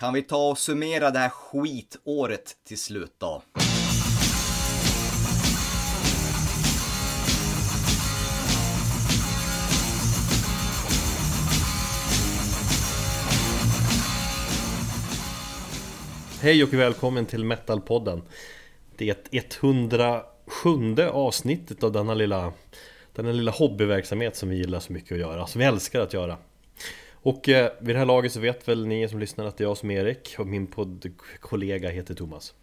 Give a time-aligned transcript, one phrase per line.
[0.00, 3.42] Kan vi ta och summera det här skitåret till slut då?
[16.40, 18.22] Hej och välkommen till Metalpodden
[18.96, 20.22] Det 107
[21.12, 22.52] avsnittet av denna lilla
[23.12, 26.36] Denna lilla hobbyverksamhet som vi gillar så mycket att göra, som vi älskar att göra
[27.22, 29.68] och eh, vid det här laget så vet väl ni som lyssnar att det är
[29.68, 32.54] jag som är Erik och min poddkollega heter Thomas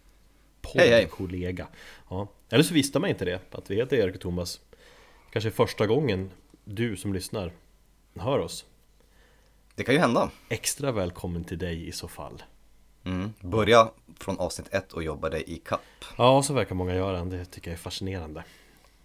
[0.74, 1.02] Hej, hej.
[1.04, 1.66] Poddkollega
[2.10, 2.28] ja.
[2.50, 4.60] Eller så visste man inte det, att vi heter Erik och Thomas
[5.30, 6.30] Kanske första gången
[6.64, 7.52] du som lyssnar
[8.14, 8.64] hör oss
[9.74, 10.30] Det kan ju hända.
[10.48, 12.42] Extra välkommen till dig i så fall
[13.04, 13.32] Mm.
[13.40, 13.90] Börja
[14.20, 15.80] från avsnitt ett och jobba dig i kapp.
[16.16, 18.44] Ja, så verkar många göra, det tycker jag är fascinerande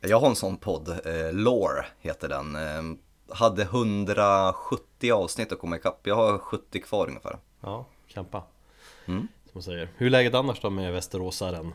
[0.01, 2.55] Jag har en sån podd, eh, Lore heter den.
[2.55, 2.97] Eh,
[3.29, 6.07] hade 170 avsnitt att komma ikapp.
[6.07, 7.37] Jag har 70 kvar ungefär.
[7.61, 8.43] Ja, kämpa
[9.05, 9.27] Mm.
[9.43, 9.89] Som man säger.
[9.97, 11.73] Hur är läget annars då med Västeråsaren?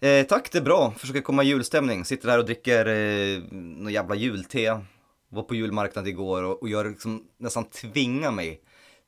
[0.00, 0.94] Eh, tack, det är bra.
[0.98, 2.04] Försöker komma i julstämning.
[2.04, 4.80] Sitter här och dricker eh, någon jävla julte.
[5.28, 8.60] Var på julmarknad igår och, och jag liksom nästan tvingar mig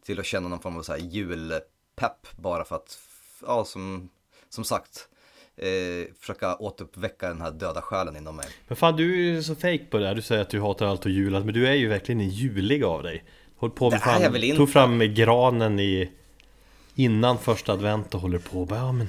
[0.05, 2.98] till att känna någon form av så här julpepp bara för att,
[3.47, 4.09] ja som,
[4.48, 5.09] som sagt,
[5.57, 8.47] eh, försöka återuppväcka den här döda själen inom mig.
[8.69, 10.15] Men fan du är ju så fake på det här.
[10.15, 12.85] Du säger att du hatar allt och julat Men du är ju verkligen en julig
[12.85, 13.25] av dig
[13.59, 14.57] Håll på med fan.
[14.57, 16.11] Tog fram med granen i
[16.95, 19.09] Innan första advent och håller på och bara, ja men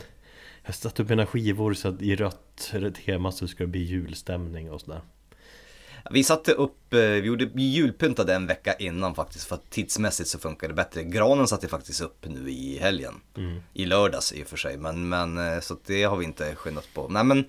[0.61, 2.73] Jag har satt upp mina skivor så att i rött
[3.05, 5.01] tema så ska det bli julstämning och sådär
[6.11, 10.29] Vi satte upp, eh, vi gjorde vi julpyntade en vecka innan faktiskt för att tidsmässigt
[10.29, 11.03] så funkar det bättre.
[11.03, 13.13] Granen satte faktiskt upp nu i helgen.
[13.73, 16.87] I lördags i och för sig, men, men eh, så det har vi inte skyndat
[16.93, 17.07] på.
[17.07, 17.45] Nej men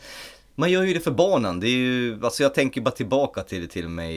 [0.55, 1.61] man gör ju det för barnen.
[1.61, 4.15] Det är ju, alltså jag tänker bara tillbaka till, till mig,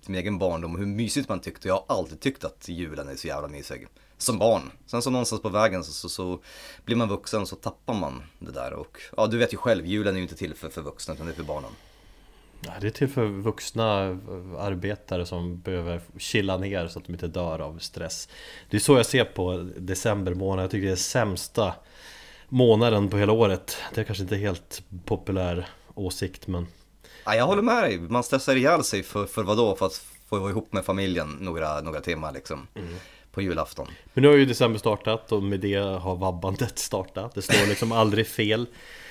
[0.00, 1.68] till min egen barndom, hur mysigt man tyckte.
[1.68, 3.86] Jag har alltid tyckt att julen är så jävla mysig.
[4.18, 4.62] Som barn.
[4.86, 6.40] Sen så någonstans på vägen så, så, så
[6.84, 8.72] blir man vuxen och så tappar man det där.
[8.72, 11.26] Och ja, du vet ju själv, julen är ju inte till för, för vuxna utan
[11.26, 11.70] det är för barnen.
[12.60, 14.18] Ja, det är till för vuxna
[14.58, 18.28] arbetare som behöver chilla ner så att de inte dör av stress
[18.70, 21.74] Det är så jag ser på december månad, jag tycker det är sämsta
[22.48, 26.66] månaden på hela året Det är kanske inte helt populär åsikt men
[27.24, 27.98] Ja, jag håller med dig.
[27.98, 29.76] Man stressar ihjäl sig för, för vadå?
[29.76, 32.66] För att få ihop med familjen några, några timmar liksom.
[33.30, 33.86] På julafton.
[34.14, 37.92] Men nu har ju december startat och med det har vabbandet startat Det står liksom
[37.92, 38.66] aldrig fel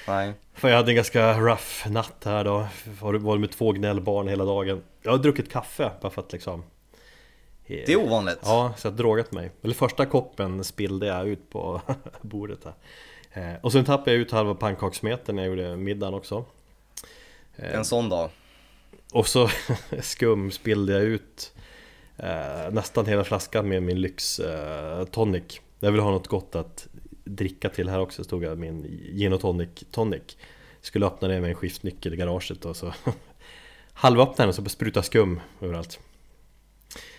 [0.08, 0.34] Nej.
[0.54, 2.68] För jag hade en ganska rough natt här då
[3.02, 6.64] Var var med två gnällbarn hela dagen Jag har druckit kaffe bara för att liksom
[7.68, 8.40] Det är ovanligt.
[8.44, 9.52] Ja, så jag har drogat mig.
[9.64, 11.82] Eller första koppen spillde jag ut på
[12.22, 12.74] bordet här.
[13.54, 16.46] Eh, Och sen tappade jag ut halva pannkakssmeten när jag gjorde middagen också.
[17.56, 18.30] En sån dag.
[19.14, 19.50] Och så
[20.02, 21.54] skum spillde jag ut
[22.18, 25.62] eh, nästan hela flaskan med min lyx eh, tonic.
[25.80, 26.88] Jag vill ha något gott att
[27.36, 28.84] dricka till här också, stod jag min
[29.14, 30.22] gin och tonic tonic.
[30.82, 32.94] Skulle öppna det med en skiftnyckel i garaget och så
[33.94, 36.00] halvöppnade den och så spruta skum överallt.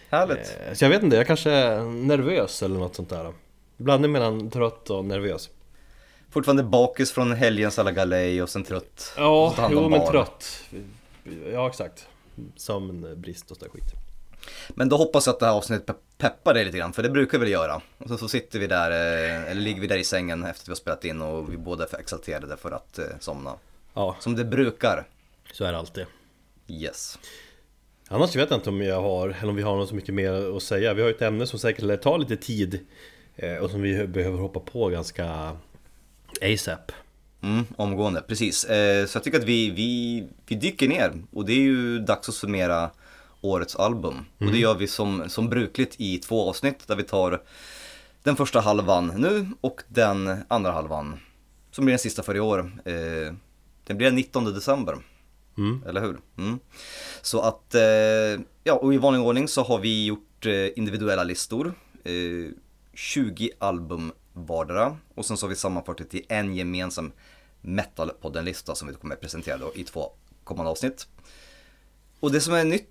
[0.09, 0.57] Härligt.
[0.69, 3.33] Eh, Så jag vet inte, jag kanske är nervös eller något sånt där
[3.77, 5.51] Blandning mellan trött och nervös
[6.31, 9.13] Fortfarande bakis från helgens alla galej och sen trött.
[9.17, 10.11] Ja, jo men barn.
[10.13, 10.65] trött
[11.53, 12.09] Ja exakt
[12.57, 13.93] Sömn, brist och sådär skit
[14.69, 17.11] Men då hoppas jag att det här avsnittet pe- peppar dig lite grann, för det
[17.11, 17.81] brukar vi väl göra.
[17.99, 20.69] Och så, så sitter vi där, eh, eller ligger vi där i sängen efter att
[20.69, 23.55] vi har spelat in och vi båda är för exalterade för att eh, somna.
[23.95, 25.07] Ja, Som det brukar.
[25.53, 26.07] så är det alltid
[26.69, 27.19] Yes.
[28.09, 30.57] Annars vet jag inte om jag har, eller om vi har något så mycket mer
[30.57, 32.81] att säga Vi har ju ett ämne som säkert lär ta lite tid
[33.37, 35.57] eh, Och som vi behöver hoppa på ganska
[36.43, 36.93] ASAP
[37.43, 38.59] Mm, omgående, precis.
[39.07, 42.35] Så jag tycker att vi, vi, vi dyker ner och det är ju dags att
[42.35, 42.91] summera
[43.41, 44.25] årets album.
[44.39, 47.43] Och det gör vi som, som brukligt i två avsnitt där vi tar
[48.23, 51.21] den första halvan nu och den andra halvan
[51.71, 52.73] som blir den sista för i år.
[52.85, 53.35] Eh,
[53.85, 54.99] den blir den 19 december.
[55.59, 55.83] Mm.
[55.87, 56.19] Eller hur?
[56.39, 56.59] Mm.
[57.23, 57.83] Så att, eh,
[58.65, 61.75] ja och i vanlig ordning så har vi gjort eh, individuella listor.
[62.05, 62.53] Eh,
[62.95, 64.97] 20 album vardera.
[65.15, 67.13] Och sen så har vi sammanfört det till en gemensam
[67.61, 70.13] metalpodden-lista som vi kommer att presentera då i två
[70.45, 71.07] kommande avsnitt.
[72.21, 72.91] Och det som är nytt,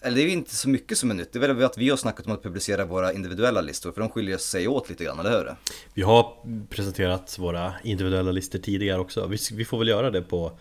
[0.00, 1.90] eller det är ju inte så mycket som är nytt, det är väl att vi
[1.90, 5.18] har snackat om att publicera våra individuella listor, för de skiljer sig åt lite grann,
[5.20, 5.56] eller hur?
[5.94, 6.34] Vi har
[6.70, 10.52] presenterat våra individuella listor tidigare också Vi, vi får väl göra det på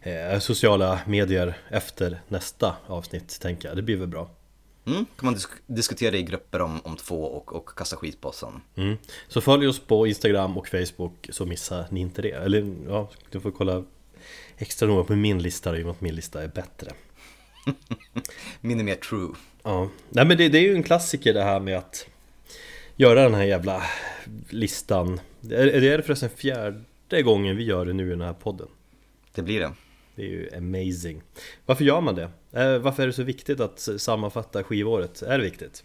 [0.00, 4.30] eh, sociala medier efter nästa avsnitt tänker jag Det blir väl bra
[4.86, 8.32] Mm, kan man disk- diskutera i grupper om, om två och, och kasta skit på
[8.32, 8.60] sen.
[8.76, 8.96] Mm.
[9.28, 12.30] Så följ oss på Instagram och Facebook så missar ni inte det.
[12.30, 13.84] Eller ja, du får kolla
[14.58, 16.90] extra noga på min lista i och med att min lista är bättre.
[18.60, 19.28] Min är mer true.
[19.62, 22.06] Ja, nej men det, det är ju en klassiker det här med att
[22.96, 23.82] göra den här jävla
[24.48, 25.20] listan.
[25.50, 28.68] Är, är det förresten fjärde gången vi gör det nu i den här podden?
[29.34, 29.72] Det blir det.
[30.14, 31.22] Det är ju amazing.
[31.66, 32.30] Varför gör man det?
[32.52, 35.22] Eh, Varför är det så viktigt att sammanfatta skivåret?
[35.22, 35.84] Är det viktigt?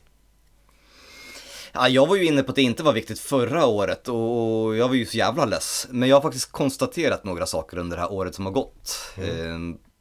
[1.73, 4.87] Ja, jag var ju inne på att det inte var viktigt förra året och jag
[4.87, 5.87] var ju så jävla less.
[5.89, 9.13] Men jag har faktiskt konstaterat några saker under det här året som har gått.
[9.17, 9.57] Eh,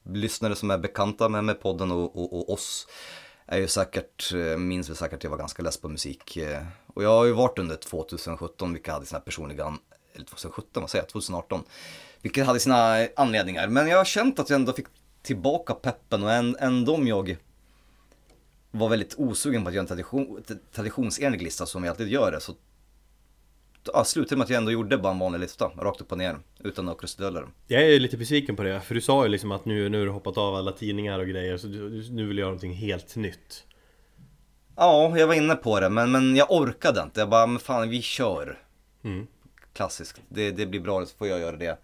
[0.08, 2.86] lyssnare som är bekanta med, med podden och, och, och oss
[3.46, 6.36] är ju säkert, eh, minns vi säkert att jag var ganska less på musik.
[6.36, 9.78] Eh, och jag har ju varit under 2017, vilka hade sina personliga,
[10.14, 11.64] eller 2017, vad säger jag, 2018.
[12.22, 13.68] Vilket hade sina anledningar.
[13.68, 14.86] Men jag har känt att jag ändå fick
[15.22, 17.36] tillbaka peppen och ändå om jag
[18.70, 22.40] var väldigt osugen på att göra en tradition, traditionsenlig lista som jag alltid gör det
[22.40, 22.54] så
[23.94, 26.36] ja, slutade med att jag ändå gjorde bara en vanlig lista, rakt upp och ner,
[26.64, 27.46] utan några krusiduller.
[27.66, 30.06] Jag är lite besviken på det, för du sa ju liksom att nu, nu har
[30.06, 33.16] du hoppat av alla tidningar och grejer så du, nu vill du göra någonting helt
[33.16, 33.64] nytt.
[34.76, 37.20] Ja, jag var inne på det, men, men jag orkade inte.
[37.20, 38.58] Jag bara, men fan vi kör.
[39.04, 39.26] Mm.
[39.72, 40.20] Klassiskt.
[40.28, 41.78] Det, det blir bra, så får jag göra det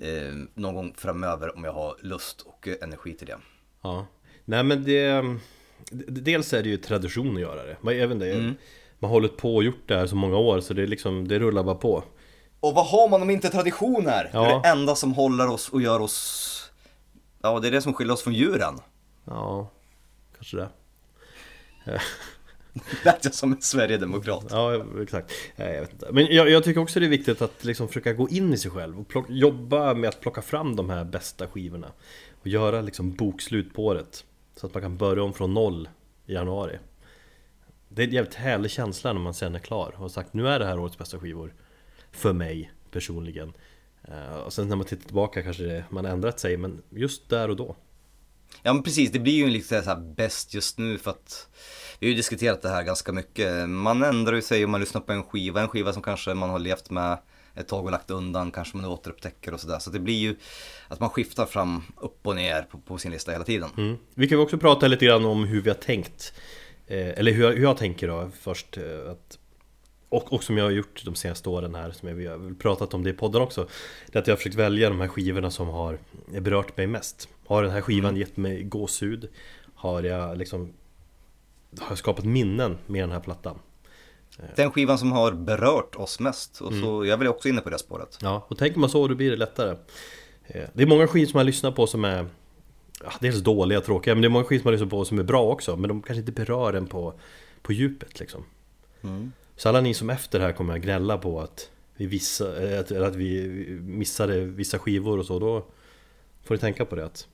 [0.00, 3.38] eh, någon gång framöver om jag har lust och energi till det.
[3.82, 4.06] Ja.
[4.44, 5.20] Nej men det...
[5.90, 7.94] d- Dels är det ju tradition att göra det.
[8.02, 8.54] Även det Mm.
[8.98, 11.28] Man har hållit på och gjort det här så många år så det är liksom,
[11.28, 12.04] det rullar bara på.
[12.60, 14.30] Och vad har man om inte traditioner?
[14.32, 14.42] Ja.
[14.42, 16.70] Det är det enda som håller oss och gör oss...
[17.42, 18.74] Ja, det är det som skiljer oss från djuren.
[19.24, 19.70] Ja,
[20.36, 20.68] kanske det.
[23.04, 24.46] Lät jag som en Sverigedemokrat.
[24.50, 25.32] Ja, exakt.
[25.56, 26.08] Nej, jag vet inte.
[26.12, 28.70] Men jag, jag tycker också det är viktigt att liksom försöka gå in i sig
[28.70, 31.92] själv och plock, jobba med att plocka fram de här bästa skivorna.
[32.40, 34.24] Och göra liksom bokslut på det.
[34.56, 35.88] Så att man kan börja om från noll
[36.26, 36.78] i januari.
[37.96, 40.48] Det är en jävligt härlig känsla när man sen är klar och har sagt nu
[40.48, 41.54] är det här årets bästa skivor.
[42.12, 43.52] För mig personligen.
[44.08, 47.50] Eh, Och sen när man tittar tillbaka kanske det, man ändrat sig men just där
[47.50, 47.76] och då.
[48.62, 51.48] Ja men precis, det blir ju lite så här bäst just nu för att
[51.98, 53.68] vi har ju diskuterat det här ganska mycket.
[53.68, 56.50] Man ändrar ju sig om man lyssnar på en skiva, en skiva som kanske man
[56.50, 57.18] har levt med
[57.54, 59.78] ett tag och lagt undan, kanske man återupptäcker och sådär.
[59.78, 60.36] Så det blir ju
[60.88, 63.68] att man skiftar fram upp och ner på, på sin lista hela tiden.
[63.76, 63.96] Mm.
[64.14, 66.32] Vi kan ju också prata lite grann om hur vi har tänkt
[66.86, 69.38] Eller hur jag, hur jag tänker då först eh, att,
[70.08, 73.04] och, och som jag har gjort de senaste åren här Som jag, har pratat om
[73.04, 73.68] det i podden också
[74.12, 75.98] Det är att jag har försökt välja de här skivorna som har
[76.40, 79.28] berört mig mest Har den här skivan gett mig gåshud?
[79.74, 80.72] Har jag liksom
[81.78, 83.58] Har jag skapat minnen med den här plattan?
[84.56, 86.60] Den skivan som har berört oss mest.
[86.60, 88.18] Och så, jag vill också inne på det spåret.
[88.22, 89.76] Ja, och tänker man så då blir det lättare
[90.46, 92.26] Eh, Det är många skivor som man lyssnar på som är
[93.04, 95.22] ja, Dels dåliga, tråkiga, men det är många skivor som man lyssnar på som är
[95.22, 97.14] bra också Men de kanske inte berör en på,
[97.62, 98.44] på djupet liksom
[99.02, 99.32] Mm.
[99.56, 102.92] Så alla ni som efter det här kommer att gnälla på att vi, vissa, att,
[102.92, 103.48] att vi
[103.80, 105.66] missade vissa skivor och så Då
[106.44, 107.28] får ni tänka på det att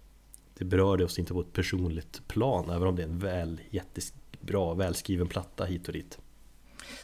[0.59, 4.75] Det berörde oss inte på ett personligt plan Även om det är en väl, jättebra,
[4.75, 6.19] välskriven platta hit och dit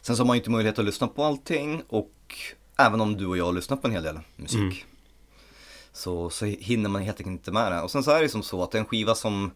[0.01, 2.35] Sen så har man ju inte möjlighet att lyssna på allting och
[2.77, 4.73] även om du och jag lyssnar på en hel del musik Mm.
[5.99, 7.81] Så, så hinner man helt enkelt inte med det.
[7.81, 9.51] Och sen så är det som så att en skiva som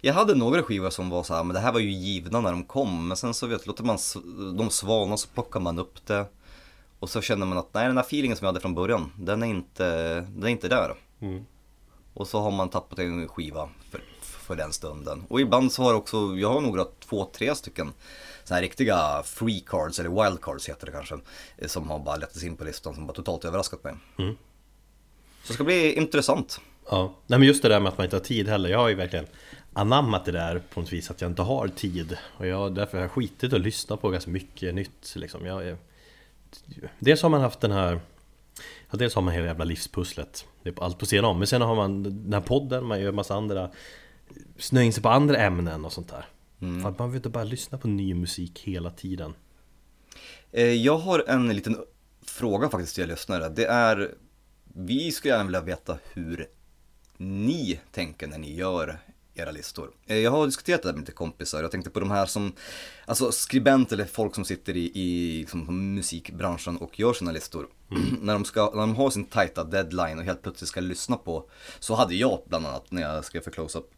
[0.00, 2.50] jag hade några skivor som var så här, men det här var ju givna när
[2.50, 3.08] de kom.
[3.08, 3.98] Men sen så vet, låter man
[4.56, 6.26] dem svalna så plockar man upp det.
[6.98, 9.42] Och så känner man att nej, den här feelingen som jag hade från början, den
[9.42, 10.94] är inte, den är inte där.
[11.20, 11.44] Mm.
[12.14, 15.24] Och så har man tappat en skiva för, för den stunden.
[15.28, 17.92] Och ibland så har också, jag har några två, tre stycken
[18.44, 21.18] så här riktiga free cards, eller wild cards heter det kanske.
[21.66, 23.94] Som har bara letts in på listan som bara totalt överraskat mig.
[24.18, 24.36] Mm.
[25.48, 26.60] Så det ska bli intressant.
[26.90, 28.68] Ja, nej men just det där med att man inte har tid heller.
[28.68, 29.26] Jag har ju verkligen
[29.72, 32.16] anammat det där på något vis att jag inte har tid.
[32.38, 35.46] Och jag, därför har jag skitit att lyssna på ganska mycket nytt liksom.
[35.46, 35.76] Jag, är-
[36.98, 38.00] Dels har man haft den här
[38.90, 40.46] Ja, dels har man hela jävla livspusslet.
[40.62, 41.38] Det är allt på sidan om.
[41.38, 43.70] Men sen har man den här podden, man gör massa andra
[44.58, 46.26] Snöa in sig på andra ämnen och sånt där.
[46.82, 49.34] För att man vill inte bara lyssna på ny musik hela tiden.
[50.52, 51.76] Eh, Jag har en liten
[52.22, 53.48] fråga faktiskt till er lyssnare.
[53.48, 54.14] Det är,
[54.80, 56.46] vi skulle gärna vilja veta hur
[57.16, 58.98] ni tänker när ni gör
[59.34, 59.90] era listor.
[60.06, 61.62] Eh, Jag har diskuterat det här med lite kompisar.
[61.62, 62.52] Jag tänkte på de här som,
[63.06, 67.68] alltså skribenter eller folk som sitter i, i liksom, musikbranschen och gör sina listor.
[68.20, 71.50] när, de ska, när de har sin tajta deadline och helt plötsligt ska lyssna på,
[71.78, 73.90] så hade jag bland annat när jag skrev för close-up,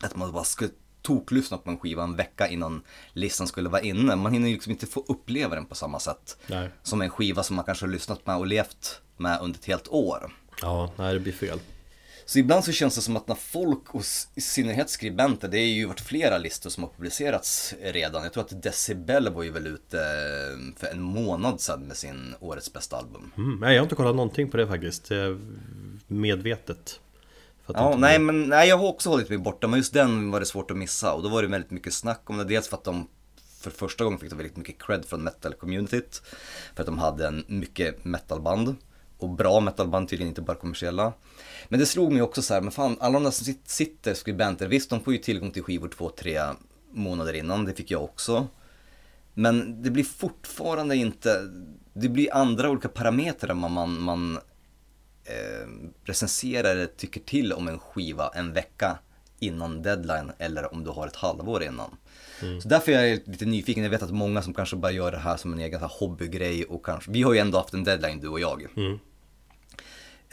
[0.00, 0.70] att man bara skulle
[1.02, 2.82] toklyssna på en skiva en vecka innan
[3.12, 4.16] listan skulle vara inne.
[4.16, 6.36] Man hinner ju liksom inte få uppleva den på samma sätt.
[6.46, 6.70] Nej.
[6.82, 9.88] Som en skiva som man kanske har lyssnat med och levt med under ett helt
[9.88, 10.32] år.
[10.62, 11.58] Ja, nej det blir fel
[12.26, 14.02] Så ibland så känns det som att när folk och
[14.34, 18.22] i synnerhet skribenter, det är ju varit flera listor som har publicerats redan.
[18.22, 22.34] Jag tror att Decibel var ju väl ute eh, för en månad sedan med sin
[22.40, 23.32] årets bästa album.
[23.36, 25.10] mm, Nej, jag har inte kollat någonting på det faktiskt
[26.06, 27.00] Medvetet
[27.66, 30.46] Ja, nej men nej, jag har också hållit mig borta, men just den var det
[30.46, 32.44] svårt att missa och då var det väldigt mycket snack om det.
[32.44, 33.08] Dels för att de
[33.60, 36.22] för första gången fick de väldigt mycket cred från metal-communityt.
[36.74, 38.76] För att de hade en mycket metalband.
[39.22, 41.12] Och bra metalband tydligen, inte bara kommersiella.
[41.68, 44.68] Men det slog mig också så här, men fan alla de där som sitter skribenter,
[44.68, 46.40] visst de får ju tillgång till skivor två, tre
[46.92, 48.46] månader innan, det fick jag också.
[49.34, 51.50] Men det blir fortfarande inte,
[51.92, 54.38] det blir andra olika parametrar man, man, man
[55.24, 55.68] eh,
[56.04, 58.98] recenserar tycker till om en skiva en vecka
[59.38, 61.96] innan deadline eller om du har ett halvår innan.
[62.42, 62.60] Mm.
[62.60, 65.18] Så därför är jag lite nyfiken, jag vet att många som kanske bara gör det
[65.18, 68.28] här som en egen hobbygrej och kanske, vi har ju ändå haft en deadline du
[68.28, 68.66] och jag.
[68.76, 68.98] Mm.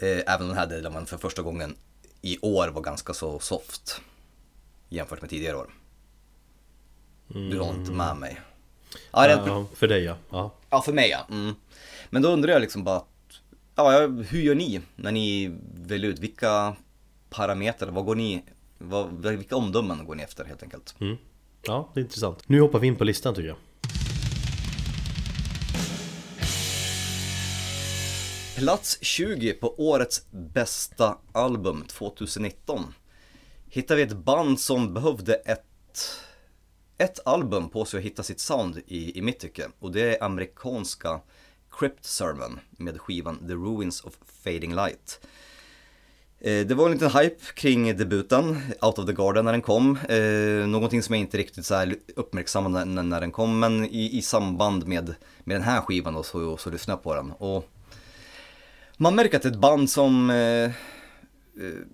[0.00, 1.76] Eh, även den här deadline för första gången
[2.22, 4.00] i år var ganska så soft
[4.88, 5.70] jämfört med tidigare år.
[7.28, 8.40] Du har inte med mig.
[9.10, 9.46] Ja, rent...
[9.46, 10.16] ja, för dig ja.
[10.30, 10.54] ja.
[10.70, 11.26] Ja, för mig ja.
[11.30, 11.54] Mm.
[12.10, 13.02] Men då undrar jag liksom bara,
[13.74, 16.76] ja, hur gör ni när ni väljer ut vilka
[17.30, 18.42] parametrar, vad går ni,
[18.78, 20.94] vad, vilka omdömen går ni efter helt enkelt?
[21.00, 21.16] Mm.
[21.62, 22.48] Ja, det är intressant.
[22.48, 23.56] Nu hoppar vi in på listan tycker jag.
[28.60, 32.94] Plats 20 på årets bästa album 2019
[33.68, 35.64] hittar vi ett band som behövde ett
[36.98, 40.24] ett album på sig att hitta sitt sound i, i mitt tycke och det är
[40.24, 41.20] amerikanska
[41.70, 45.20] Crypt Sermon med skivan The Ruins of Fading Light.
[46.40, 49.98] Eh, det var en liten hype kring debuten, Out of the Garden, när den kom.
[50.08, 54.18] Eh, någonting som jag inte riktigt så här uppmärksammade när, när den kom, men i,
[54.18, 55.14] i samband med,
[55.44, 57.32] med den här skivan då, så, så lyssnade jag på den.
[57.32, 57.68] Och
[59.02, 60.70] man märker att det är ett band som eh, eh,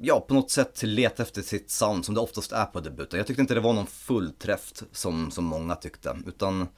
[0.01, 3.19] ja, på något sätt letar efter sitt sound som det oftast är på debuten.
[3.19, 6.69] Jag tyckte inte det var någon fullträff som, som många tyckte, utan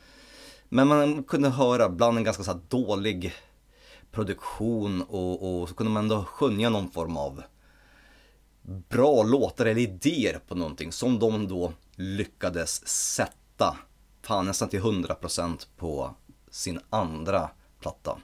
[0.69, 3.35] men man kunde höra bland en ganska så dålig
[4.11, 7.43] produktion och, och så kunde man ändå skönja någon form av
[8.63, 13.77] bra låtar eller idéer på någonting som de då lyckades sätta,
[14.23, 16.15] fan nästan till 100% på
[16.51, 18.19] sin andra platta,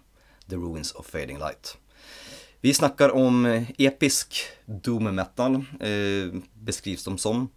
[0.49, 1.79] The Ruins of Fading Light.
[2.65, 7.49] Vi snackar om eh, episk doom metal, eh, beskrivs de som.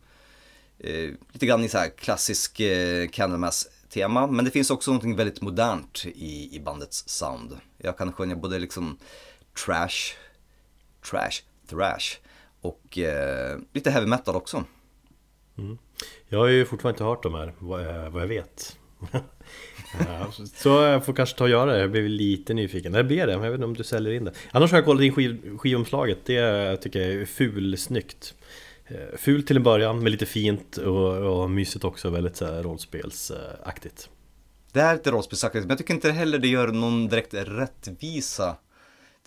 [0.80, 5.42] Eh, lite grann i så här klassisk eh, Candlemass-tema, men det finns också något väldigt
[5.42, 7.58] modernt i, i bandets sound.
[7.78, 8.98] Jag kan skönja både liksom
[9.66, 10.16] trash,
[11.12, 12.18] trash, thrash
[12.62, 14.64] och eh, lite heavy metal också.
[15.58, 15.78] Mm.
[16.28, 18.78] Jag har ju fortfarande inte hört de här, vad jag, vad jag vet.
[19.94, 22.92] Ja, så jag får kanske ta och göra det, jag blev lite nyfiken.
[22.92, 24.32] Det blir det, jag vet inte om du säljer in det.
[24.52, 28.34] Annars har jag kollat in skiv, skivomslaget, det tycker jag är fulsnyggt.
[28.88, 32.64] Eh, Fult till en början, men lite fint och, och mysigt också, väldigt så här,
[32.64, 34.10] rollspelsaktigt.
[34.72, 38.56] Det är lite rollspelsaktigt, men jag tycker inte heller det gör någon direkt rättvisa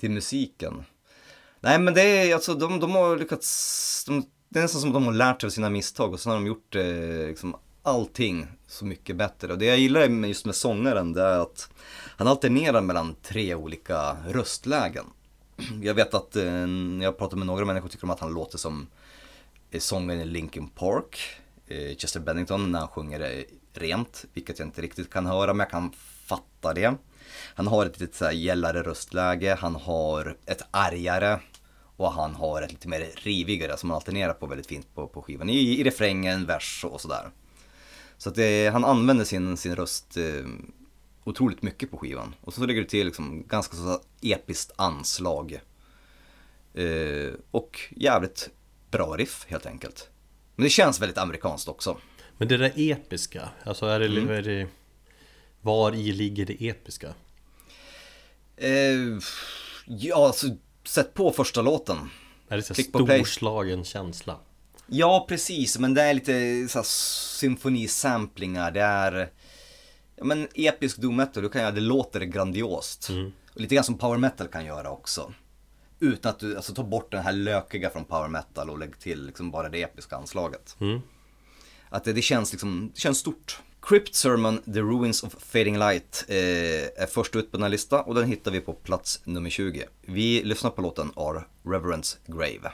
[0.00, 0.84] till musiken.
[1.60, 4.94] Nej men det är alltså, de, de har lyckats, de, det är nästan som att
[4.94, 8.46] de har lärt sig av sina misstag och sen har de gjort eh, liksom allting
[8.70, 9.52] så mycket bättre.
[9.52, 11.70] Och det jag gillar just med sångaren det är att
[12.16, 15.04] han alternerar mellan tre olika röstlägen.
[15.82, 18.58] Jag vet att eh, när jag pratar med några människor tycker de att han låter
[18.58, 18.86] som
[19.70, 21.18] eh, sångaren i Linkin Park,
[21.66, 25.64] eh, Chester Bennington, när han sjunger det rent, vilket jag inte riktigt kan höra, men
[25.64, 25.92] jag kan
[26.26, 26.94] fatta det.
[27.54, 31.38] Han har ett lite så gällare röstläge, han har ett argare
[31.96, 35.22] och han har ett lite mer rivigare som han alternerar på väldigt fint på, på
[35.22, 35.48] skivan.
[35.48, 37.30] I, i refrängen, vers och sådär.
[38.20, 40.46] Så att det, han använder sin, sin röst eh,
[41.24, 42.34] otroligt mycket på skivan.
[42.40, 45.60] Och så lägger du till liksom ganska så episkt anslag.
[46.74, 48.50] Eh, och jävligt
[48.90, 50.08] bra riff helt enkelt.
[50.56, 51.96] Men det känns väldigt amerikanskt också.
[52.36, 54.30] Men det där episka, alltså är det, mm.
[54.30, 54.68] är det
[55.60, 57.14] var i ligger det episka?
[58.56, 59.18] Eh,
[59.86, 60.46] ja, alltså
[60.84, 62.10] sätt på första låten.
[62.48, 64.36] Är det så storslagen känsla?
[64.92, 69.30] Ja, precis, men det är lite så symfonisamplingar, det är
[70.16, 73.08] ja, men episk doom metal, du kan göra det låter grandiost.
[73.08, 73.32] Mm.
[73.54, 75.32] Och lite grann som power metal kan göra också.
[76.00, 79.26] Utan att du, alltså ta bort den här lökiga från power metal och lägg till
[79.26, 80.76] liksom bara det episka anslaget.
[80.80, 81.00] Mm.
[81.88, 83.60] Att det, det, känns liksom, det känns stort.
[83.82, 88.04] Crypt Sermon, The Ruins of Fading Light eh, är först ut på den här listan
[88.04, 89.84] och den hittar vi på plats nummer 20.
[90.00, 92.72] Vi lyssnar på låten Our Reverence Grave.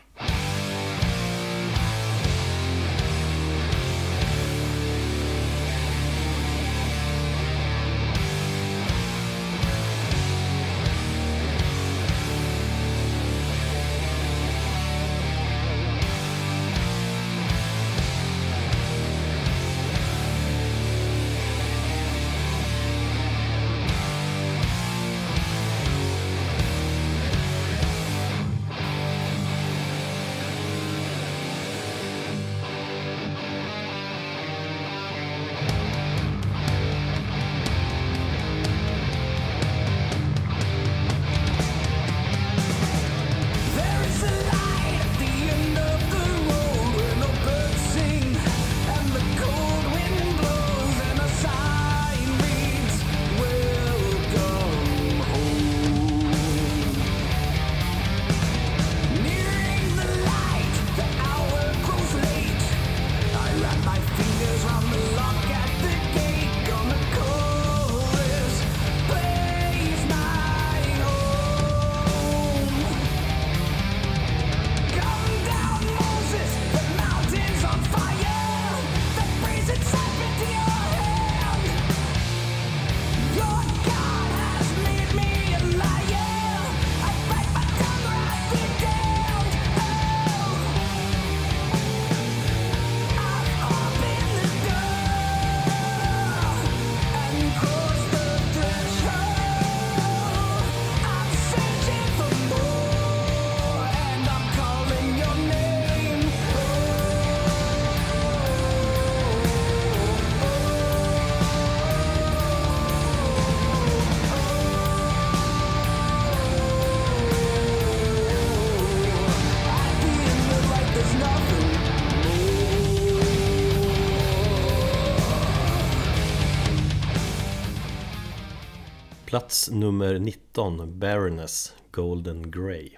[129.66, 132.90] Plats nummer 19, Baroness Golden Grey.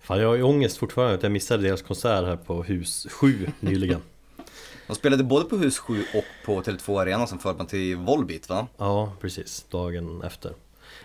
[0.00, 3.48] Fan jag har ju ångest fortfarande att jag missade deras konsert här på hus 7
[3.60, 4.00] nyligen.
[4.86, 8.66] De spelade både på hus 7 och på Tele2 Arena som förband till Volbeat va?
[8.76, 10.52] Ja, precis, dagen efter.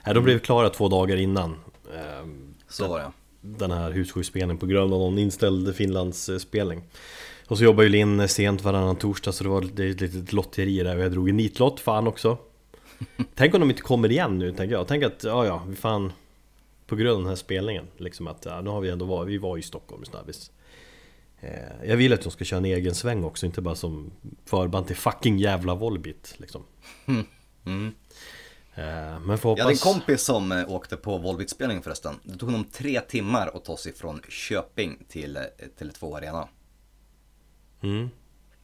[0.06, 1.56] Nej, de blev klara två dagar innan.
[1.96, 3.12] Ehm, Så var det.
[3.42, 6.84] Den här hus 7-spelningen på grund av någon inställd Finlandsspelning.
[7.48, 10.96] Och så jobbar ju Linn sent varannan torsdag så det var ett litet lotteri där.
[10.98, 12.38] Och jag drog en nitlott, fan också
[13.36, 14.88] Tänk om de inte kommer igen nu, tänker jag.
[14.88, 16.14] Tänk att, ja ja, vi fan
[16.88, 19.38] På grund av den här spelningen, liksom att, ja, nu har vi ändå varit, vi
[19.38, 20.52] var i Stockholm snabbis
[21.40, 24.12] eh, Jag vill att de ska köra en egen sväng också, inte bara som
[24.46, 26.64] förband till fucking jävla Volbit liksom
[27.66, 27.94] Mm.
[28.76, 32.16] eh, Men får Jag hade en kompis som eh, åkte på Volbeat-spelningen förresten.
[32.24, 35.42] Det tog honom tre timmar att ta sig från Köping till eh,
[35.80, 36.48] Tele2 Arena.
[37.82, 38.10] mm.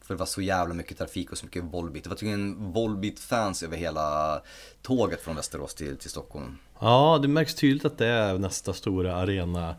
[0.10, 2.04] För det var så jävla mycket trafik och så mycket Volbeat.
[2.04, 4.42] Det var tydligen Volbeat-fans över hela
[4.82, 6.58] tåget från Västerås till, till Stockholm.
[6.80, 9.76] Ja, det märks tydligt att det är nästa stora arena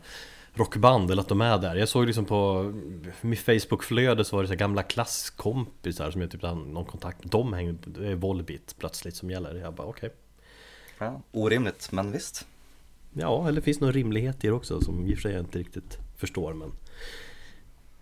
[0.53, 1.75] rockband eller att de är där.
[1.75, 2.71] Jag såg liksom på
[3.21, 7.31] mitt Facebook-flöde så var det så gamla klasskompisar som jag typ hade någon kontakt med.
[7.31, 9.55] De hängde, det är Volbeat plötsligt som gäller.
[9.55, 10.09] Jag bara okej.
[10.97, 12.47] Ja, orimligt, men visst.
[13.13, 15.41] Ja, eller finns det någon rimlighet i det också som i och för sig jag
[15.41, 16.71] inte riktigt förstår men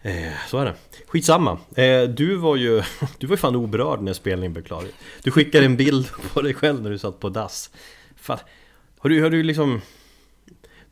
[0.02, 0.76] eh, Så är det.
[1.08, 1.58] Skitsamma.
[1.76, 2.84] Eh, du var ju
[3.18, 4.84] Du var ju fan oberörd när spelningen blev klar.
[5.24, 7.70] Du skickade en bild på dig själv när du satt på dass.
[8.16, 8.40] Fan.
[9.00, 9.82] Har du, har du liksom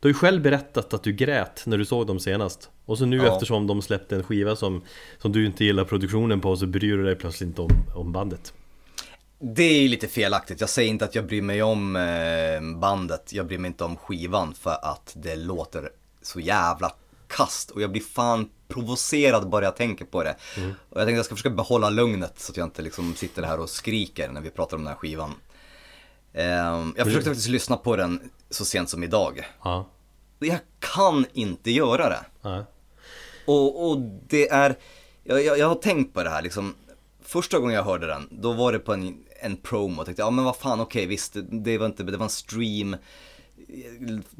[0.00, 2.70] Du har ju själv berättat att du grät när du såg dem senast.
[2.84, 3.32] Och så nu Ja.
[3.34, 4.82] eftersom de släppte en skiva som
[5.18, 8.52] Som du inte gillar produktionen på så bryr du dig plötsligt inte om, om bandet.
[9.40, 10.60] Det är ju lite felaktigt.
[10.60, 13.32] Jag säger inte att jag bryr mig om eh, bandet.
[13.32, 15.90] Jag bryr mig inte om skivan för att det låter
[16.22, 16.92] så jävla
[17.26, 17.70] kast.
[17.70, 20.36] Och jag blir fan provocerad bara jag tänker på det.
[20.90, 23.60] Och jag tänkte jag ska försöka behålla lugnet så att jag inte liksom sitter här
[23.60, 25.34] och skriker när vi pratar om den här skivan.
[26.32, 29.48] Ehm, jag försökte faktiskt lyssna på den så sent som idag.
[29.64, 29.88] Ja.
[30.38, 32.20] Jag kan inte göra det.
[32.42, 32.62] Nej.
[33.46, 34.78] Och, och det är,
[35.24, 36.74] jag, jag, jag har tänkt på det här liksom.
[37.22, 40.30] Första gången jag hörde den, då var det på en, en promo och tänkte, ja
[40.30, 42.96] men vad fan okej visst, det, det var inte, det var en stream,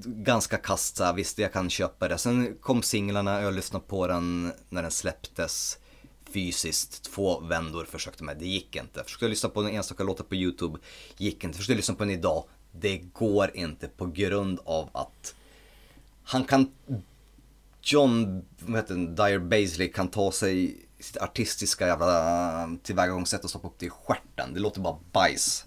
[0.04, 2.18] ganska kast så här, visst jag kan köpa det.
[2.18, 5.78] Sen kom singlarna, jag lyssnade på den när den släpptes
[6.32, 9.04] fysiskt, två vändor försökte med, det gick inte.
[9.04, 10.78] Försökte lyssna på en enstaka låt på YouTube,
[11.16, 11.56] gick inte.
[11.56, 15.34] Försökte lyssna på den idag, det går inte på grund av att
[16.22, 16.72] han kan
[17.82, 23.68] John, vad heter den, Dyer Baisley kan ta sig sitt artistiska jävla tillvägagångssätt och stoppa
[23.68, 24.54] upp det i stjärten.
[24.54, 25.66] Det låter bara bajs.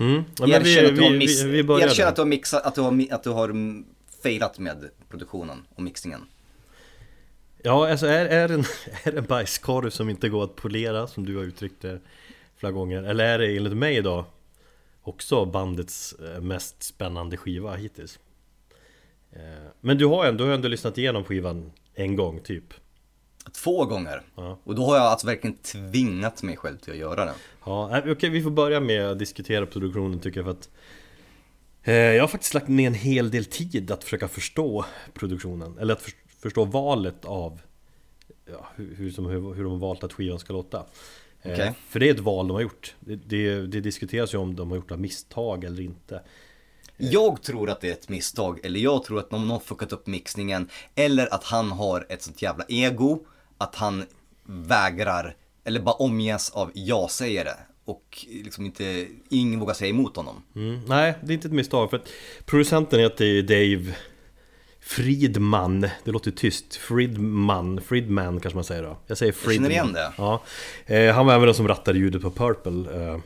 [0.00, 0.24] Mm.
[0.38, 1.42] Ja, Erkänn att du har miss...
[1.42, 3.82] vi, vi Erkänn att du har mixat, att du har, att du har
[4.22, 6.20] failat med produktionen och mixningen.
[7.62, 8.64] Ja, alltså är, är, en,
[9.04, 12.00] är en bajskorv som inte går att polera som du har uttryckt det
[12.56, 13.02] flera gånger?
[13.02, 14.24] Eller är det enligt mig då
[15.02, 18.18] också bandets eh, mest spännande skiva hittills?
[19.32, 19.40] Eh,
[19.80, 22.74] Men du har ändå, du har ändå lyssnat igenom skivan en gång typ?
[23.52, 24.22] Två gånger.
[24.34, 24.58] Ja.
[24.64, 27.34] Och då har jag alltså verkligen tvingat mig själv till att göra det.
[27.64, 30.68] Ja, nej, okej vi får börja med att diskutera produktionen tycker jag för att
[31.82, 35.94] eh, Jag har faktiskt lagt ner en hel del tid att försöka förstå produktionen Eller
[35.94, 37.60] att för, förstå valet av
[38.46, 40.84] ja, hur, hur, som, hur, hur de har valt att skivan ska låta
[41.42, 41.72] Eh, Okej.
[41.88, 44.70] För det är ett val de har gjort det, det, det diskuteras ju om de
[44.70, 46.22] har gjort av misstag eller inte
[47.00, 50.06] Jag tror att det är ett misstag, eller jag tror att någon har fuckat upp
[50.06, 53.24] mixningen, eller att han har ett sånt jävla ego,
[53.58, 54.04] att han
[54.46, 55.34] vägrar,
[55.64, 57.52] eller bara omges av ja-sägare.
[57.84, 60.42] Och liksom inte, ingen vågar säga emot honom.
[60.56, 62.08] mm, Nej, det är inte ett misstag för att
[62.46, 63.94] producenten heter Dave
[64.80, 69.92] Fridman, det låter tyst, Fridman, Fridman kanske man säger då Jag säger Fridman känner igen
[69.92, 70.12] det.
[70.18, 70.42] Ja,
[70.86, 73.20] eh, han var även den som rattade ljudet på Purple eh,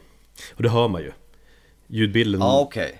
[0.55, 1.13] Och det hör man ju
[1.87, 2.91] Ljudbilden, Ja, okej.
[2.91, 2.99] Kan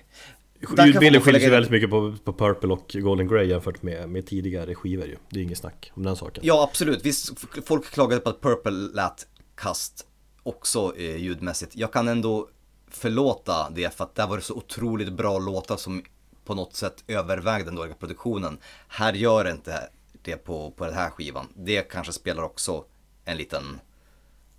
[0.85, 4.75] ljudbilden skiljer sig väldigt mycket på, på Purple och Golden Grey jämfört med, med tidigare
[4.75, 7.05] skivor ju Det är inget snack om den saken Ja, absolut.
[7.05, 7.33] Visst,
[7.65, 10.05] folk klagade på att Purple lät kast
[10.43, 11.75] också eh, ljudmässigt.
[11.75, 12.49] Jag kan ändå
[12.87, 16.03] förlåta det för att där var det så otroligt bra låtar som
[16.45, 18.57] på något sätt övervägde den dåliga produktionen.
[18.87, 19.89] Här gör det inte
[20.21, 21.47] det på, på den här skivan.
[21.55, 22.85] Det kanske spelar också
[23.25, 23.79] en liten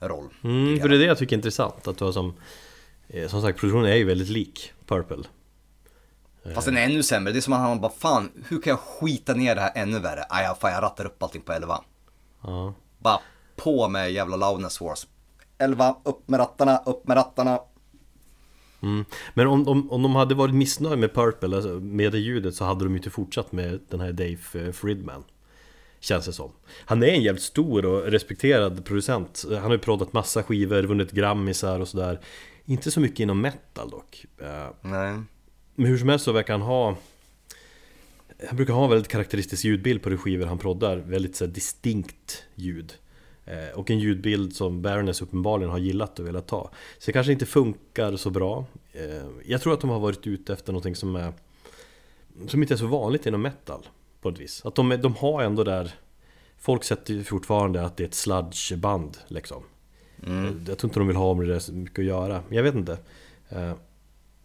[0.01, 0.29] roll.
[0.45, 2.35] Mm, för det är det jag tycker är intressant att du har som
[3.09, 5.25] eh, Som sagt produktionen är ju väldigt lik Purple
[6.55, 7.33] Fast den är ännu sämre.
[7.33, 9.99] Det är som att han bara, fan, hur kan jag skita ner det här ännu
[9.99, 10.25] värre?
[10.29, 11.81] Aj, ja, fan, jag rattar upp allting på 11.
[12.43, 13.21] Ja, Bara
[13.57, 15.07] på med jävla loudness wars.
[15.59, 17.61] 11, upp med rattarna, upp med rattarna.
[18.83, 19.05] mm.
[19.35, 22.65] Men om, om, om de hade varit missnöjda med Purple, alltså med det ljudet Så
[22.65, 25.25] hade de ju inte fortsatt med den här Dave eh, Fridman
[26.01, 26.51] Känns det som
[26.87, 31.11] Han är en jävligt stor och respekterad producent Han har ju proddat massa skivor, vunnit
[31.11, 32.21] grammisar och sådär
[32.65, 35.15] Inte så mycket inom metal dock Eh, Nej.
[35.77, 36.97] Men hur som helst så verkar han ha
[38.49, 40.97] Han brukar ha en väldigt karaktäristisk ljudbild på de skivor han proddar.
[40.97, 42.95] Väldigt så distinkt ljud.
[43.45, 46.71] Eh, Och en ljudbild som Baroness uppenbarligen har gillat och velat ta.
[46.99, 48.65] Så det kanske inte funkar så bra.
[48.93, 51.33] Eh, Jag tror att de har varit ute efter någonting som är
[52.49, 53.87] Som inte är så vanligt inom metal
[54.21, 54.63] På ett vis.
[54.65, 55.95] Att de, de har ändå där
[56.59, 59.63] Folk sätter ju fortfarande att det är ett sludgeband liksom.
[60.27, 60.65] Mm.
[60.69, 62.43] Jag tror inte de vill ha med det så mycket att göra.
[62.51, 62.99] Jag vet inte.
[63.49, 63.73] Eh,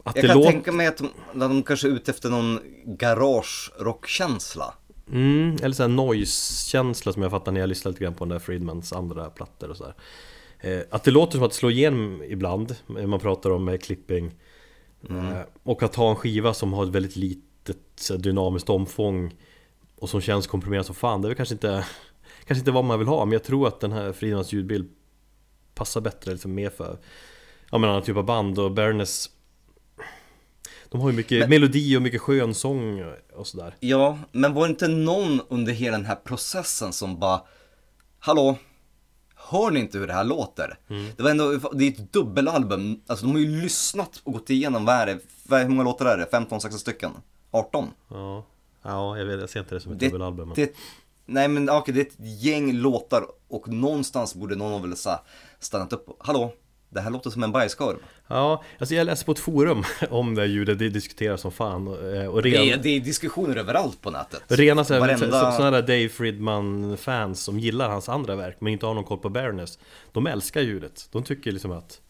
[0.04, 0.52] att jag kan låter...
[0.52, 4.74] tänka mig att de, de kanske är ute efter någon garage-rockkänsla.
[5.12, 8.40] Mm, eller såhär noise-känsla som jag fattar när jag lyssnar lite grann på den där
[8.40, 9.96] Friedmans andra plattor och sådär.
[10.60, 14.32] Eh, att det låter som att slår igenom ibland, man pratar om eh, clipping.
[15.10, 15.28] Mm.
[15.28, 19.34] Eh, och att ha en skiva som har ett väldigt litet dynamiskt omfång
[19.96, 21.86] och som känns komprimerad som fan, det är väl kanske inte,
[22.46, 24.90] kanske inte vad man vill ha, men jag tror att den här Friedmans ljudbild
[25.74, 26.98] passar bättre, liksom mer för
[27.72, 29.30] ja, men annan typ av band och Baroness
[30.92, 33.76] de har ju mycket men, melodi och mycket skön sång och sådär.
[33.80, 37.42] Ja, men var det inte någon under hela den här processen som bara
[38.24, 38.58] Hallå,
[39.36, 40.78] hör ni inte hur det här låter?
[40.90, 41.12] Mm.
[41.18, 44.86] Det var ändå, det är ett dubbelalbum, alltså de har ju lyssnat och gått igenom,
[44.86, 46.26] vad är det, hur många låtar är det?
[46.32, 47.12] 15-16 stycken?
[47.52, 47.88] 18?
[48.08, 48.46] Ja,
[48.82, 50.48] ja jag vet, jag ser inte det som ett det, dubbelalbum.
[50.48, 50.56] Men...
[50.56, 50.74] Det,
[51.26, 55.24] nej men okej, okay, det är ett gäng låtar och någonstans borde någon väl ha
[55.60, 56.54] stannat upp, hallå,
[56.90, 57.98] det här låter som en bajskorv.
[58.32, 62.26] Ja, alltså jag läser på ett forum om det ljudet, det diskuteras som fan eh,
[62.26, 62.54] och ren...
[62.54, 64.44] det, är, det är diskussioner överallt på nätet.
[64.48, 65.52] Rena så Varenda...
[65.52, 69.30] sådana där Dave Fridman-fans som gillar hans andra verk men inte har någon koll på
[69.30, 69.80] Baroness.
[70.12, 72.02] De älskar ljudet, de tycker liksom att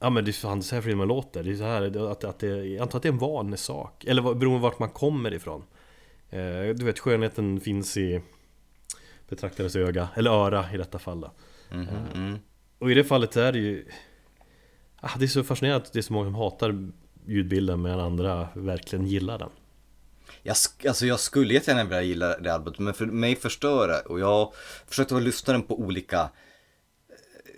[0.00, 2.38] Ja men det är fan så här Friedman låter, det är så här att, att
[2.38, 5.64] det, jag antar att det är en vanesak Eller beroende på vart man kommer ifrån.
[6.30, 8.20] Eh, Du vet skönheten finns i
[9.28, 11.28] betraktarens öga, eller öra i detta fall.
[11.70, 12.38] Mm -hmm, mm.
[12.78, 13.86] Och i det fallet är det ju
[15.00, 16.90] ah, Det är så fascinerande att det är så många som hatar
[17.26, 19.50] ljudbilden medan andra verkligen gillar den.
[20.42, 20.56] Jag,
[20.88, 24.00] alltså jag skulle jättegärna vilja gilla det albumet men för mig förstör det.
[24.00, 24.52] Och jag
[24.86, 26.30] försökte att lyssna den på olika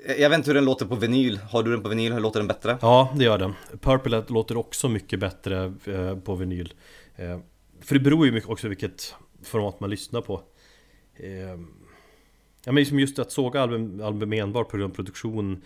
[0.07, 2.21] eh, jag vet inte hur den låter på vinyl, har du den på vinyl, hur
[2.21, 2.79] låter den bättre?
[2.83, 3.55] Ja, det gör den.
[3.81, 6.75] Purple låter också mycket bättre eh, på vinyl.
[7.17, 7.39] Eh,
[7.81, 10.43] För det beror ju mycket också vilket format man lyssnar på.
[12.65, 15.63] Ja men liksom just att såga album, album enbart på grund av produktion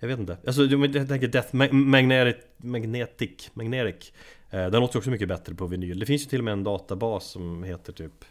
[0.00, 0.36] Jag vet inte.
[0.46, 4.12] Alltså jag tänker Death Magnetic Magnetic, Magnetic.
[4.50, 5.98] Eh, Den låter också mycket bättre på vinyl.
[5.98, 8.24] Det finns ju till och med en databas som heter typ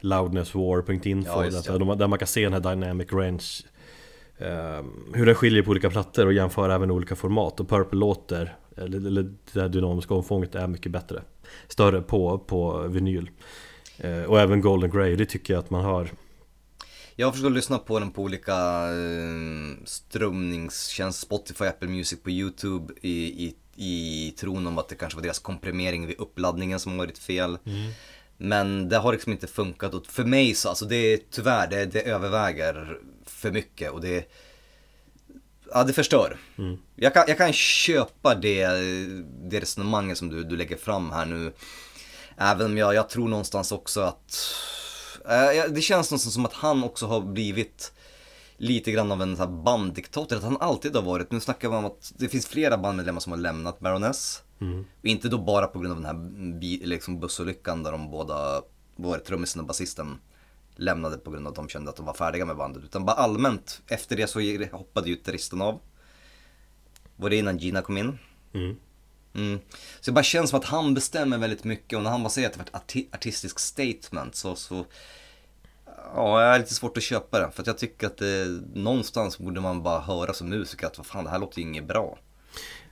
[0.00, 3.44] Loudnesswar.info ja, där, där man kan se den här Dynamic Range
[4.38, 4.82] eh,
[5.14, 7.60] Hur den skiljer på olika plattor och jämför även olika format.
[7.60, 11.22] Och Purple låter Eller, eller det här dynamiska omfånget är mycket bättre
[11.68, 13.30] Större på, på vinyl.
[13.98, 16.08] Eh, Och även Golden Grey, det tycker jag att man hör
[17.16, 18.54] jag har försökt lyssna på den på olika
[18.92, 25.16] eh, strömningstjänster, Spotify, Apple Music, på YouTube i, i, i tron om att det kanske
[25.16, 27.58] var deras komprimering vid uppladdningen som varit fel.
[27.66, 27.92] Mm.
[28.36, 31.84] Men det har liksom inte funkat och för mig så, alltså det är tyvärr, det,
[31.84, 34.30] det överväger för mycket och det
[35.72, 36.36] Ja, det förstör.
[36.58, 36.78] Mm.
[36.96, 38.66] Jag, kan, jag kan köpa det,
[39.50, 41.52] det resonemanget som du, du lägger fram här nu.
[42.36, 44.54] Även om jag, jag tror någonstans också att
[45.70, 47.92] det känns nästan som att han också har blivit
[48.56, 51.30] lite grann av en sån banddiktator, att han alltid har varit.
[51.30, 54.42] Nu snackar vi om att det finns flera bandmedlemmar som har lämnat Baroness.
[54.60, 54.84] Mm.
[55.02, 58.62] Inte då bara på grund av den här liksom bussolyckan där de båda,
[58.96, 60.18] både trummisen och basisten
[60.76, 62.84] lämnade på grund av att de kände att de var färdiga med bandet.
[62.84, 64.40] Utan bara allmänt, efter det så
[64.76, 65.80] hoppade ju gitarristen av.
[67.16, 68.18] Var det innan Gina kom in.
[68.52, 68.76] Mm.
[69.34, 69.60] Mm.
[70.00, 72.48] Så det bara känns som att han bestämmer väldigt mycket och när han bara säger
[72.48, 74.84] att det var ett arti artistiskt statement så, så
[76.14, 77.50] Ja, jag har lite svårt att köpa det.
[77.50, 81.06] För att jag tycker att det, någonstans borde man bara höra som musiker att vad
[81.06, 82.18] fan, det här låter ju inget bra.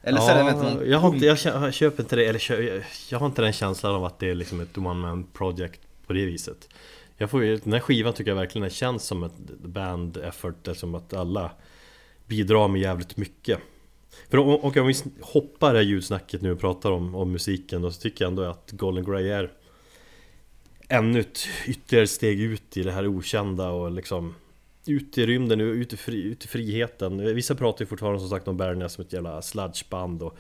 [0.03, 0.91] Eller så ja, är det någon...
[0.91, 4.05] jag, har inte, jag köper inte det, eller jag, jag har inte den känslan av
[4.05, 6.69] att det är liksom ett one man project på det viset.
[7.17, 11.13] Jag får, den här skivan tycker jag verkligen känns som ett band effort, som att
[11.13, 11.51] alla
[12.27, 13.59] bidrar med jävligt mycket.
[14.31, 17.83] För om, och om vi hoppar det här ljudsnacket nu och pratar om, om musiken
[17.83, 19.53] då så tycker jag ändå att Golden Grey är
[20.89, 24.35] ännu ett ytterligare steg ut i det här okända och liksom
[24.87, 27.35] ut i rymden, ut i, fri, ut i friheten.
[27.35, 30.37] Vissa pratar ju fortfarande som sagt om Baroness som ett jävla sludgeband och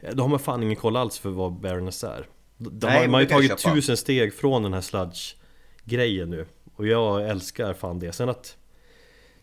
[0.00, 2.26] eh, Då har man fan ingen koll alls för vad Baroness är.
[2.56, 7.28] De, Nej, Man har ju tagit tusen steg från den här sludge-grejen nu Och jag
[7.28, 8.12] älskar fan det.
[8.12, 8.57] Sen att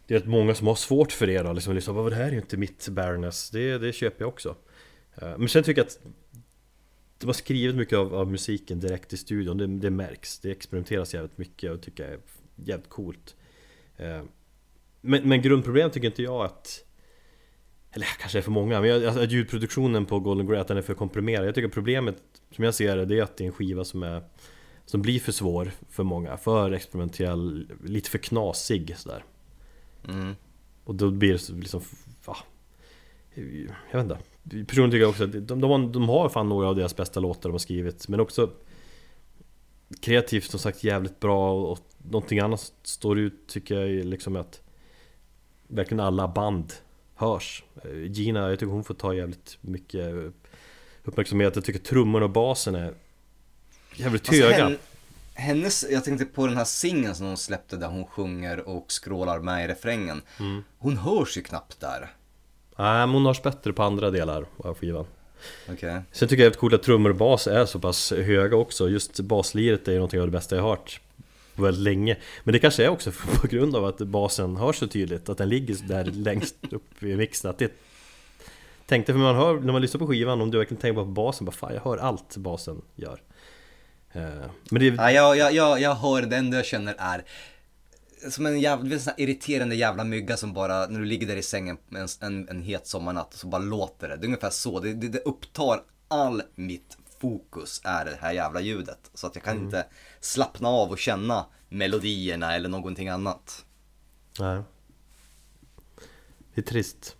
[0.08, 2.32] det är rätt många som har svårt för det då, liksom, liksom det här är
[2.32, 4.56] ju inte mitt Baroness, det, det köper jag också.
[5.16, 6.00] Eh, men sen tycker jag att
[7.18, 10.40] De har skrivit mycket av, av musiken direkt i studion, det, det, märks.
[10.40, 12.20] Det experimenteras jävligt mycket och tycker jag är
[12.56, 13.36] jävligt coolt.
[13.98, 14.24] Eh,
[15.02, 16.86] men, men grundproblemet tycker inte jag att
[17.92, 20.82] eller kanske är för många, men jag, alltså, ljudproduktionen på Golden Grey, att den är
[20.82, 21.48] för komprimerad.
[21.48, 22.16] Jag tycker problemet,
[22.52, 24.24] som jag ser det, det är att det är en skiva som är
[24.86, 29.24] Som blir för svår för många, för experimentell, lite för knasig sådär.
[30.10, 30.36] Mm.
[30.84, 31.82] Och då blir det liksom,
[32.26, 32.38] va?
[33.92, 34.18] Jag vet inte
[34.66, 37.20] Personligen tycker jag också att de, de, har, de har fan några av deras bästa
[37.20, 38.50] låtar de har skrivit Men också
[40.00, 44.62] Kreativt som sagt jävligt bra och någonting annat står ut tycker jag liksom att
[45.68, 46.74] Verkligen alla band
[47.16, 47.64] hörs
[48.08, 50.34] Gina, jag tycker hon får ta jävligt mycket
[51.04, 52.94] uppmärksamhet Jag tycker trummorna och basen är
[53.96, 54.78] Jävligt Alltså, höga hen-
[55.36, 59.40] hennes, jag tänkte på den här singeln som hon släppte där hon sjunger och skrålar
[59.40, 60.22] med i refrängen.
[60.40, 60.64] Mm.
[60.78, 62.12] Hon hörs ju knappt där.
[62.78, 65.06] Nej men hon hörs bättre på andra delar av skivan
[65.70, 66.02] Okej.
[66.12, 69.20] Sen tycker jag att coolt att trummor och bas är så pass höga också Just
[69.20, 71.02] basliret är ju någonting av det bästa jag har hört
[71.56, 74.88] på väldigt länge Men det kanske är också på grund av att basen hörs så
[74.88, 77.72] tydligt Att den ligger där längst upp i mixen att det
[78.86, 81.46] Tänkte för man hör, när man lyssnar på skivan Om du verkligen tänker på basen,
[81.46, 83.22] bara fan jag hör allt basen gör
[84.70, 87.26] Men det Ja, jag, jag, jag, jag hör det enda jag känner är
[88.30, 91.78] som en jävla, sån irriterande jävla mygga som bara, när du ligger där i sängen
[91.90, 94.16] en, en, en het sommarnatt så bara låter det.
[94.16, 98.62] Det är ungefär så, det, det, det upptar all mitt fokus är det här jävla
[98.62, 99.12] ljudet.
[99.14, 99.86] Så att jag kan inte
[100.20, 103.66] slappna av och känna melodierna eller någonting annat.
[104.40, 104.62] Nej
[106.56, 107.16] Det är trist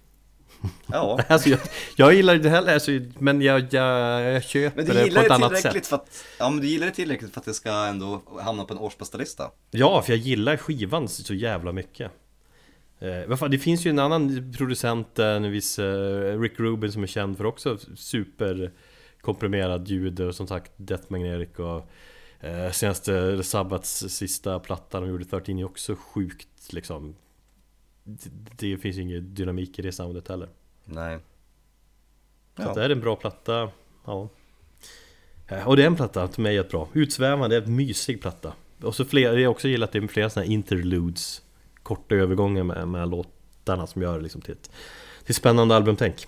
[0.88, 1.60] Ja, Alltså jag,
[1.96, 5.28] jag gillar det heller, alltså, men jag, jag, jag köper men du det på ett
[5.28, 5.88] det annat sätt.
[5.88, 8.74] för att, ja men du gillar det tillräckligt för att det ska ändå hamna på
[8.74, 9.52] en årsbästa lista.
[9.72, 12.12] Ja, för jag gillar skivan så jävla mycket.
[13.00, 17.08] Eh, Det finns ju en annan producent, eh, en viss eh, Rick Rubin som är
[17.08, 18.72] känd för också super
[19.22, 21.90] komprimerad ljud och som sagt Death Magnetic och
[22.48, 27.16] eh, senaste Sabbats sista platta de gjorde 13 är också sjukt liksom
[28.06, 30.50] det, det finns ju ingen dynamik i det soundet heller.
[30.86, 31.20] Nej.
[32.58, 32.70] Så Ja.
[32.72, 33.70] att är det en bra platta,
[34.06, 34.30] ja.
[35.48, 36.88] Eh, Och det är en platta till mig är bra.
[36.94, 38.54] Utsvävande, det är en mysig platta.
[38.82, 41.42] Och så fler, jag också gillat det med flera sådana här interludes
[41.84, 44.72] Korta övergångar med, med låtarna som gör det liksom till ett
[45.26, 46.28] till spännande albumtänk.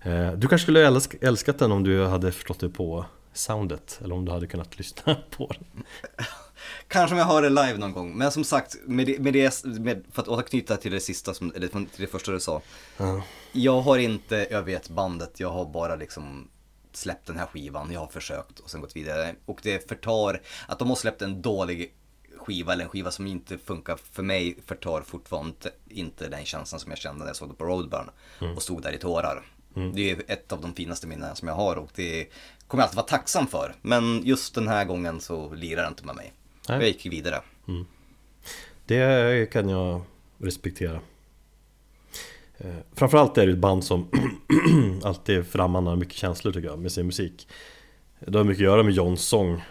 [0.00, 4.14] Eh, Du kanske skulle älsk, älskat den om du hade förstått det på soundet Eller
[4.14, 5.84] om du hade kunnat lyssna på den
[6.88, 8.18] Kanske om jag hör det live någon gång.
[8.18, 11.52] Men som sagt, med det, med det, med, för att återknyta till det sista, som,
[11.56, 12.62] eller till det första du sa.
[12.96, 13.22] Ja.
[13.52, 16.48] Jag har inte övergett bandet, jag har bara liksom
[16.92, 19.34] släppt den här skivan, jag har försökt och sen gått vidare.
[19.46, 21.94] Och det förtar, att de har släppt en dålig
[22.36, 26.90] skiva eller en skiva som inte funkar för mig förtar fortfarande inte den känslan som
[26.90, 28.10] jag kände när jag såg det på Roadburn
[28.56, 29.46] och stod där i tårar.
[29.94, 32.28] Det är ett av de finaste minnen som jag har och det
[32.66, 33.74] kommer jag alltid vara tacksam för.
[33.82, 36.32] Men just den här gången så lirar det inte med mig.
[36.68, 36.78] Nej.
[36.78, 37.42] Jag gick vidare.
[38.86, 40.02] Det kan jag
[40.38, 41.00] respektera
[42.58, 44.08] Eh, Framförallt är det ett band som
[45.02, 47.48] alltid frammanar mycket känslor tycker jag med sin musik
[48.18, 49.62] Det har mycket att göra med Johns sång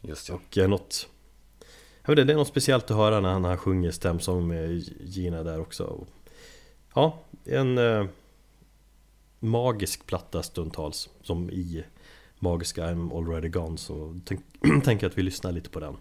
[0.00, 0.34] Just ja.
[0.34, 1.08] och är något
[2.02, 4.84] jag vet inte, Det är något speciellt att höra när han, han sjunger stämsång med
[5.00, 6.06] Gina där också
[6.94, 8.06] Ja, en eh,
[9.38, 11.84] magisk platta stundtals Som i
[12.38, 14.40] magiska I'm already gone Så tänk,
[14.84, 15.96] tänker jag att vi lyssnar lite på den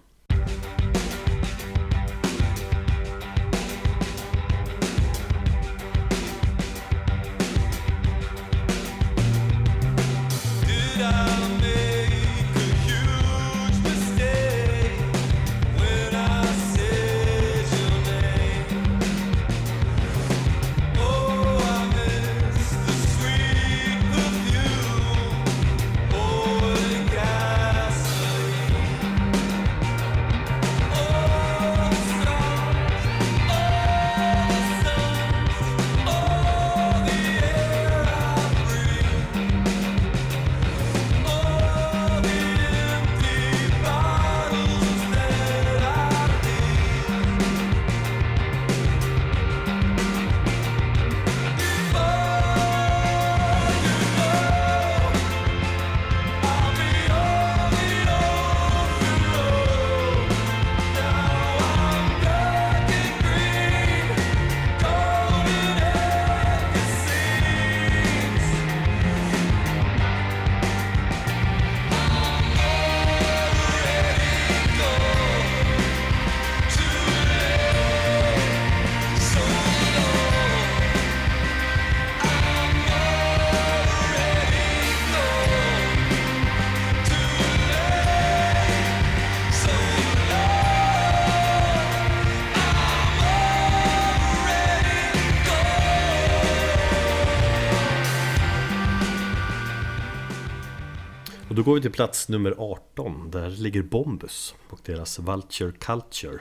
[101.61, 106.39] då går vi till plats nummer 18 Där ligger Bombus och deras Vulture Culture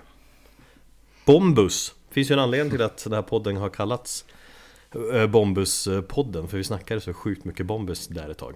[1.25, 4.25] Bombus Finns ju en anledning till att den här podden har kallats
[5.13, 8.55] eh, Bombus-podden För vi snackade så sjukt mycket Bombus där ett tag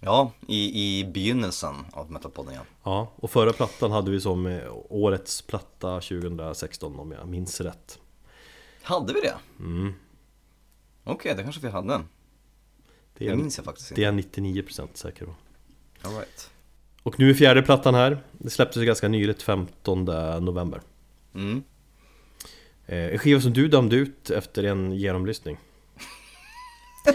[0.00, 2.60] Ja, i, i begynnelsen av Metalpodden ja.
[2.84, 7.98] Ja, och förra plattan hade vi som eh, årets platta 2016 om jag minns rätt
[8.82, 9.34] Hade vi det?
[9.58, 9.92] mm.
[11.04, 11.88] Okej, det kanske vi hade.
[11.88, 12.04] Det
[13.14, 14.40] Det är, minns jag faktiskt det inte.
[14.40, 15.34] är 99% säker på
[16.02, 16.50] All right.
[17.02, 20.04] Och nu är fjärde plattan här Det släpptes ganska nyligt, 15
[20.44, 20.80] november
[21.34, 21.62] Mm.
[22.86, 25.58] Eh, En skiva som du dömde ut efter en genomlyssning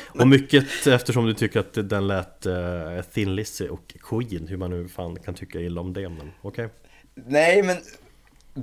[0.20, 4.70] Och mycket eftersom du tycker att den lät uh, Thin Lizzy och Queen Hur man
[4.70, 6.70] nu fan kan tycka illa om det men okej
[7.14, 7.78] Nej, men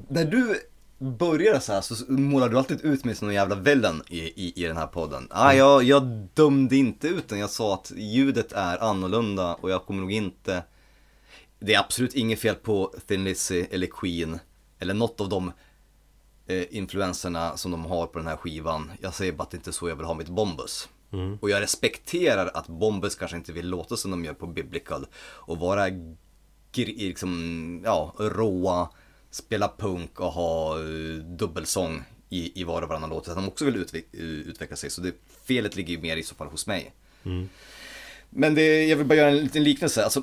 [0.08, 0.60] när du
[1.02, 4.64] börjar så här så målar du alltid ut mig som någon jävla villain i, i,
[4.64, 5.28] i den här podden.
[5.30, 6.02] Ah, jag, jag
[6.34, 10.64] dömde inte ut den, jag sa att ljudet är annorlunda och jag kommer nog inte...
[11.58, 14.38] Det är absolut inget fel på Thin Lizzy eller Queen
[14.78, 15.52] eller något av de
[16.46, 18.90] eh, influenserna som de har på den här skivan.
[19.00, 20.88] Jag säger bara att det inte är så jag vill ha mitt Bombus.
[21.40, 25.58] Och jag respekterar att Bombus kanske inte vill låta som de gör på Biblical och
[25.58, 25.86] vara
[26.74, 28.88] liksom, ja, råa,
[29.32, 33.28] spela punk och ha uh, dubbelsång i, i var och varannan låt.
[33.28, 34.90] Att de också vill utveck- uh, utveckla sig.
[34.90, 35.14] Så det,
[35.44, 36.92] felet ligger ju mer i så fall hos mig.
[38.30, 40.04] Men det, jag vill bara göra en liten liknelse.
[40.04, 40.22] Alltså,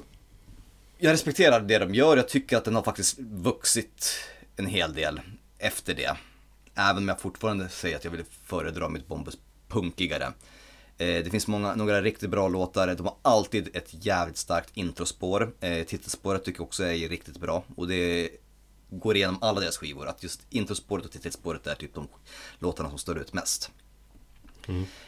[0.98, 2.18] jag respekterar det de gör.
[2.18, 4.20] Jag tycker att den har faktiskt vuxit
[4.56, 5.22] en hel del
[5.58, 6.18] efter det.
[6.76, 10.26] Även om jag fortfarande säger att jag vill föredra mitt Bombus punkigare.
[10.98, 12.96] Eh, det finns många, några riktigt bra låtar.
[12.96, 15.54] De har alltid ett jävligt starkt introspår.
[15.60, 17.64] Eh, titelspåret tycker jag också är riktigt bra.
[17.76, 18.30] Och det
[18.90, 20.08] går igenom alla deras skivor.
[20.08, 22.08] Att just introspåret och titelspåret är typ de
[22.60, 23.72] låtarna som står ut mest.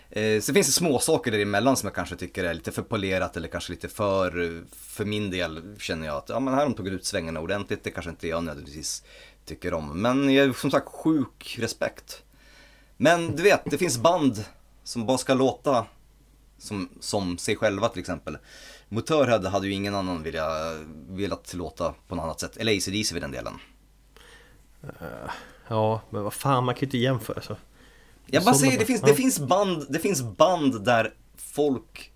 [0.09, 3.37] Eh, så finns det små saker däremellan som jag kanske tycker är lite för polerat
[3.37, 6.75] eller kanske lite för, för min del känner jag att ja men här har de
[6.75, 9.03] tagit ut svängarna ordentligt, det kanske inte jag nödvändigtvis
[9.45, 10.01] tycker om.
[10.01, 12.23] Men jag som sagt sjuk respekt.
[12.97, 14.45] Men du vet, det finns band
[14.83, 15.85] som bara ska låta
[16.61, 18.37] som, som sig själva till exempel.
[18.89, 20.47] Motörhead hade ju ingen annan vilja,
[21.09, 23.53] velat låta på något annat sätt, eller ACDC vid den delen.
[25.67, 27.55] Ja, men vad fan man kan ju inte jämföra så
[28.25, 32.11] Jag bara säger, det finns, det, finns band, det finns band där folk,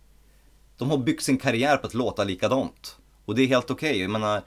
[0.78, 2.98] de har byggt sin karriär på att låta likadant.
[3.26, 4.42] Och det är helt okej, jag menar,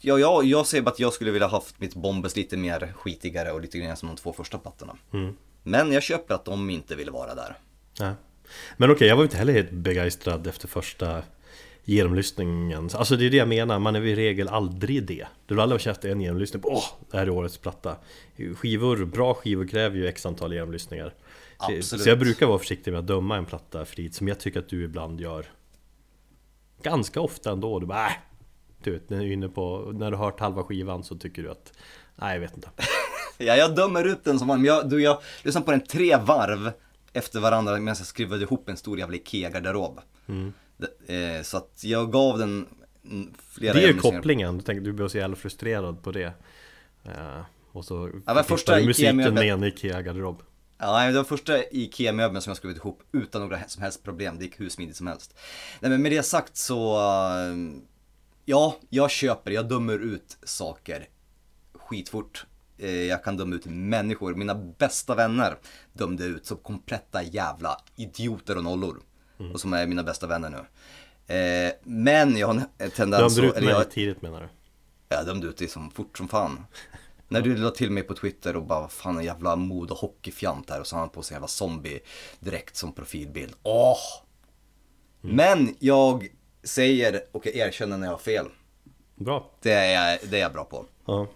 [0.00, 3.52] ja, ja, jag säger bara att jag skulle vilja haft mitt Bombes lite mer skitigare
[3.52, 4.96] och lite grann som de två första plattorna.
[5.12, 5.36] Mm.
[5.62, 7.58] Men jag köper att de inte vill vara där.
[7.98, 8.14] Ja.
[8.76, 11.22] Men okej, jag var inte heller helt begeistrad efter första
[11.84, 12.90] genomlyssningen.
[12.94, 15.26] Alltså det är det jag menar, man är i regel aldrig det.
[15.46, 17.96] Du vill aldrig ha käft en genomlyssning på åh, det här är årets platta.
[18.56, 21.14] Skivor, bra skivor kräver ju x antal genomlyssningar.
[21.56, 22.02] Absolut.
[22.02, 24.68] Så jag brukar vara försiktig med att döma en platta Frid, som jag tycker att
[24.68, 25.46] du ibland gör.
[26.82, 28.12] Ganska ofta ändå, du bara äh,
[28.82, 31.42] Du vet, när du är inne på, när du har hört halva skivan så tycker
[31.42, 31.72] du att
[32.14, 32.68] Nej jag vet inte.
[33.38, 36.72] Ja, jag dömer ut den som man, jag, du, jag lyssnade på den tre varv
[37.16, 40.00] efter varandra medan jag skruvade ihop en stor jävla IKEA-garderob.
[40.76, 42.66] Det- Eh, så att jag gav den
[43.04, 46.32] mm, flera Det är ju kopplingen, du, tänker, du blir så jävla frustrerad på det
[47.04, 47.40] Eh,
[47.72, 50.42] Och så Ja, men första du musiken med en IKEA-garderob
[50.78, 54.38] Ja, det var första IKEA-möbeln som jag skrivit ihop utan några som helst problem.
[54.38, 55.34] Det gick hur smidigt som helst.
[55.80, 57.56] Nej, men med det sagt så, eh,
[58.44, 61.08] ja, jag köper, jag dömer ut saker
[61.74, 62.46] skitfort.
[62.78, 64.34] Eh, Jag kan döma ut människor.
[64.34, 65.56] Mina bästa vänner
[65.92, 69.02] dömde ut som kompletta jävla idioter och nollor.
[69.52, 70.64] Och som är mina bästa vänner nu.
[71.34, 74.48] Eh, Men jag har en tendens Dömde du ut mig jag, tidigt menar du?
[75.08, 76.66] jag dömde ut dig som fort som fan.
[77.28, 79.96] När du la till mig på Twitter och bara, vad fan en jävla mod och
[79.98, 82.00] hockeyfjant här och så har han på sig en jävla zombie
[82.40, 83.54] direkt som profilbild.
[83.62, 83.96] Åh!
[85.20, 86.28] Men jag
[86.62, 88.46] säger och jag erkänner när jag har fel.
[89.14, 90.86] Bra Det är jag, det är jag bra på.
[91.06, 91.26] Ja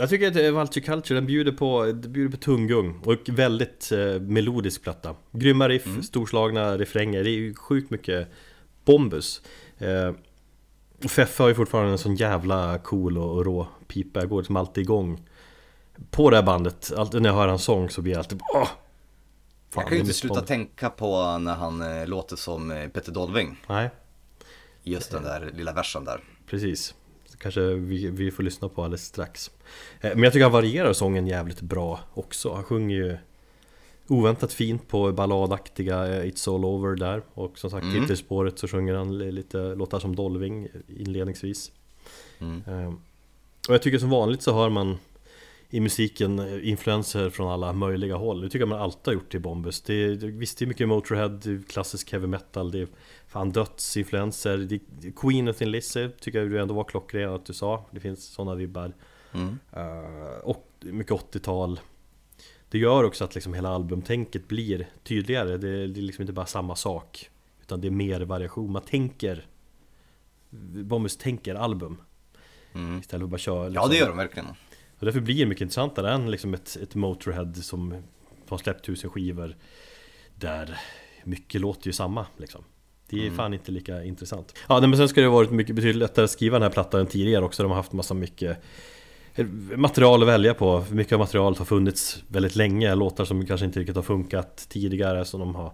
[0.00, 3.92] Jag tycker att eh, Vulture Culture, den bjuder på, den bjuder på tunggung och väldigt
[3.92, 5.14] eh, melodisk platta.
[5.32, 8.28] Grymma riff, storslagna refränger, det är ju sjukt mycket
[8.84, 9.42] bombus.
[9.78, 10.12] Eh,
[11.08, 14.56] Feffe har ju fortfarande en sån jävla cool och, och rå pipa, jag går liksom
[14.56, 15.28] alltid igång
[16.10, 18.68] På det här bandet, alltid när jag hör hans sång så blir jag alltid åh!
[19.70, 23.12] Fan, jag kan ju inte sluta tänka på när han eh, låter som eh, Petter
[23.12, 23.64] Dolving.
[23.68, 23.90] Nej,
[24.82, 26.20] Just den där lilla versen där.
[26.46, 26.94] Precis
[27.38, 29.50] Kanske vi, vi får lyssna på alldeles strax
[30.00, 33.16] Eh, Men jag tycker han varierar sången jävligt bra också Han sjunger ju
[34.10, 38.00] Oväntat fint på balladaktiga eh, It's All Over där Och som sagt Mm.
[38.00, 40.68] titelspåret så sjunger han li- lite låtar som Dolving
[40.98, 41.72] inledningsvis
[42.38, 42.62] Mm.
[42.66, 42.88] Eh,
[43.68, 44.98] Och jag tycker som vanligt så hör man
[45.70, 48.40] i musiken eh, influenser från alla möjliga håll.
[48.40, 49.82] Det tycker jag man alltid har gjort i Bombus.
[49.82, 52.88] Det är, visst, det är mycket Motorhead, det är klassisk heavy metal, det är
[53.26, 54.58] fan dödsinfluenser.
[54.58, 54.80] Det,
[55.16, 57.84] Queen och Thin Lizzy tycker jag du ändå var klockren att du sa.
[57.90, 58.92] Det finns sådana vibbar.
[59.32, 59.58] Mm.
[59.72, 61.80] Eh, och mycket 80-tal.
[62.70, 65.56] Det gör också att liksom hela albumtänket blir tydligare.
[65.56, 67.30] Det, det är liksom inte bara samma sak.
[67.62, 68.72] Utan det är mer variation.
[68.72, 69.46] Man tänker
[70.84, 71.96] Bombus tänker album.
[72.74, 72.98] Mm.
[72.98, 73.90] Istället för att bara köra Ja liksom.
[73.90, 74.46] det gör de verkligen.
[74.98, 77.94] Och därför blir det mycket intressantare än liksom ett, ett Motorhead som
[78.48, 79.56] har släppt tusen skivor
[80.34, 80.78] Där
[81.24, 82.64] mycket låter ju samma liksom.
[83.10, 84.54] Det är fan inte lika intressant.
[84.68, 87.00] Ja men sen ska det ha varit mycket betydligt lättare att skriva den här plattan
[87.00, 87.62] än tidigare också.
[87.62, 88.58] De har haft massa mycket
[89.34, 89.46] eh,
[89.76, 90.84] Material att välja på.
[90.90, 92.94] Mycket av materialet har funnits väldigt länge.
[92.94, 95.72] Låtar som kanske inte riktigt har funkat tidigare Som de har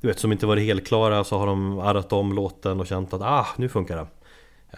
[0.00, 1.24] Du vet, som inte varit helt klara.
[1.24, 4.06] Så har de arrat om låten och känt att ah, nu funkar det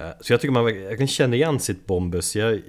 [0.01, 2.37] Eh, Så jag tycker man kan känna igen sitt Bombus.
[2.37, 2.61] Jag,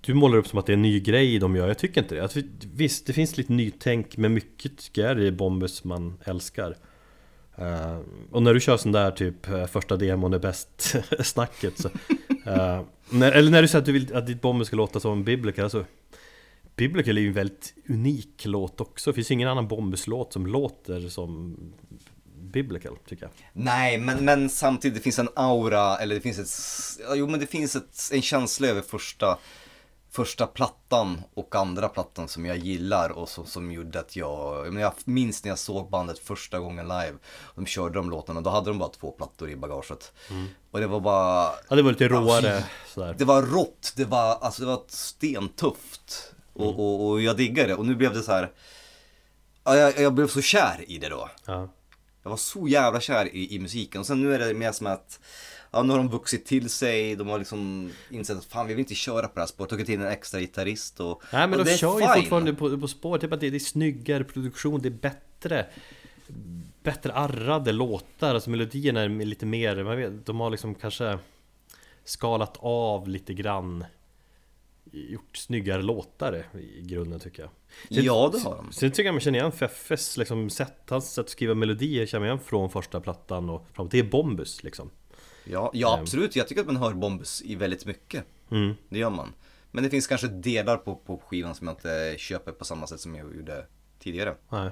[0.00, 2.14] du målar upp som att det är en ny grej de gör, jag tycker inte
[2.14, 2.24] det.
[2.24, 2.36] Att
[2.74, 6.76] Visst, det finns lite nytänk men mycket tycker jag är det Bombus man älskar.
[7.58, 11.88] Uh, och när du kör sån där typ eh, första demon är bäst snacket så,
[11.88, 15.24] uh, när, Eller när du säger att du vill att ditt Bombus ska låta som
[15.24, 15.84] Biblical alltså
[16.76, 20.46] Biblical är ju en väldigt unik låt också, det finns ju ingen annan Bombus-låt som
[20.46, 21.56] låter som
[22.52, 23.32] Biblical tycker jag.
[23.52, 27.40] Nej, men, men samtidigt det finns en aura, eller det finns ett, ja, jo men
[27.40, 29.38] det finns ett, en känsla över första,
[30.12, 34.92] första plattan och andra plattan som jag gillar och som, som gjorde att jag, jag,
[35.04, 37.14] minns när jag såg bandet första gången live,
[37.54, 40.12] de körde de låtarna, då hade de bara två plattor i bagaget.
[40.70, 43.14] Och det var bara, Ja det var lite råare sådär.
[43.18, 46.34] det var rått, det var, alltså det var stentufft.
[46.52, 48.50] Och, och, och jag diggade det och nu blev det så här.
[49.64, 51.30] Ja, jag, jag blev så kär i det då.
[51.44, 51.68] Ja.
[52.22, 54.86] Jag var så jävla kär i, i musiken och sen nu är det mer som
[54.86, 55.20] att
[55.74, 58.80] Ja, nu har de vuxit till sig, de har liksom insett att fan vi vill
[58.80, 61.64] inte köra på det här spåret, tagit in en extra gitarrist och Nej men och
[61.64, 64.24] de det är kör ju fortfarande på, på spår, typ att det, det är snyggare
[64.24, 65.66] produktion, det är bättre
[66.82, 71.18] Bättre arrade låtar, alltså melodierna är lite mer, man vet, de har liksom kanske
[72.04, 73.84] Skalat av lite grann
[74.92, 77.50] Gjort snyggare låtar i grunden tycker jag.
[77.96, 78.72] Sen- Ja, det har de.
[78.72, 82.20] Sen tycker jag man känner igen Feffes liksom sätt, hans sätt att skriva melodier känner
[82.20, 84.90] man igen från första plattan och fram till Bombus liksom
[85.44, 88.24] Ja, ja absolut, jag tycker att man hör Bombus i väldigt mycket.
[88.50, 88.74] Mm.
[88.88, 89.32] Det gör man.
[89.70, 93.00] Men det finns kanske delar på, på skivan som jag inte köper på samma sätt
[93.00, 93.66] som jag gjorde
[93.98, 94.34] tidigare.
[94.48, 94.70] Nej.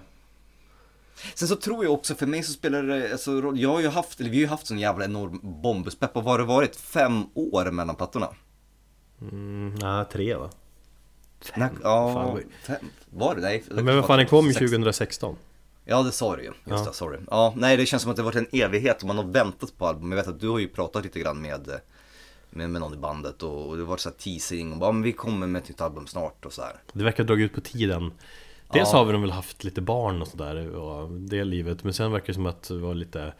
[1.35, 3.89] Sen så tror jag också, för mig så spelar det, alltså, roll- jag har ju
[3.89, 6.77] haft, eller vi har ju haft sån jävla enorm Bombus-pepp och vad har det varit?
[6.77, 8.29] Fem år mellan plattorna?
[9.21, 10.51] Mm, nej, tre va?
[11.41, 12.77] Fan, ja, fem,
[13.11, 13.41] var det?
[13.41, 14.71] Nej, Men vad fan, den kom ju Sex.
[14.71, 15.37] 2016
[15.85, 16.85] Ja det sa du ju, just Ja.
[16.85, 17.19] det, sorry.
[17.31, 19.79] Ja, nej det känns som att det har varit en evighet och man har väntat
[19.79, 20.13] på album.
[20.13, 21.75] Jag vet att du har ju pratat lite grann med, eh,
[22.51, 25.03] med, med någon i bandet och, och det var så här teasing och bara, men
[25.03, 26.77] vi kommer med ett nytt album snart och så här.
[26.93, 28.13] Det verkar ha dragit ut på tiden
[28.73, 28.99] Dels Ja.
[28.99, 32.27] har vi nog väl haft lite barn och sådär och det livet Men sen verkar
[32.27, 33.33] det som att det var lite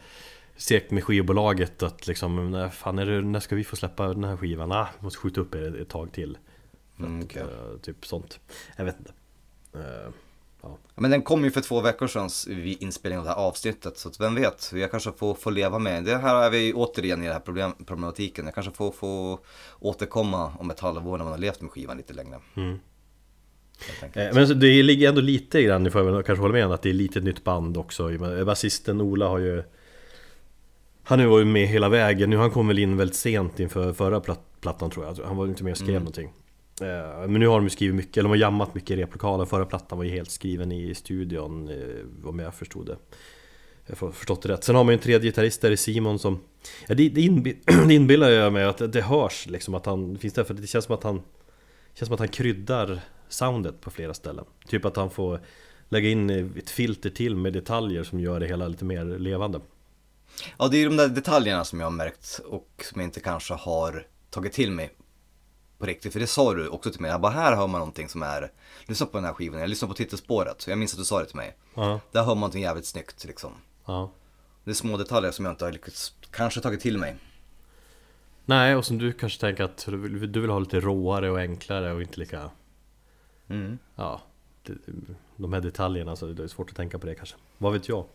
[0.57, 4.23] Segt med skivbolaget att liksom när, fan är det, när ska vi få släppa den
[4.23, 4.71] här skivan?
[4.71, 6.37] Ah, måste skjuta upp det ett tag till
[6.99, 7.41] Mm, att, okej.
[7.41, 8.39] eh, Typ sånt
[8.77, 9.11] Jag vet inte
[9.73, 10.11] Eh,
[10.63, 13.97] Ja, Men den kom ju för två veckor sedan vid inspelningen av det här avsnittet
[13.97, 16.17] så vem vet, jag kanske får, får leva med det.
[16.17, 18.45] här är vi återigen i den här problem, problematiken.
[18.45, 19.39] Jag kanske får, får
[19.79, 22.39] återkomma om ett halvår när man har levt med skivan lite längre.
[22.55, 22.79] Mm.
[24.13, 26.81] Eh, Men det ligger ändå lite grann, ni får jag kanske hålla med om att
[26.81, 28.09] det är lite ett nytt band också
[28.45, 29.63] Basisten Ola har ju
[31.03, 33.93] Han har ju varit med hela vägen, nu han kom väl in väldigt sent inför
[33.93, 36.03] förra plat- plattan tror jag Han var inte med och skrev Mm.
[36.03, 36.33] någonting
[36.81, 39.47] Eh, men nu har de ju skrivit mycket, eller de har jammat mycket i replokalen.
[39.47, 42.97] Förra plattan var ju helt skriven i studion eh, Om jag förstod det eh,
[43.85, 44.63] Jag har förstått det rätt.
[44.63, 46.39] Sen har man ju en tredje gitarrist där i Simon som
[46.87, 50.17] ja, det, det, inbi- det inbillar jag mig att det, det hörs liksom att han
[50.17, 51.21] finns där för det känns som att han
[51.93, 54.45] Känns som att han kryddar soundet på flera ställen.
[54.67, 55.39] Typ att han får
[55.89, 59.61] lägga in ett filter till med detaljer som gör det hela lite mer levande.
[60.57, 63.53] Ja, det är de där detaljerna som jag har märkt och som jag inte kanske
[63.53, 64.89] har tagit till mig
[65.81, 66.13] på riktigt.
[66.13, 67.11] För det sa du också till mig.
[67.11, 68.51] Jag bara, här hör man någonting som är,
[68.85, 70.67] lyssna på den här skivan, jag lyssnar på titelspåret.
[70.67, 71.57] Jag minns att du sa det till mig.
[71.75, 73.51] Ja, Där hör man någonting jävligt snyggt liksom.
[73.85, 74.11] ja
[74.63, 77.15] Det är små detaljer som jag inte har lyckats, kanske tagit till mig.
[78.45, 81.39] Nej, och som du kanske tänker att du vill, du vill ha lite råare och
[81.39, 82.51] enklare och inte lika
[83.47, 83.77] Mm.
[83.95, 84.21] Ja
[84.63, 84.73] det,
[85.35, 88.05] De här detaljerna, så det är svårt att tänka på det kanske Vad vet jag?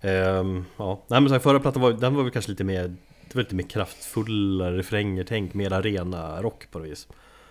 [0.00, 2.96] Ehm, ja, nej men så här, förra plattan var, den var väl kanske lite mer
[3.28, 7.08] Det var lite mer kraftfulla refränger, tänk mer arena rock på något vis.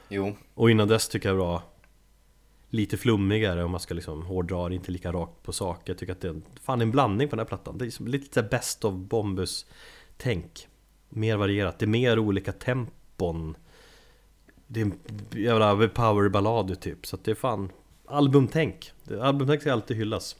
[0.09, 0.36] Jo.
[0.53, 1.61] Och innan dess tycker jag det var
[2.69, 4.69] Lite flummigare om man ska liksom hårdra.
[4.69, 5.82] Det, inte lika rakt på sak.
[5.86, 7.78] Jag tycker att det är fan en blandning på den här plattan.
[7.78, 9.65] Det är lite best of Bombus
[10.17, 10.67] Tänk.
[11.09, 13.57] Mer varierat, det är mer olika tempon.
[14.67, 14.99] Det är en
[15.32, 17.71] jävla powerballad typ, så att det är fan
[18.05, 20.36] Albumtänk, albumtänk ska alltid hyllas.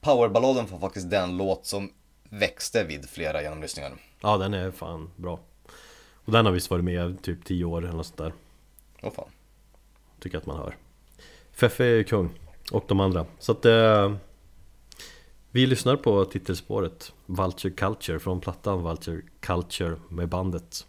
[0.00, 1.90] Powerballaden var faktiskt den låt som
[2.32, 3.92] växte vid flera genomlyssningar.
[4.20, 5.40] Ja den är fan bra.
[6.24, 8.32] Och den har visst varit med typ 10 år eller något sånt där.
[9.02, 9.28] Åh fan.
[10.20, 10.76] Tycker att man hör.
[11.52, 12.30] Feffe är kung
[12.72, 13.26] Och de andra.
[13.38, 14.14] Så att eh,
[15.50, 20.86] Vi lyssnar på titelspåret Vulture Culture från plattan Vulture Culture med bandet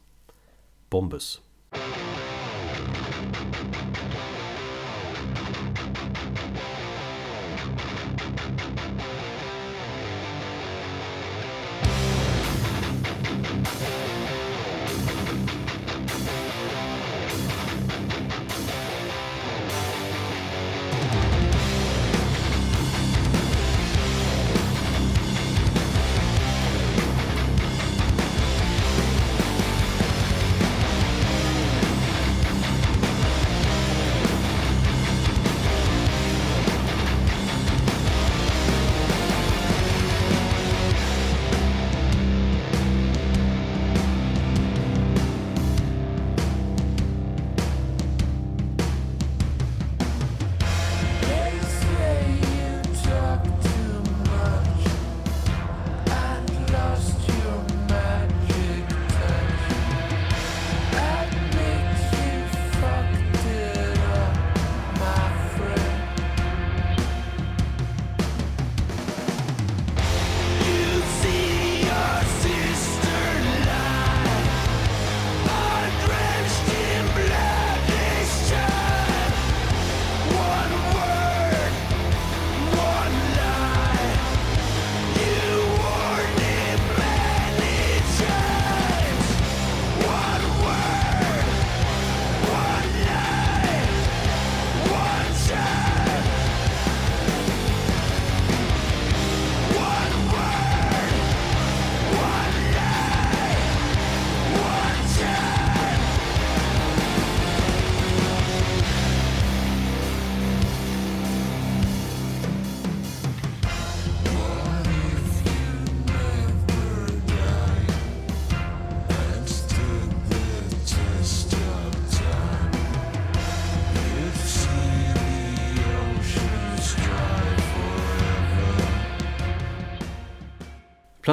[0.89, 1.41] Bombus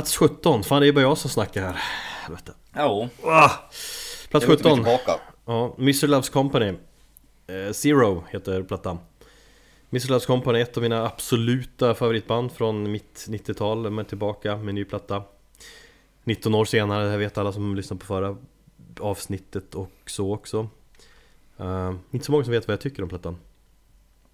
[0.00, 1.72] Plats 17, fan det är bara jag som snackar här
[2.22, 2.52] Helvete.
[2.72, 3.48] Ja, Ah!
[4.30, 5.12] Plats jag är 17 tillbaka.
[5.46, 6.06] Ja, Mr.
[6.06, 6.74] Loves Company
[7.46, 8.98] eh, Zero heter plattan
[9.92, 10.08] Mr.
[10.08, 14.74] Loves Company är ett av mina absoluta favoritband från mitt 90-tal De är tillbaka med
[14.74, 15.22] ny platta
[16.24, 18.36] 19 år senare, det här vet alla som lyssnade på förra
[19.00, 20.68] avsnittet och så också
[21.58, 23.36] Eh, Inte så många som vet vad jag tycker om plattan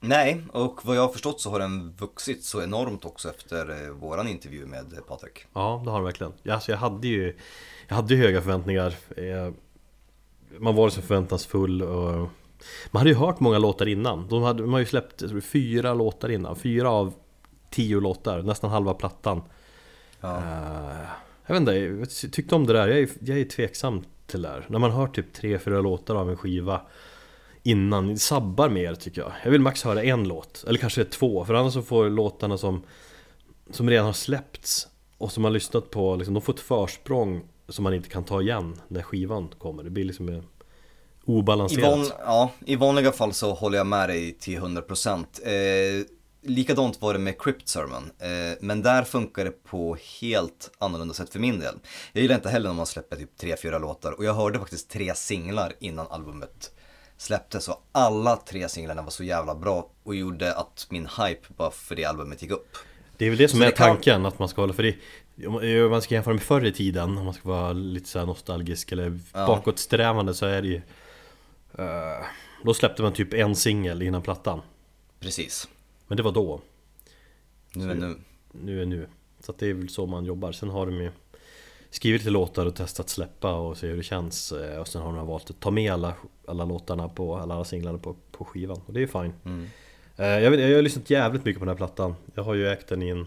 [0.08, 3.90] Nej, och vad jag har förstått så har den vuxit så enormt också efter eh,
[3.90, 5.46] våran intervju med eh, Patrik.
[5.52, 6.32] Ja, det har de verkligen.
[6.50, 7.36] Alltså jag hade ju
[7.88, 9.52] Jag hade ju höga förväntningar Eh,
[10.58, 12.28] Man var så förväntansfull och
[12.90, 15.94] Man hade ju hört många låtar innan De, hade, de har ju släppt tror, fyra
[15.94, 17.12] låtar innan Fyra av
[17.70, 19.42] tio låtar, nästan halva plattan
[20.20, 20.42] Ja.
[21.46, 24.48] Jag vet inte, jag tyckte om det där Jag är, jag är tveksam till det
[24.48, 26.80] där När man hör typ tre, fyra låtar av en skiva
[27.66, 31.44] Innan, ni sabbar mer tycker jag Jag vill max höra en låt, eller kanske två
[31.44, 32.82] För annars så får låtarna som
[33.70, 34.88] Som redan har släppts
[35.18, 38.42] Och som man lyssnat på, liksom, de får ett försprång Som man inte kan ta
[38.42, 40.40] igen när skivan kommer Det blir liksom eh,
[41.24, 45.24] obalanserat I, obalanserat van, ja, I vanliga fall så håller jag med dig till 100%.
[45.44, 46.04] Eh,
[46.42, 48.10] likadant var det med Crypt Sermon.
[48.18, 51.74] Eh, men där funkar det på helt annorlunda sätt för min del.
[52.12, 54.12] Jag gillar inte heller när man släpper typ tre, fyra låtar.
[54.12, 56.72] Och jag hörde faktiskt tre singlar innan albumet
[57.16, 57.68] släpptes.
[57.68, 61.96] Och alla tre singlarna var så jävla bra och gjorde att min hype bara för
[61.96, 62.76] det albumet gick upp.
[63.16, 64.82] Det är väl det som Så är det kan- tanken, att man ska hålla för
[64.82, 64.96] det
[65.46, 68.26] om man ska jämföra med förr i tiden, om man ska vara lite så här
[68.26, 69.46] nostalgisk eller Ja.
[69.46, 70.76] bakåtsträvande så är det ju
[71.78, 72.24] eh,
[72.64, 74.60] Då släppte man typ en singel innan plattan
[75.20, 75.68] Precis.
[76.08, 76.60] Men det var då,
[77.74, 78.18] Nu är nu.
[78.52, 79.08] nu är nu
[79.40, 81.12] Så att det är väl så man jobbar, sen har de ju
[81.90, 85.16] Skrivit lite låtar och testat släppa och se hur det känns eh, Och sen har
[85.16, 86.14] de valt att ta med alla,
[86.46, 89.66] alla låtarna på, alla singlarna på, på skivan Och det är fine Mm.
[90.16, 92.68] Eh, jag, vet, jag har lyssnat jävligt mycket på den här plattan Jag har ju
[92.68, 93.26] ägt den i en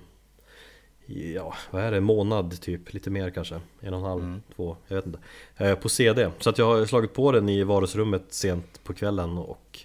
[1.34, 2.02] Ja, vad är det?
[2.02, 4.42] Månad typ, lite mer kanske En och en halv, Mm.
[4.56, 5.20] två, jag vet inte
[5.58, 9.38] eh, På CD, så att jag har slagit på den i vardagsrummet sent på kvällen
[9.38, 9.80] och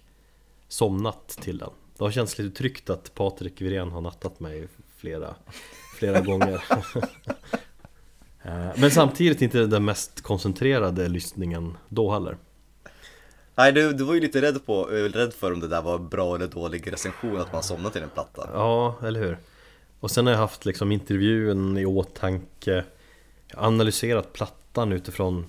[0.68, 5.34] Somnat till den Det har känts lite tryggt att Patrik Wirén har nattat mig flera,
[5.98, 6.64] flera gånger
[8.76, 12.36] Men samtidigt inte den mest koncentrerade lyssningen då heller
[13.54, 15.98] Nej, du, du var ju lite rädd, på, eh, rädd för om det där var
[15.98, 18.48] bra eller dålig recension, att man somnade till en platta.
[18.52, 19.38] Ja, eller hur?
[20.00, 22.84] Och sen har jag haft liksom intervjun i åtanke
[23.54, 25.46] analyserat plattan utifrån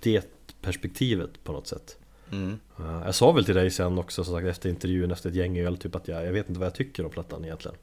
[0.00, 0.26] det
[0.62, 1.98] perspektivet på något sätt
[2.32, 2.58] Mm.
[2.78, 5.58] Eh, Jag sa väl till dig sen också som sagt efter intervjun efter ett gäng
[5.58, 7.76] öl typ att jag, jag vet inte vad jag tycker om plattan egentligen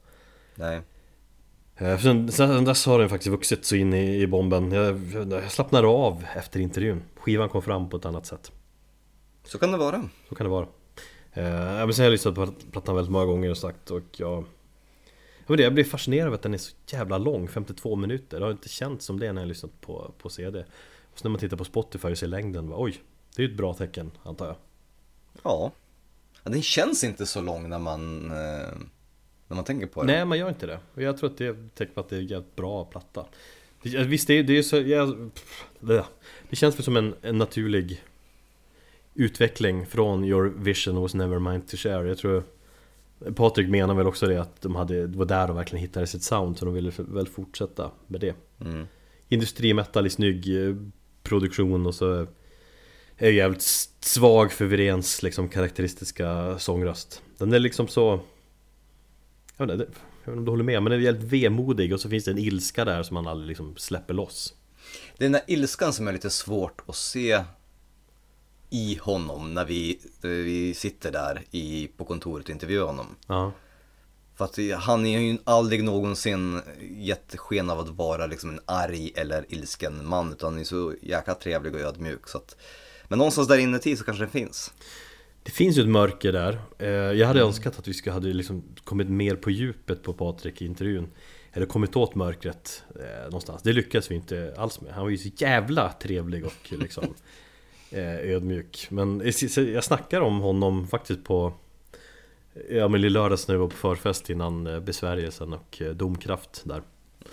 [0.54, 0.80] Nej.
[1.76, 5.00] Eh, Sen, sen dess har den faktiskt vuxit så in i, i bomben jag,
[5.30, 8.52] jag slappnade av efter intervjun Skivan kom fram på ett annat sätt
[9.44, 10.08] Så kan det vara.
[10.28, 10.66] Så kan det vara
[11.32, 14.44] eh, men Sen har jag lyssnat på plattan väldigt många gånger och sagt och jag
[15.46, 18.46] jag, det, jag blir fascinerad av att den är så jävla lång, 52 minuter Det
[18.46, 20.64] har inte känts som det när jag lyssnat på, på CD
[21.12, 23.00] Och så när man tittar på Spotify och ser längden, bara, oj
[23.36, 24.56] Det är ju ett bra tecken antar jag
[25.42, 25.72] Ja.
[26.44, 26.50] ja.
[26.50, 28.72] Den känns inte så lång när man, eh,
[29.52, 30.06] när man tänker på den.
[30.06, 30.78] Nej man gör inte det.
[30.94, 33.26] Och jag tror att det är tecken på att det är en bra platta.
[33.82, 35.30] Det, Visst det är det är så, jag,
[35.80, 36.04] det,
[36.50, 38.02] det känns väl som en, en naturlig
[39.14, 42.42] Utveckling från Your vision was never mine to share Jag tror
[43.34, 46.22] Patrik menar väl också det att de hade, det var där de verkligen hittade sitt
[46.22, 48.34] sound Så de ville väl fortsätta med det.
[48.60, 48.86] Mm.
[49.28, 50.76] Industrimetal i snygg eh,
[51.22, 52.26] produktion och så
[53.16, 53.62] är jävligt
[54.00, 57.22] svag för Virens liksom karaktäristiska sångröst.
[57.38, 58.20] Den är liksom så
[59.56, 61.32] Jag vet inte, det- jag vet inte om du håller med men den är jävligt
[61.32, 64.54] vemodig och så finns det en ilska där som man aldrig liksom släpper loss
[65.18, 67.44] Det är den där ilskan som är lite svårt att se
[68.70, 73.06] i honom när vi, vi sitter där i, på kontoret och intervjuar honom.
[73.26, 73.52] Ja,
[74.36, 79.12] För att han är ju aldrig någonsin gett sken av att vara liksom en arg
[79.16, 82.28] eller ilsken man utan han är så jäkla trevlig och ödmjuk.
[82.28, 82.56] Så att,
[83.08, 84.72] men någonstans där inuti så kanske det finns.
[85.42, 86.58] Det finns ju ett mörker där.
[86.78, 90.62] Eh, Jag hade önskat att vi skulle hade liksom kommit mer på djupet på Patrik
[90.62, 91.08] i intervjun.
[91.52, 93.62] Eller kommit åt mörkret eh, någonstans.
[93.62, 94.92] Det lyckades vi inte alls med.
[94.92, 97.14] Han var ju så jävla trevlig och liksom
[97.90, 98.86] eh, ödmjuk.
[98.90, 99.22] Men
[99.56, 101.52] jag snackar om honom faktiskt på
[102.70, 106.62] Ja men i lördags när vi var på förfest innan eh, besvärjelsen och eh, domkraft
[106.64, 106.82] där.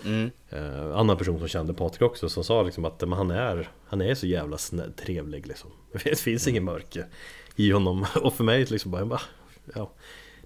[0.04, 0.30] Mm.
[0.48, 4.00] eh, Annan person som kände Patrik också som sa liksom att men han är Han
[4.00, 4.56] är så jävla
[4.96, 5.70] trevlig liksom.
[6.04, 7.06] Det finns ingen mörker
[7.66, 8.06] i honom.
[8.22, 9.20] Och för mig liksom bara, bara
[9.74, 9.90] ja,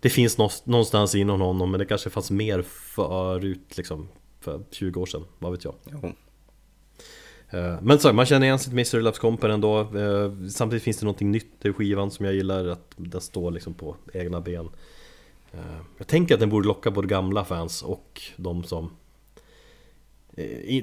[0.01, 4.09] Det finns någonstans inom honom men det kanske fanns mer förut liksom
[4.41, 5.75] För 20 år sedan, vad vet jag?
[5.93, 6.12] Jo.
[7.59, 9.01] Eh, Men så, man känner igen sitt Mr.
[9.01, 9.81] Loves Company ändå.
[9.81, 13.75] Eh, Samtidigt finns det någonting nytt i skivan som jag gillar Att den står liksom
[13.75, 14.69] på egna ben.
[15.53, 15.61] Eh,
[15.99, 18.91] Jag tänker att den borde locka både gamla fans och de som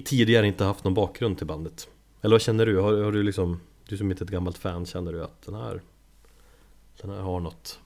[0.05, 1.87] Tidigare inte haft någon bakgrund till bandet.
[2.21, 2.79] Eller vad känner du?
[2.79, 5.55] Har, har du liksom Du som inte är ett gammalt fan, känner du att den
[5.55, 5.81] här
[7.01, 7.79] Den här har något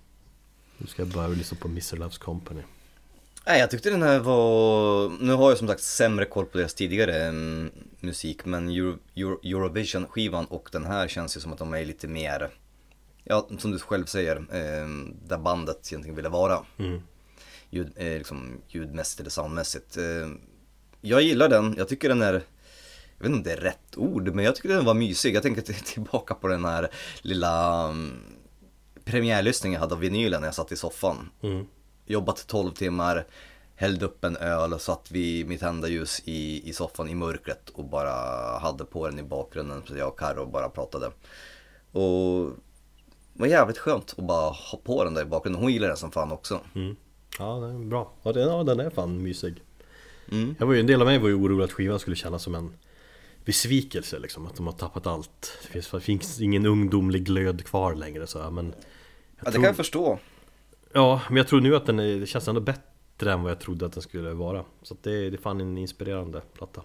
[0.78, 1.97] Nu ska jag börja lyssna på Mr.
[1.97, 2.61] Loves Company
[3.47, 6.74] Nej, jag tyckte den här var, nu har jag som sagt sämre koll på deras
[6.74, 11.74] tidigare mm, musik men Euro, Euro, Eurovision-skivan och den här känns ju som att de
[11.74, 12.49] är lite mer,
[13.24, 14.88] ja som du själv säger, eh,
[15.28, 16.66] där bandet egentligen ville vara.
[16.78, 17.01] mm.
[17.70, 19.97] Ljud, eh, liksom, ljudmässigt eller soundmässigt.
[19.97, 20.30] Eh,
[21.01, 22.34] jag gillar den, jag tycker den är,
[23.18, 25.36] jag vet inte om det är rätt ord, men jag tycker den var mysig.
[25.36, 26.89] Jag tänker till- tillbaka på den här
[27.22, 27.84] lilla
[29.06, 31.66] premiärlyssningen jag hade av vinylen när jag satt i soffan Mm.
[32.06, 33.26] jobbat 12 timmar,
[33.76, 37.70] hällde upp en öl och satt vid mitt tända ljus i, i soffan i mörkret
[37.70, 38.12] och bara
[38.60, 41.12] hade på den i bakgrunden så jag och Karo bara pratade.
[41.91, 42.51] Och
[43.34, 45.62] det var jävligt skönt att bara ha på den där i bakgrunden.
[45.62, 46.60] Hon gillar den som fan också.
[46.76, 46.95] Mm.
[47.39, 48.12] Ja, den är bra.
[48.24, 49.64] Ja, den, ja, den är fan mysig.
[50.32, 50.56] Mm.
[50.60, 52.56] Jag var ju, en del av mig var ju orolig att skivan skulle kännas som
[52.56, 52.74] en
[53.45, 55.58] besvikelse liksom, att de har tappat allt.
[55.64, 58.74] Det finns, det finns ingen ungdomlig glöd kvar längre så men
[59.38, 60.20] jag Ja, det tror, kan jag förstå.
[60.94, 63.60] Ja, men jag tror nu att den är, det känns ändå bättre än vad jag
[63.60, 64.66] trodde att den skulle vara.
[64.82, 66.82] Så det, det är fan en inspirerande platta.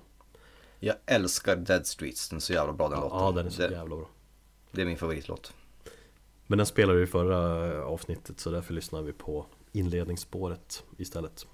[0.78, 3.18] Jag älskar Dead Streets, den är så jävla bra den låten.
[3.18, 4.09] Ja, den är så det, jävla bra.
[4.70, 5.53] det är min favoritlåt.
[6.46, 11.46] Men den spelade vi i förra avsnittet så därför lyssnar vi på inledningsspåret istället.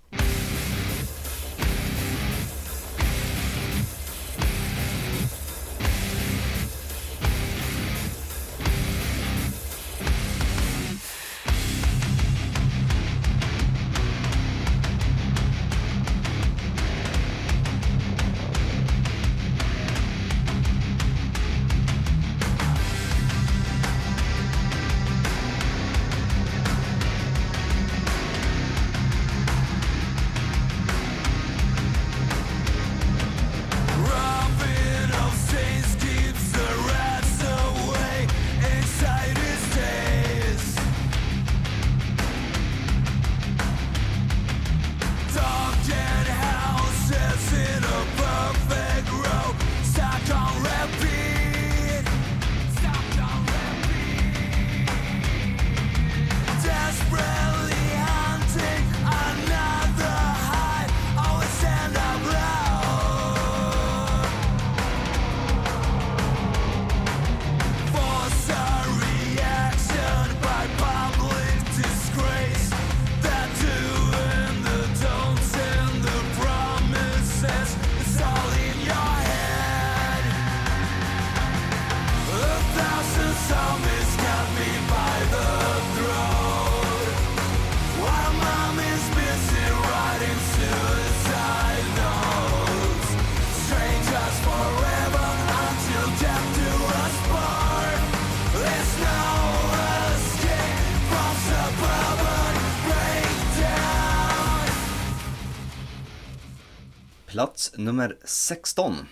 [107.87, 109.07] Nummer 16.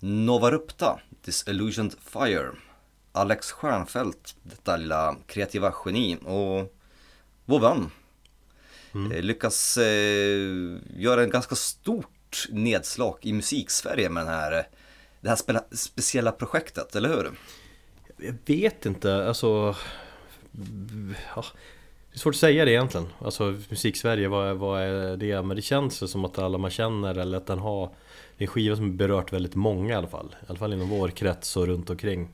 [0.00, 2.50] Nova Rupta, Disillusioned Fire.
[3.12, 6.76] Alex Stjernfeldt, detta lilla kreativa geni och
[7.44, 7.90] vår vän.
[9.12, 14.68] Eh, Lyckas eh, göra en ganska stort nedslag i musiksverige med den här,
[15.20, 17.38] det här spela, speciella projektet, eller hur?
[18.16, 19.76] Jag vet inte, alltså...
[21.36, 21.44] Ja,
[22.16, 23.06] det är svårt att säga det egentligen.
[23.18, 25.42] Alltså musik-Sverige, vad, vad är det?
[25.42, 27.86] Men det känns som att alla man känner eller att den har...
[28.36, 30.36] Det är en skiva som berört väldigt många i alla fall.
[30.40, 32.28] I alla fall inom vår krets och runt omkring.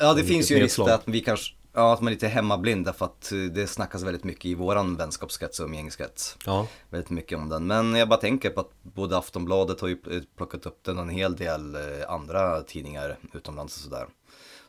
[0.00, 2.28] Ja, det Som finns ju en risk att vi kanske, ja, att man är lite
[2.28, 6.36] hemmablind därför att eh, det snackas väldigt mycket i våran vänskapskrets och umgängeskrets.
[6.46, 7.66] Ja, Väldigt mycket om den.
[7.66, 9.96] Men jag bara tänker på att både Aftonbladet har ju
[10.36, 14.06] plockat upp den och en hel del eh, andra tidningar utomlands och sådär.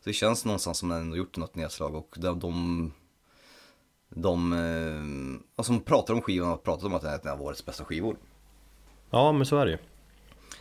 [0.03, 2.91] Så det känns någonstans som den ändå gjort något nedslag och de, de,
[4.09, 4.53] de
[5.57, 7.85] eh, som pratar om skivan har pratat om att den är en av årets bästa
[7.85, 8.17] skivor.
[9.09, 9.77] ja men så är det ju.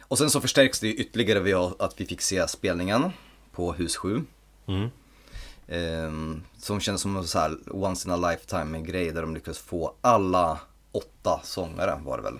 [0.00, 3.10] Och sen så förstärks det ytterligare vid att vi fick se spelningen
[3.52, 4.22] på Hus 7.
[4.66, 4.88] Mm.
[5.68, 9.58] Ehm, som kändes som en så här once in a lifetime grej där de lyckades
[9.58, 10.60] få alla
[10.92, 12.38] åtta sångare var det väl,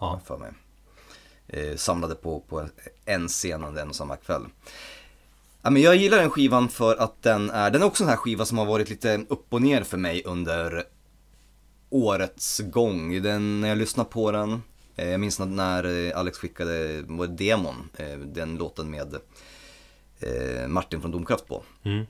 [0.00, 0.20] Ja.
[0.24, 0.50] för mig.
[1.48, 2.68] Eh, samlade på, på
[3.04, 4.44] en scen under en och samma kväll.
[5.62, 8.16] Ja, men jag gillar den skivan för att den är, den är också en här
[8.16, 10.84] skiva som har varit lite upp och ner för mig under
[11.90, 13.22] årets gång.
[13.22, 14.62] Den, när jag lyssnar på den,
[14.96, 19.14] eh, jag minns när- eh, Alex skickade var Demon, eh, den låten med
[20.20, 21.62] eh, Martin från Domkraft på.
[21.82, 22.06] Mm.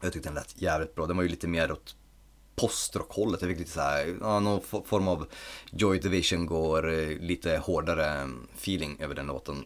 [0.00, 1.06] Jag tyckte den lät jävligt bra.
[1.06, 1.94] Den var ju lite mer åt
[2.56, 3.42] postrock-hållet.
[3.42, 5.26] Jag fick lite så här, ja, någon form av
[5.70, 9.64] Joy Division går eh, lite hårdare feeling över den låten.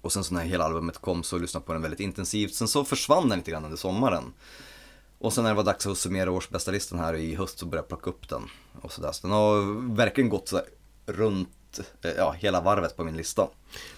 [0.00, 2.54] Och sen så när hela albumet kom så lyssnade jag på den väldigt intensivt.
[2.54, 4.32] Sen så försvann den lite grann under sommaren.
[5.18, 7.84] Och sen när det var dags att summera årsbästa listan här i höst så började
[7.84, 8.42] jag plocka upp den.
[8.80, 9.12] Och så, där.
[9.12, 10.60] så den har verkligen gått så
[11.06, 13.48] runt eh, ja, hela varvet på min lista.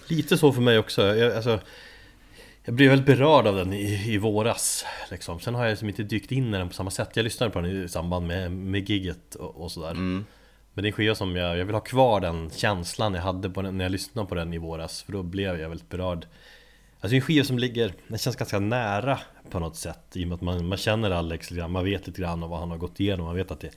[0.07, 1.01] Lite så för mig också.
[1.01, 1.59] Jag, alltså,
[2.63, 4.85] jag blev väldigt berörd av den i, i våras.
[5.11, 5.39] Liksom.
[5.39, 7.09] Sen har jag liksom inte dykt in i den på samma sätt.
[7.13, 9.91] Jag lyssnade på den i samband med, med gigget och, och sådär.
[9.91, 10.25] Mm.
[10.73, 13.49] Men det är en skiva som jag, jag vill ha kvar den känslan jag hade
[13.49, 15.01] på den, när jag lyssnade på den i våras.
[15.01, 16.25] För då blev jag väldigt berörd.
[16.93, 19.19] Alltså det är en skiva som ligger, den känns ganska nära
[19.49, 19.99] på något sätt.
[20.13, 22.49] I och med att man, man känner Alex lite grann, man vet lite grann om
[22.49, 23.25] vad han har gått igenom.
[23.25, 23.71] Man vet att det,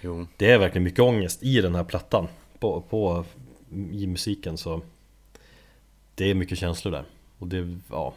[0.00, 0.26] Jo.
[0.36, 2.28] det är verkligen mycket ångest i den här plattan.
[2.58, 3.24] På, på,
[3.92, 4.82] I musiken så
[6.14, 7.04] Det är mycket känslor där.
[7.38, 8.14] Och det, ja,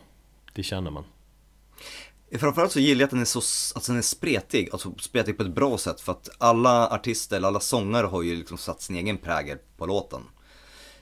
[0.54, 1.04] det känner man.
[2.40, 3.42] Framförallt så gillar jag att den är så,
[3.78, 7.48] att den är spretig, alltså spretig på ett bra sätt för att alla artister, eller
[7.48, 10.22] alla sångare har ju liksom satt sin egen prägel på låten.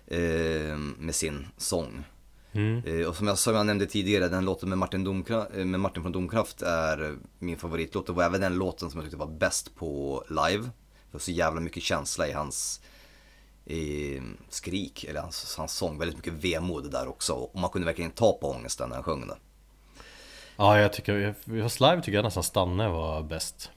[0.08, 2.04] Eh, med sin sång.
[2.52, 2.84] Mm.
[2.86, 5.80] Eh, och som jag, som jag nämnde tidigare, den låten med Martin, Domkra, eh, med
[5.80, 8.08] Martin från Domkraft är min favoritlåt.
[8.08, 10.64] Det var även den låten som jag tyckte var bäst på live.
[10.64, 12.82] Det var så jävla mycket känsla i hans
[13.66, 15.98] i skrik, eller hans, hans sång.
[15.98, 17.34] Väldigt mycket vemod där också.
[17.34, 19.38] Och man kunde verkligen ta på ångesten när han sjöng den.
[20.62, 23.72] Ja, jag tycker, fast live tycker jag nästan Stanne var bäst.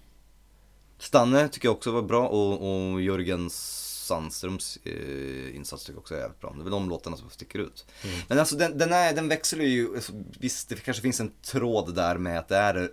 [0.99, 6.14] Stanne tycker jag också var bra och, och Jörgen Sandströms eh, insats tycker jag också
[6.14, 6.51] är jävligt bra.
[6.51, 7.87] Det är väl de låtarna som sticker ut.
[8.28, 11.95] Men alltså den, den, är, den växlar ju, alltså, visst det kanske finns en tråd
[11.95, 12.91] där med att det är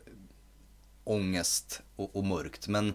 [1.03, 2.67] ångest och, och mörkt.
[2.67, 2.93] Men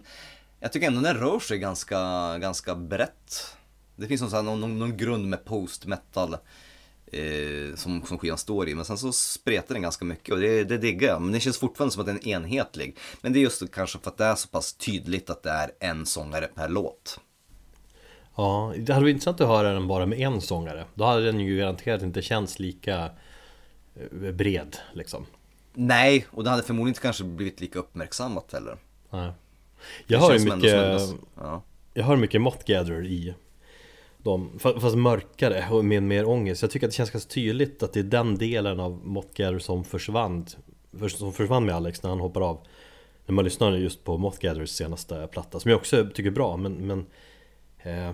[0.59, 3.55] jag tycker ändå den rör sig ganska, ganska brett.
[3.95, 6.37] Det finns någon, här, någon, någon, någon grund med post metal
[7.11, 8.75] eh, som, som skivan står i.
[8.75, 11.21] Men sen så spretar den ganska mycket och det, det diggar jag.
[11.21, 12.97] Men det känns fortfarande som att den är enhetlig.
[13.21, 15.71] Men det är just kanske för att det är så pass tydligt att det är
[15.79, 17.19] en sångare per låt.
[18.35, 20.85] Ja, det hade varit intressant att höra den bara med en sångare.
[20.93, 23.09] Då hade den ju garanterat inte känts lika
[23.95, 25.25] eh, bred liksom.
[25.73, 28.77] Nej, och det hade förmodligen inte kanske blivit lika uppmärksammat heller.
[29.09, 29.31] Nej.
[30.07, 31.61] Det Jag hör mycket, Ja.
[31.93, 32.41] jag hör mycket
[33.05, 33.33] i
[34.17, 36.61] de, fast mörkare och med mer ångest.
[36.61, 39.83] Jag tycker att det känns ganska tydligt att det är den delen av Moth som
[39.83, 40.45] försvann
[41.09, 42.59] Som försvann med Alex när han hoppar av
[43.25, 46.73] När man lyssnar just på Moth senaste platta Som jag också tycker är bra men,
[46.73, 47.05] men
[47.77, 48.13] eh,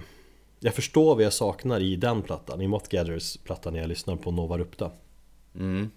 [0.59, 2.89] Jag förstår vad jag saknar i den plattan I Moth
[3.43, 4.91] platta när jag lyssnar på Nova Rupta
[5.55, 5.91] Mm.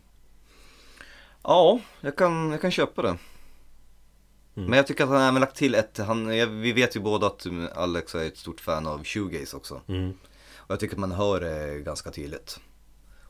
[1.43, 3.17] Ja, jag kan, jag kan köpa det.
[4.65, 6.29] Men jag tycker att han även lagt till ett, han,
[6.63, 9.81] vi vet ju båda att Alex är ett stort fan av shoegaze också.
[9.89, 10.15] mm.
[10.57, 12.61] Och jag tycker att man hör det ganska tydligt.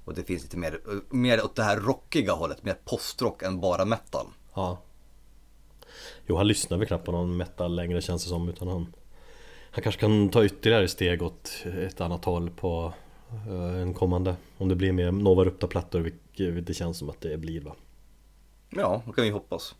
[0.04, 3.84] Och det finns lite mer, mer åt det här rockiga hållet, mer postrock än bara
[3.84, 4.26] metal.
[4.54, 4.78] Ja
[6.26, 8.94] Jo han lyssnar väl knappt på någon metal längre känns det som utan han
[9.70, 12.92] Han kanske kan ta ytterligare steg åt ett annat håll på
[13.48, 17.36] eh, en kommande Om det blir mer Nova Rupta-plattor vilket det känns som att det
[17.38, 17.74] blir va
[18.70, 19.74] Ja, det kan vi hoppas.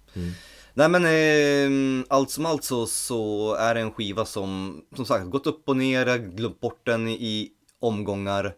[0.74, 5.30] Nej men eh, allt som allt så, så är det en skiva som, som sagt,
[5.30, 8.54] gått upp och ner, glömt bort den i omgångar,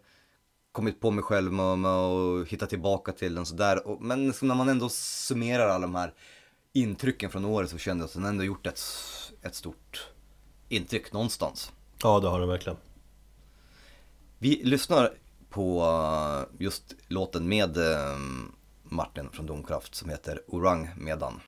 [0.72, 3.86] kommit på mig själv med, med att hitta tillbaka till den sådär.
[3.86, 6.14] Och, men liksom när man ändå summerar alla de här
[6.72, 8.80] intrycken från året så kände jag att den ändå gjort ett,
[9.42, 10.08] ett stort
[10.68, 11.72] intryck någonstans.
[12.02, 12.78] Ja, det har den verkligen.
[14.38, 15.12] Vi lyssnar
[15.50, 18.18] på eh, just låten med eh,
[18.90, 21.40] Martin från Domkraft som heter Orang Medan.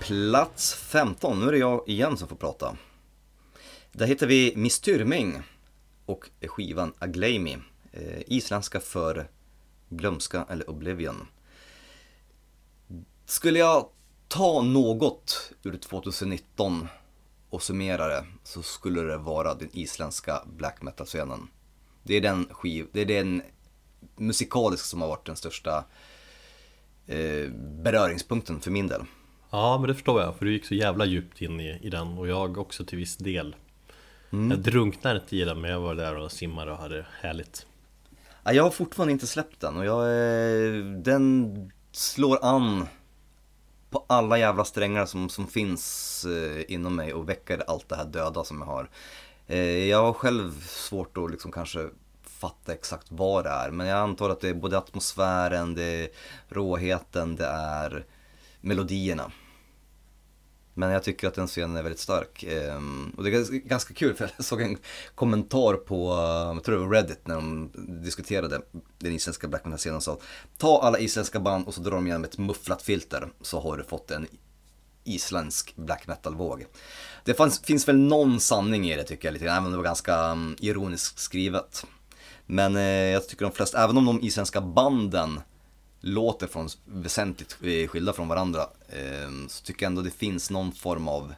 [0.00, 2.76] Plats 15, nu är det jag igen som får prata.
[3.92, 5.42] Där hittar vi Miss Tyrming
[6.06, 7.58] och skivan Aglaimi.
[7.92, 9.30] Eh, isländska för
[9.88, 11.26] glömska eller oblivion.
[13.24, 13.88] Skulle jag
[14.28, 16.88] ta något ur 2019
[17.50, 21.48] och summera det så skulle det vara den isländska black metal-scenen.
[22.02, 23.42] Det är den skiv, det är den
[24.16, 25.84] musikalisk som har varit den största
[27.06, 27.50] eh,
[27.82, 29.04] beröringspunkten för min del.
[29.50, 32.18] Ja, men det förstår jag, för du gick så jävla djupt in i, i den
[32.18, 33.56] och jag också till viss del.
[34.30, 37.66] Jag drunknar inte i den, men jag var där och simmade och hade härligt.
[38.44, 42.86] Ja, jag har fortfarande inte släppt den och jag, eh, den slår an
[43.90, 48.04] på alla jävla strängar som, som finns eh, inom mig och väcker allt det här
[48.04, 48.88] döda som jag har.
[49.46, 51.88] Eh, jag har själv svårt att liksom kanske
[52.22, 56.08] fatta exakt vad det är men jag antar att det är både atmosfären, det är
[56.48, 58.04] råheten, det är
[58.60, 59.32] melodierna.
[60.74, 62.42] Men jag tycker att den scenen är väldigt stark.
[62.42, 64.78] Ehm, och det är ganska- kul för jag såg en
[65.14, 66.10] kommentar på,
[66.54, 67.70] jag tror det var Reddit när de
[68.02, 68.60] diskuterade
[68.98, 70.18] den isländska black metal-scenen och sa
[70.58, 73.84] Ta alla isländska band och så drar de igenom ett mufflat filter så har du
[73.84, 74.26] fått en
[75.04, 76.66] isländsk black metal-våg.
[77.24, 79.76] Det fanns, finns väl någon sanning i det tycker jag lite grann, även om det
[79.76, 81.86] var ganska mm, ironiskt skrivet.
[82.46, 85.40] Men eh, jag tycker de flesta, även om de isländska banden
[86.00, 90.72] låter från, väsentligt eh, skilda från varandra eh, så tycker jag ändå det finns någon
[90.72, 91.34] form av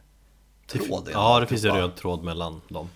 [0.67, 2.89] tråd Ja, det finns en röd tråd mellan dem.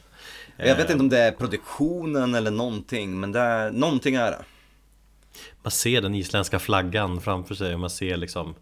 [0.57, 4.45] Jag vet inte om det är produktionen eller någonting, men det är, någonting är det.
[5.63, 8.55] Man ser den isländska flaggan framför sig och man ser liksom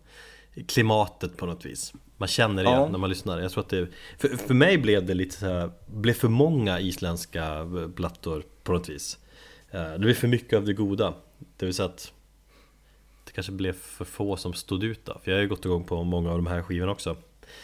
[0.67, 1.93] klimatet på något vis.
[2.17, 2.89] Man känner det Ja.
[2.89, 3.41] när man lyssnar.
[3.41, 3.89] Jag tror att det,
[4.19, 8.89] för, för mig blev det lite så här, blev för många isländska plattor på något
[8.89, 9.19] vis
[9.71, 11.15] Eh, Det blev för mycket av det goda
[11.57, 12.13] Det vill säga att
[13.35, 16.05] kanske blev för få som stod ut då För jag har ju gått igång på
[16.05, 17.17] många av de här skivorna också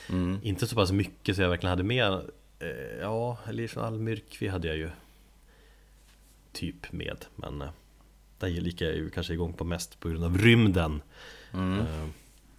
[0.08, 0.38] Mm.
[0.42, 2.12] Inte så pass mycket så jag verkligen hade med
[2.58, 4.90] eh, Ja, Elias från Almyrkvi hade jag ju
[6.52, 7.68] Typ med Men eh,
[8.38, 11.02] den gick jag ju kanske igång på mest på grund av rymden
[11.52, 11.78] Mm.
[11.78, 12.06] Eh,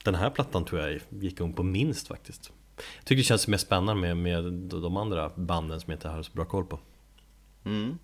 [0.03, 3.57] Den här plattan tror jag gick igång på minst faktiskt Jag tycker det känns mer
[3.57, 6.79] spännande med, med de andra banden som jag inte har så bra koll på
[7.63, 7.97] Mm.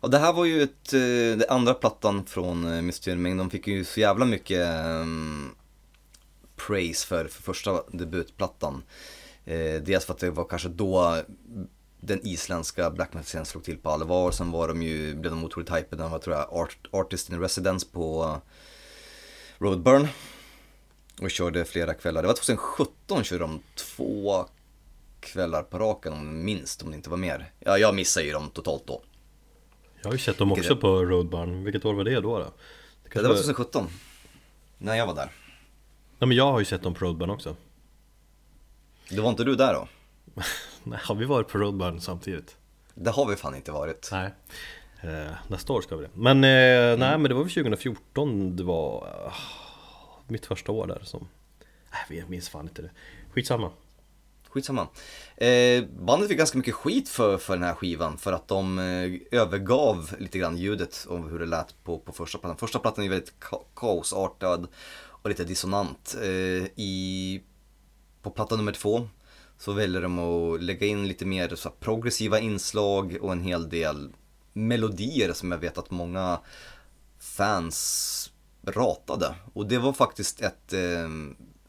[0.00, 3.66] Och det här var ju ett, eh, det andra plattan från eh, Mysterium De fick
[3.66, 5.54] ju så jävla mycket um,
[6.56, 8.82] praise för, för första debutplattan.
[9.44, 11.22] Eh, dels för att det var kanske då
[12.00, 14.30] den isländska black metal-scenen slog till på allvar.
[14.30, 16.02] Sen var de ju, blev de otroligt hypade.
[16.02, 18.36] De var tror jag art, artist in residence på uh,
[19.58, 20.08] Roadburn.
[21.20, 22.22] Och körde flera kvällar.
[22.22, 24.46] Det var 2017 körde de två
[25.20, 27.52] kvällar på raken om minst, om det inte var mer.
[27.58, 29.02] Ja, jag missade ju dem totalt då.
[30.02, 32.38] Jag har ju sett dem Vilket också är- på Roadburn, vilket år var det då?
[32.38, 32.44] då?
[32.44, 32.50] Det
[33.02, 33.42] kanske det var var...
[33.42, 33.86] 2017.
[34.78, 35.32] När jag var där.
[36.18, 37.56] Nej men jag har ju sett dem på Roadburn också
[39.10, 39.88] Det var inte du där då?
[40.84, 42.56] Nej, har vi varit på Roadburn samtidigt?
[42.94, 44.08] Det har vi fan inte varit.
[44.12, 44.30] Nej
[45.00, 48.62] eh, Nästa år ska vi det Men eh, nej men det var väl 2014 det
[48.64, 49.32] var eh,
[50.26, 51.28] Mitt första år där som
[52.08, 52.90] Nej jag minns fan inte det
[53.32, 53.70] Skitsamma
[54.58, 54.88] Skitsamma.
[55.36, 59.38] Eh, bandet fick ganska mycket skit för, för den här skivan för att de eh,
[59.40, 62.56] övergav lite grann ljudet om hur det lät på, på första plattan.
[62.56, 64.68] Första plattan är väldigt ka- kaosartad
[65.22, 66.16] och lite dissonant.
[66.22, 67.42] Eh, i,
[68.22, 69.08] på platta nummer två
[69.58, 73.68] så väljer de att lägga in lite mer så här, progressiva inslag och en hel
[73.68, 74.10] del
[74.52, 76.40] melodier som jag vet att många
[77.18, 78.30] fans
[78.66, 79.34] ratade.
[79.54, 81.08] Och det var faktiskt ett eh,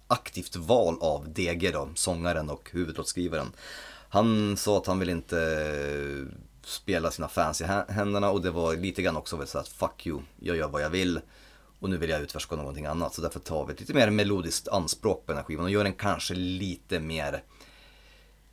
[0.09, 3.51] aktivt val av DG då, sångaren och huvudlåtskrivaren.
[4.09, 5.37] Han sa att han vill inte
[6.63, 10.21] spela sina fans i händerna och det var lite grann också så att fuck you,
[10.39, 11.19] jag gör vad jag vill
[11.79, 13.13] och nu vill jag utforska någonting annat.
[13.13, 15.83] Så därför tar vi ett lite mer melodiskt anspråk på den här skivan och gör
[15.83, 17.43] den kanske lite mer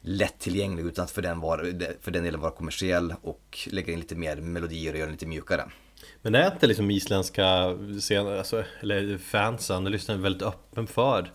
[0.00, 1.58] lättillgänglig utan att för den, var,
[2.00, 5.26] för den delen vara kommersiell och lägga in lite mer melodier och göra den lite
[5.26, 5.64] mjukare.
[6.22, 11.32] Men är inte liksom isländska scener, alltså, eller fansen, lyssnar väldigt öppen för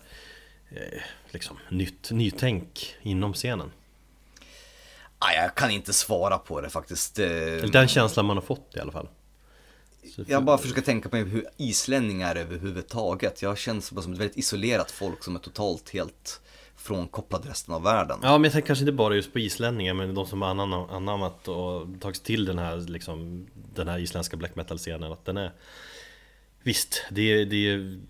[1.30, 3.72] liksom nytt, nytänk inom scenen?
[5.18, 7.18] Ah, jag kan inte svara på det faktiskt.
[7.18, 7.26] Eh,
[7.72, 9.08] den känslan man har fått i alla fall
[10.26, 13.42] Jag bara försöker tänka på hur islänningar är överhuvudtaget.
[13.42, 16.40] Jag känns som ett väldigt isolerat folk som är totalt helt
[16.76, 18.18] frånkopplad resten av världen.
[18.22, 20.48] Ja men jag tänker kanske inte bara just på islänningar men de som har
[20.96, 25.36] anammat och tagit till den här liksom Den här isländska black metal scenen att den
[25.36, 25.52] är
[26.62, 28.00] Visst, det, är- det, är-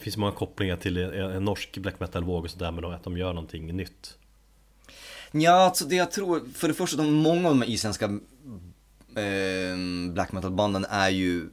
[0.00, 3.16] det finns många kopplingar till en, norsk black metal våg och sådär men att de
[3.18, 4.16] gör någonting nytt
[5.32, 8.04] Ja, alltså det jag tror, för det första, de, många av de här isländska
[9.16, 9.76] eh,
[10.12, 11.48] black metal-banden är ju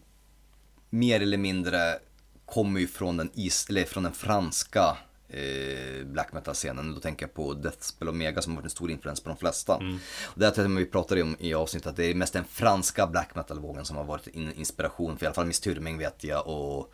[0.89, 1.99] mer eller mindre,
[2.45, 4.97] kommer ju från den, is, eller från den franska
[5.29, 6.93] eh, black metal-scenen.
[6.93, 9.75] Då tänker jag på Deathspell Omega som har varit en stor influens på de flesta.
[10.23, 12.45] Och det här tror jag vi pratade om i avsnittet, att det är mest den
[12.45, 16.23] franska black metal-vågen som har varit en inspiration, för i alla fall Miss Tyrming vet
[16.23, 16.93] jag och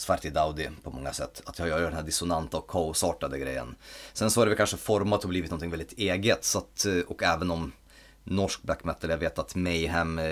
[0.00, 1.42] Svarti Daudi på många sätt.
[1.44, 3.74] Att jag gör den här dissonanta och kaosartade grejen.
[4.12, 6.44] Sen så har det väl kanske format och blivit någonting väldigt eget.
[6.44, 7.72] Så att, eh, och även om
[8.24, 10.24] norsk black metal, jag vet att Mayhem, eh,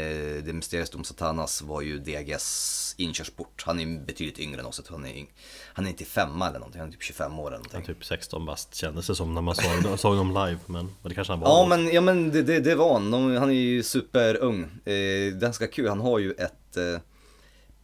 [0.45, 3.63] The Mysterious Dom Satanas var ju DGs inkörsport.
[3.67, 5.31] Han är betydligt yngre än oss, han är, yng-
[5.73, 7.95] han är inte femma eller någonting, han är typ 25 år eller någonting.
[7.95, 9.65] Typ 16 bast kändes det som när man såg,
[9.99, 12.75] såg dem live men, det kanske han var Ja men, ja, men det, det, det
[12.75, 13.11] var han.
[13.11, 14.63] De, han är ju superung.
[14.63, 17.01] Eh, det är ganska kul, han har ju ett eh,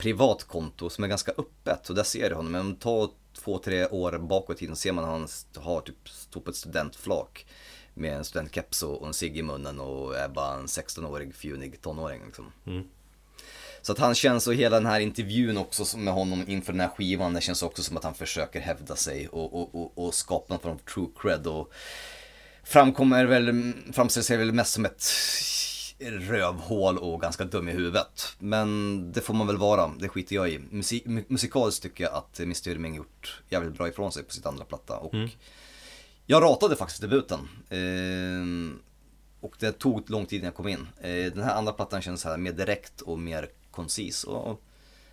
[0.05, 2.53] privat konto som är ganska öppet och där ser du honom.
[2.53, 5.29] Men tar två, tre år bakåt i tiden ser man att han
[5.65, 7.47] har typ stått på ett studentflak
[7.95, 12.23] med en studentkeps och en cigg i munnen och är bara en 16-årig fjunig tonåring
[12.27, 12.53] liksom.
[12.67, 12.85] Mm.
[13.83, 16.89] Så att han känns, och hela den här intervjun också med honom inför den här
[16.89, 20.55] skivan, det känns också som att han försöker hävda sig och, och, och, och skapa
[20.55, 21.73] någon form av true cred och
[22.65, 25.03] framkommer väl, framställer sig väl mest som ett
[25.99, 28.37] rövhål och ganska dum i huvudet.
[28.39, 30.59] Men det får man väl vara, det skiter jag i.
[30.59, 34.47] Musik, mu- musikaliskt tycker jag att Miss Styrming gjort jävligt bra ifrån sig på sitt
[34.47, 34.97] andra platta.
[34.97, 35.15] Och
[36.27, 37.49] Jag ratade faktiskt debuten.
[37.71, 38.79] Ehm,
[39.41, 40.87] och det tog lång tid innan jag kom in.
[41.01, 44.25] Eh, den här andra plattan känns så här mer direkt och mer koncis.
[44.25, 44.63] Och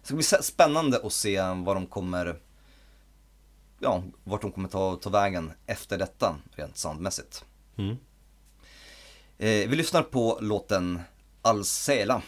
[0.02, 2.40] det ska bli spännande att se vad de kommer
[3.84, 7.46] Ja, vart de kommer ta, ta vägen efter detta rent soundmässigt.
[7.78, 7.98] Mm.
[9.42, 11.00] Eh, vi lyssnar på låten
[11.42, 12.22] Alsela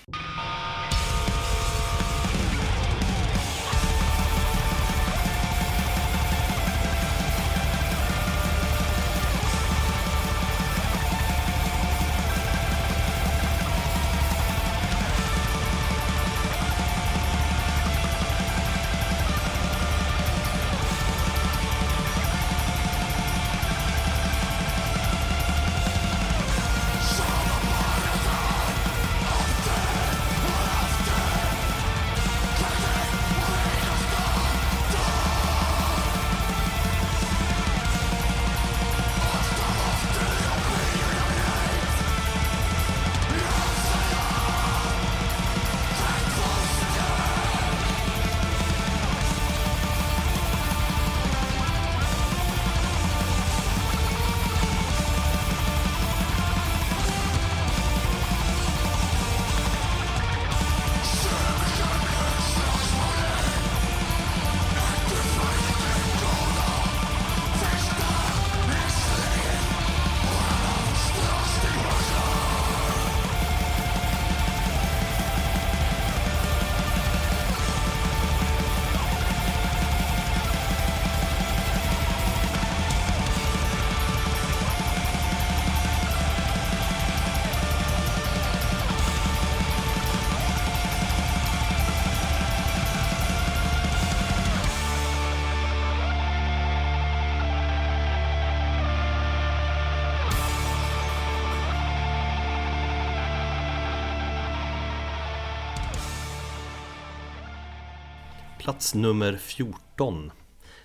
[108.64, 110.32] Plats nummer 14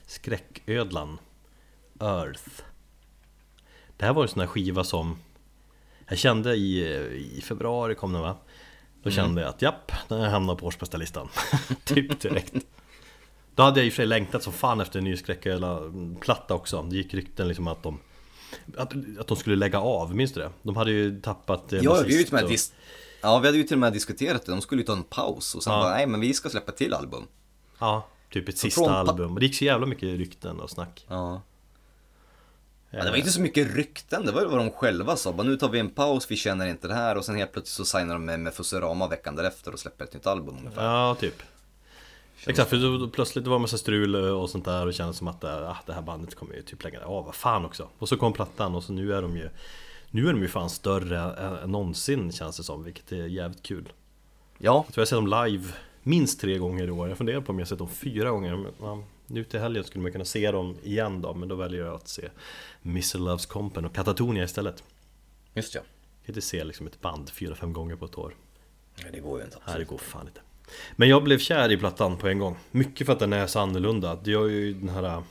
[0.07, 1.19] Skräcködlan
[2.01, 2.43] Earth
[3.97, 5.19] Det här var en sån här skiva som
[6.09, 6.85] Jag kände i,
[7.39, 8.37] i februari kom den va?
[9.03, 11.29] Då kände jag att japp, den hamnar på årsbästa-listan
[11.85, 12.55] Typ direkt
[13.55, 16.83] Då hade jag i och för sig längtat som fan efter en ny Skräcködla-platta också
[16.83, 17.99] Det gick rykten liksom att de
[18.77, 20.51] att, att de skulle lägga av, minns du det?
[20.63, 22.73] De hade ju tappat en Ja, vi och- dis-
[23.23, 24.53] ja, vi hade ju till och med diskuterat det.
[24.53, 25.81] De skulle ju ta en paus och sen Ja.
[25.83, 27.27] bara, nej men vi ska släppa till album.
[27.79, 29.35] Ja, typ ett sista album.
[29.35, 31.07] Och det gick så jävla mycket rykten och snack.
[31.09, 31.43] Ja.
[32.91, 35.33] Ja, det var inte så mycket rykten, det var ju vad de själva sa.
[35.33, 37.87] Bara, nu tar vi en paus, vi känner inte det här och sen helt plötsligt
[37.89, 40.85] så signar de med, med Fusurama veckan därefter och släpper ett nytt album ungefär.
[40.85, 41.43] Ja, typ.
[42.47, 45.17] Exakt, för då, plötsligt det var en massa strul och sånt där och det kändes
[45.17, 47.89] som att äh, det här bandet kommer ju typ lägga av, vad fan också.
[47.99, 49.51] Och så kom plattan och så nu är de ju
[50.11, 53.93] Nu är de ju fan större än, någonsin känns det som, vilket är jävligt kul.
[54.59, 55.73] Ja, Jag tror jag sett dem live
[56.09, 57.09] minst tre gånger i år.
[57.09, 58.67] Jag funderar på om jag sett dem fyra gånger.
[58.81, 61.95] Ja, nu till helgen skulle man kunna se dem igen då, men då väljer jag
[61.95, 62.29] att se
[62.83, 63.19] Mr.
[63.19, 64.85] Loves Company och Katatonia istället.
[65.55, 65.81] just ja.
[65.81, 68.35] Jag kan inte se liksom ett band fyra, fem gånger på ett år.
[69.03, 69.59] Nej, det går ju inte.
[69.67, 70.41] Nej, det går fan inte.
[70.97, 72.57] Men jag blev kär i plattan på en gång.
[72.71, 74.15] Mycket för att den är så annorlunda.
[74.25, 75.23] Det gör ju den här äh,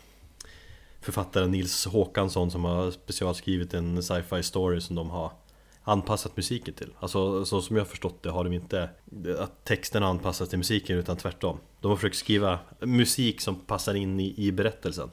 [1.01, 5.31] författaren Nils Håkansson som har specialskrivit en sci-fi story som de har
[5.87, 6.93] anpassat musiken till.
[6.99, 8.89] Alltså så som jag har förstått det har de inte
[9.39, 11.59] att texten anpassas till musiken utan tvärtom.
[11.81, 15.09] De har försökt skriva musik som passar in i, i berättelsen.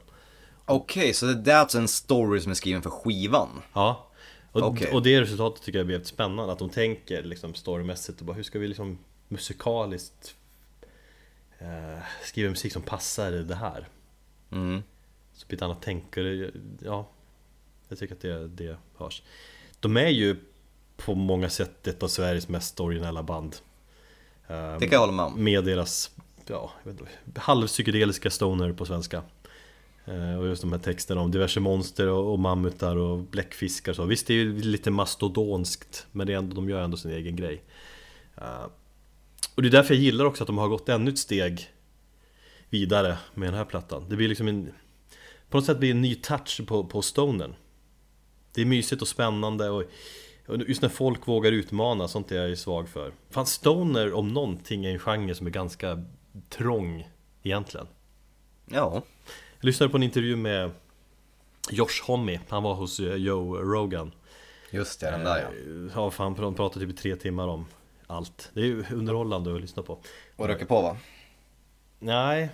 [0.65, 3.61] Okej, så det är alltså en story som är skriven för skivan?
[3.73, 4.11] Ja.
[4.51, 4.91] Och, Okej.
[4.91, 6.53] och det resultatet tycker jag blev spännande.
[6.53, 8.97] Att de tänker liksom storymässigt och bara hur ska vi liksom
[9.27, 10.35] musikaliskt
[11.59, 13.87] eh, skriva musik som passar i det här.
[14.51, 14.83] Mm.
[15.33, 17.07] Så blir ett annat tänk och det, ja
[17.89, 19.21] Jag tycker att det, det hörs
[19.79, 20.35] De är ju
[20.97, 23.55] på många sätt ett av Sveriges mest originella band.
[24.47, 25.43] Det kan jag hålla med om.
[25.43, 26.11] Med deras,
[26.47, 26.71] ja,
[27.35, 29.23] halvpsykedeliska stoner på svenska.
[30.05, 34.05] Eh, Och just de här texterna om diverse monster och, mammutar och bläckfiskar och så.
[34.05, 37.35] Visst det är ju lite mastodonskt Men det är ändå, de gör ändå sin egen
[37.35, 37.63] grej.
[38.37, 38.65] Eh,
[39.55, 41.69] Och det är därför jag gillar också att de har gått ännu ett steg
[42.69, 44.05] Vidare med den här plattan.
[44.09, 44.71] Det blir liksom en
[45.49, 47.55] På något sätt blir en ny touch på, på stonen.
[48.53, 49.83] Det är mysigt och spännande och
[50.47, 53.11] Just när folk vågar utmana, sånt är jag ju svag för.
[53.29, 56.03] Fan stoner om någonting är en genre som är ganska
[56.49, 57.09] trång
[57.43, 57.87] egentligen.
[58.65, 59.01] Ja.
[59.59, 60.71] Jag lyssnade på en intervju med
[61.71, 64.11] Josh Homme, han var hos eh, Joe Rogan.
[64.71, 65.47] Just det, den där ja.
[65.47, 67.65] Eh, Ja, han pratade typ i tre timmar om
[68.07, 68.49] allt.
[68.53, 69.97] Det är ju underhållande att lyssna på.
[70.35, 70.97] Och röker på va?
[71.99, 72.49] Nej.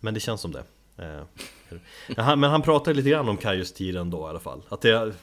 [0.00, 0.64] Men det känns som det.
[0.96, 1.22] Eh,
[2.08, 4.62] Men han, men han pratade lite grann om Kaios tiden då i alla fall.
[4.68, 5.14] Att det,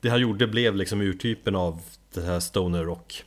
[0.00, 1.80] det han gjorde blev liksom urtypen av
[2.14, 3.24] det här stoner rock.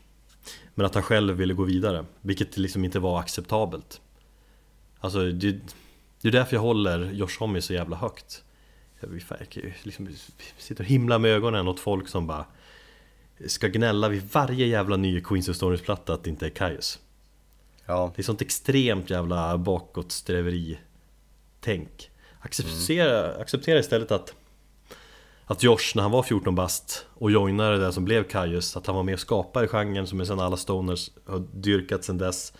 [0.75, 4.01] Men att han själv ville gå vidare Vilket liksom inte var acceptabelt.
[4.99, 5.51] Alltså det,
[6.21, 8.43] det är därför jag håller Josh Homme så jävla högt.
[8.99, 10.09] Jag fan- jag kan ju liksom
[10.57, 12.45] sitter och himla med ögonen åt folk som bara
[13.47, 16.99] Ska gnälla vid varje jävla ny Queens of Stones platta att det inte är Kaios
[17.85, 18.11] Ja.
[18.15, 20.77] det är sånt extremt jävla bakåtsträveri
[21.59, 22.09] Tänk
[22.39, 24.35] acceptera, acceptera istället att
[25.45, 28.95] att Josh när han var 14 bast och joinade det som blev Kaius Att han
[28.95, 32.53] var med och skapade genren som sen alla stoners har dyrkat sen dess.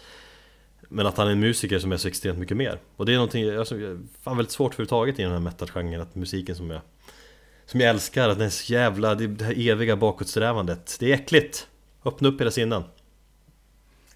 [0.89, 2.79] Men att han är en musiker som är så extremt mycket mer.
[2.95, 3.75] Och det är någonting, alltså,
[4.21, 6.81] fan väldigt svårt överhuvudtaget i den här metalgenren, Att musiken som jag
[7.65, 11.15] Som jag älskar, att den är så jävla, det, det här eviga bakåtsträvandet Det är
[11.15, 11.67] äckligt!
[12.05, 12.83] Öppna upp era sinnen.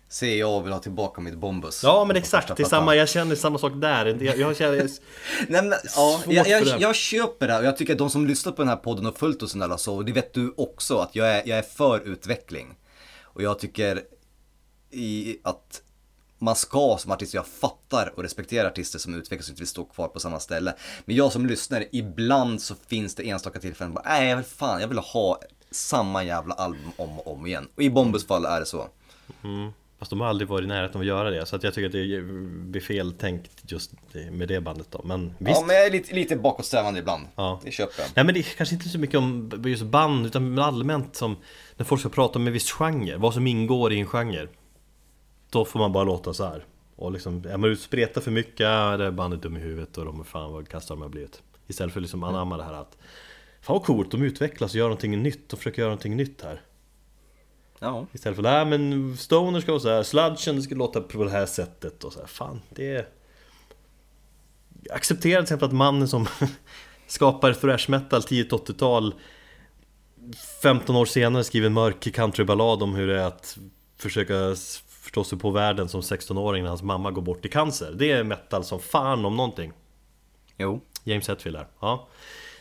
[0.10, 1.84] Se jag vill ha tillbaka mitt Bombus.
[1.84, 4.78] Ja men exakt, det samma, jag känner samma sak där Jag, jag känner,
[5.48, 8.52] Nej, men, ja, jag, jag, jag köper det och jag tycker att de som lyssnar
[8.52, 11.16] på den här podden och följt oss snälla så, och det vet du också, att
[11.16, 12.76] jag är, jag är för utveckling.
[13.24, 14.02] Och jag tycker
[14.92, 15.82] i, att
[16.40, 19.86] man ska som artist, jag fattar och respekterar artister som utvecklas och inte vill stå
[19.86, 20.74] kvar på samma ställe.
[21.06, 24.82] Men jag som lyssnare, ibland så finns det enstaka tillfällen bara, nej jag vill fan,
[24.82, 25.40] jag vill ha
[25.72, 27.68] samma jävla album om och om igen.
[27.76, 28.88] Och i Bombus fall är det så.
[30.00, 31.46] Fast de har aldrig varit i närheten av att göra det.
[31.46, 32.22] Så att jag tycker att det
[32.70, 33.92] blir fel tänkt just
[34.32, 35.02] med det bandet då.
[35.04, 35.60] Men visst.
[35.60, 37.28] Ja, men jag är lite, lite bakåtsträvande ibland.
[37.36, 37.62] Ja.
[37.64, 38.10] Det köper jag.
[38.16, 41.36] Nej men det är kanske inte så mycket om just band utan allmänt som
[41.76, 44.48] När folk ska prata om en viss genre, vad som ingår i en genre.
[45.50, 46.66] Då får man bara låta så här.
[46.96, 50.24] Och liksom, är man spretar för mycket, det är bandet dum i huvudet och de
[50.24, 52.98] fan vad kassa de har blivit Istället för liksom anamma det här att
[53.62, 56.62] Fan vad coolt, de utvecklas och gör någonting nytt och försöker göra någonting nytt här
[57.80, 58.06] Ja.
[58.14, 61.46] Istället för nej men Stoner ska vara så här, Sludgen ska låta på det här
[61.46, 62.04] sättet.
[62.04, 63.08] Och så här, fan det är...
[64.90, 66.28] Acceptera till exempel att mannen som
[67.08, 69.14] skapar thrash metal tidigt 80-tal
[70.64, 73.58] 15 år senare skriver en mörk countryballad om hur det är att
[73.98, 74.56] försöka
[74.88, 77.94] förstå sig på världen som 16-åring när hans mamma går bort i cancer.
[77.96, 79.74] Det är metal som fan om någonting.
[80.58, 80.82] Jo.
[81.04, 82.08] James Hetfield där, ja.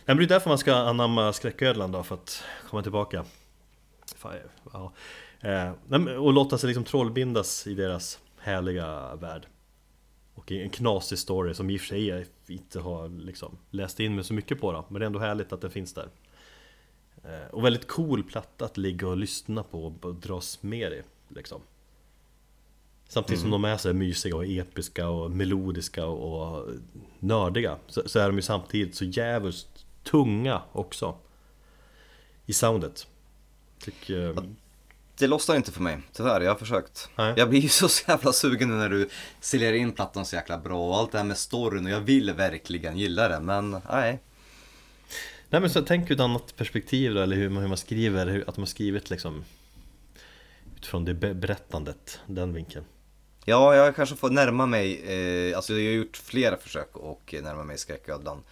[0.04, 3.24] Men Det är därför man ska anamma skräcködlan då, för att komma tillbaka
[4.28, 4.90] Fan,
[5.40, 5.72] ja.
[5.96, 9.46] eh, Och låta sig liksom trollbindas i deras härliga värld.
[10.34, 14.14] Och en knasig story som i och för sig jag inte har liksom läst in
[14.14, 16.08] mig så mycket på då Men det är ändå härligt att den finns där.
[17.24, 21.60] Eh, Och väldigt cool platta att ligga och lyssna på och dras med i liksom.
[23.08, 26.70] Samtidigt som de är så här mysiga och episka och melodiska och
[27.18, 31.14] nördiga så, så är de ju samtidigt så jävligt tunga också
[32.46, 33.06] I soundet
[33.78, 34.36] Tycker,
[35.18, 36.40] Det lossnar inte för mig, tyvärr.
[36.40, 37.08] Jag har försökt.
[37.16, 37.34] Nej.
[37.36, 39.08] Jag blir ju så jävla sugen nu när du
[39.40, 42.32] säljer in plattan så jäkla bra och allt det här med storyn och jag vill
[42.32, 44.20] verkligen gilla det men nej.
[45.50, 48.26] Nej men så tänk ur ett annat perspektiv då, eller hur man, hur man skriver,
[48.26, 49.44] hur, att man skrivit liksom
[50.76, 52.84] Utifrån det be- berättandet, den vinkeln
[53.44, 55.02] Ja, jag kanske får närma mig,
[55.50, 58.42] eh, alltså jag har gjort flera försök och närma mig skräcködlan.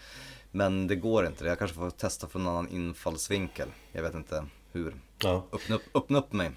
[0.51, 3.68] Men det går inte, jag kanske får testa från en annan infallsvinkel.
[3.92, 4.94] Jag vet inte hur.
[5.22, 5.46] Ja.
[5.52, 6.50] Öppna upp, öppna upp mig.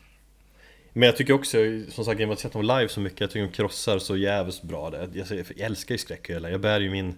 [0.93, 1.57] Men jag tycker också,
[1.89, 4.61] som sagt, jag har sett dem live så mycket Jag tycker de krossar så jävligt
[4.61, 5.09] bra det.
[5.13, 7.15] Jag, jag älskar ju skräcködlan, jag bär ju min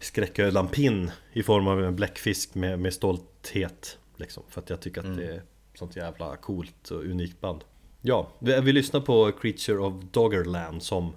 [0.00, 5.16] skräcködlan-pin I form av en bläckfisk med, med stolthet liksom, För att jag tycker att
[5.16, 5.42] det är
[5.74, 7.64] sånt jävla coolt och unikt band.
[8.02, 11.12] Ja, vi, vi lyssnar på Creature of Doggerland som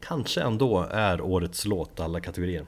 [0.00, 2.66] Kanske ändå är årets låt alla kategorier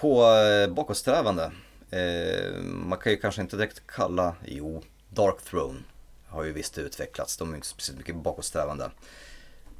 [0.00, 1.50] På eh, bakåtsträvande.
[1.90, 5.78] Eh, man kan ju kanske inte direkt kalla, jo, Dark Throne
[6.26, 7.36] har ju visst utvecklats.
[7.36, 8.90] De är inte speciellt mycket bakåtsträvande.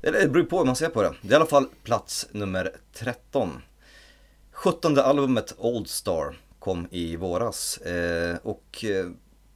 [0.02, 1.14] Eller det beror på hur man ser på det.
[1.22, 3.62] Det är i alla fall plats nummer 13.
[4.52, 7.78] 17 albumet Old Star kom i våras.
[7.78, 8.84] Eh, och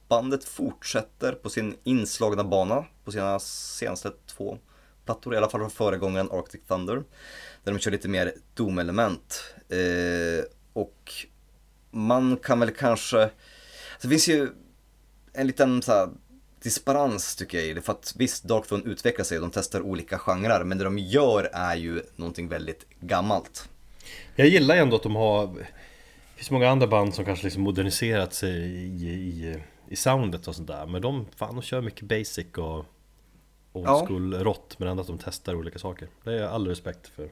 [0.07, 4.57] bandet fortsätter på sin inslagna bana på sina senaste två
[5.05, 5.33] plattor.
[5.33, 7.03] I alla fall från föregångaren Arctic Thunder.
[7.63, 9.43] Där de kör lite mer doom-element.
[9.69, 11.11] Eh, och
[11.91, 13.29] man kan väl kanske...
[14.01, 14.49] Det finns ju
[15.33, 16.09] en liten så här,
[16.63, 17.81] disparans tycker jag i det.
[17.81, 20.63] För att visst, Dark Throne utvecklar sig och de testar olika genrer.
[20.63, 23.69] Men det de gör är ju någonting väldigt gammalt.
[24.35, 28.33] Jag gillar ändå att de har Det finns många andra band som kanske liksom moderniserat
[28.33, 29.57] sig i, i,
[29.89, 32.85] i soundet och sådär Men de, fan de kör mycket basic och
[33.73, 34.05] old Ja.
[34.07, 36.07] school rått men ändå att de testar olika saker.
[36.23, 37.29] Det är all respekt för.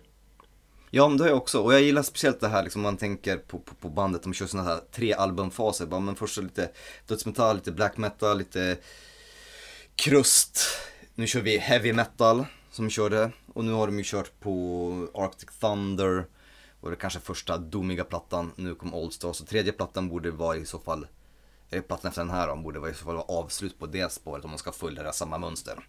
[0.94, 3.38] Ja men det har jag också, och jag gillar speciellt det här liksom man tänker
[3.38, 6.72] på, på, på bandet, de kör såna här tre albumfaser, bara men först så lite
[7.08, 8.78] dödsmetall, lite black metal, lite
[9.96, 10.60] krust,
[11.16, 15.08] nu kör vi heavy metal som vi körde, och nu har de ju kört på
[15.14, 16.26] Arctic Thunder,
[16.82, 20.58] och det kanske första domiga plattan, nu kom Old Star, så tredje plattan borde vara
[20.58, 21.08] i så fall,
[21.70, 24.12] eller plattan efter den här då, borde vara i så fall vara avslut på det
[24.12, 25.88] spåret om man ska följa det samma mönster.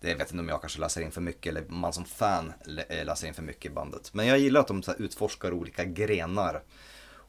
[0.00, 2.52] Det vet inte om jag kanske läser in för mycket eller man som fan
[2.88, 4.14] eh, läser in för mycket i bandet.
[4.14, 6.62] Men jag gillar att de så här utforskar olika grenar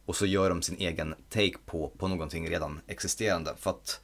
[0.06, 3.56] och så gör de sin egen take på, på någonting redan existerande.
[3.58, 4.02] För att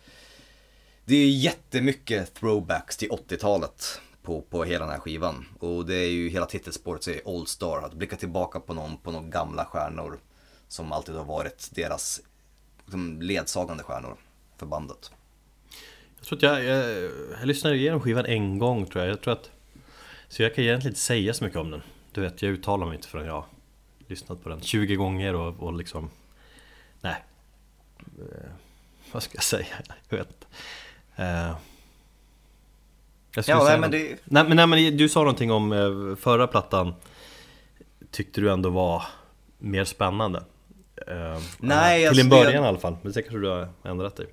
[1.05, 5.45] det är jättemycket throwbacks till 80-talet på, på hela den här skivan.
[5.59, 8.97] Och det är ju hela titelspåret så är Old Star, att blicka tillbaka på någon,
[8.97, 10.19] på några gamla stjärnor
[10.67, 12.21] som alltid har varit deras
[12.83, 14.17] liksom, ledsagande stjärnor
[14.57, 15.11] för bandet.
[16.29, 17.03] Jag tror att jag, jag,
[17.39, 19.11] jag lyssnade igenom skivan en gång tror jag.
[19.11, 19.51] Jag tror att
[20.27, 21.81] Så jag kan egentligen inte säga så mycket om den.
[22.11, 23.45] Du vet, jag uttalar mig inte förrän jag har
[24.07, 26.09] lyssnat på den 20 gånger och, och liksom
[27.01, 27.23] Nej
[28.19, 28.49] eh,
[29.11, 29.65] Vad ska jag säga?
[30.09, 30.47] Jag vet
[31.15, 31.25] eh,
[33.35, 36.47] jag Ja, nej, men det- nej, men, nej men du sa någonting om eh, förra
[36.47, 36.93] plattan
[38.11, 39.03] Tyckte du ändå var
[39.57, 40.43] mer spännande
[41.07, 43.67] Eh, Nej, Till alltså en det- början i alla fall, men sen kanske du har
[43.83, 44.27] ändrat dig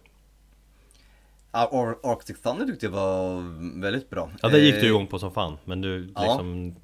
[1.52, 3.40] Ar- Arctic Thunder tyckte jag var
[3.80, 4.30] väldigt bra.
[4.42, 6.22] Ja det gick Eh, du igång på som fan, men du Ja.
[6.22, 6.74] liksom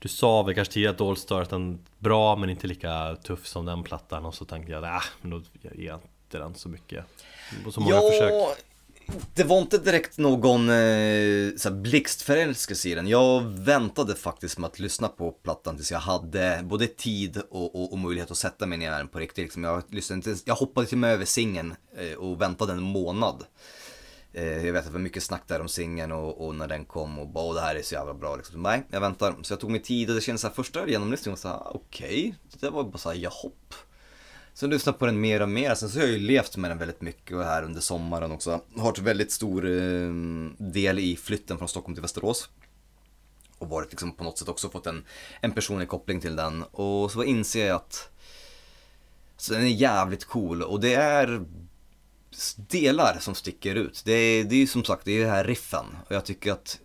[0.00, 3.64] Du sa väl kanske tidigare att Allstar att den bra men inte lika tuff som
[3.64, 7.04] den plattan och så tänkte jag äh, men då ger jag inte den så mycket
[7.72, 8.32] Så många försök
[9.34, 13.06] det var inte direkt någon eh, blixtförälskelse i den.
[13.08, 17.92] Jag väntade faktiskt med att lyssna på plattan tills jag hade både tid och, och,
[17.92, 19.44] och möjlighet att sätta mig ner på riktigt.
[19.44, 23.44] Liksom jag, lyssnade jag hoppade till och med över singeln eh, och väntade en månad.
[24.34, 26.84] Eh, jag vet att det var mycket snack där om singeln och, och när den
[26.84, 28.62] kom och bara "Åh, det här är så jävla bra liksom.
[28.62, 29.34] Nej, jag väntar.
[29.42, 31.76] Så jag tog mig tid och det kändes så här första genomlyssningen var så här,
[31.76, 33.74] okej, det var bara så här, jahopp.
[34.54, 36.70] Så jag lyssnade på den mer och mer, sen så har jag ju levt med
[36.70, 38.50] den väldigt mycket och här under sommaren också.
[38.76, 40.10] Har varit väldigt stor eh,
[40.58, 42.50] del i flytten från Stockholm till Västerås.
[43.58, 45.04] Och varit liksom på något sätt också fått en,
[45.40, 46.62] en personlig koppling till den.
[46.62, 48.08] Och så inser jag att
[49.36, 51.44] så den är jävligt cool och det är
[52.56, 54.02] delar som sticker ut.
[54.04, 55.86] Det är, det är ju som sagt, det är det här riffen.
[56.06, 56.80] Och jag tycker att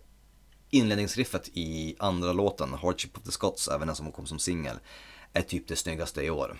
[0.70, 4.76] inledningsriffet i andra låten, Hardship of the Scots, även den som kom som singel,
[5.32, 6.58] är typ det snyggaste i år.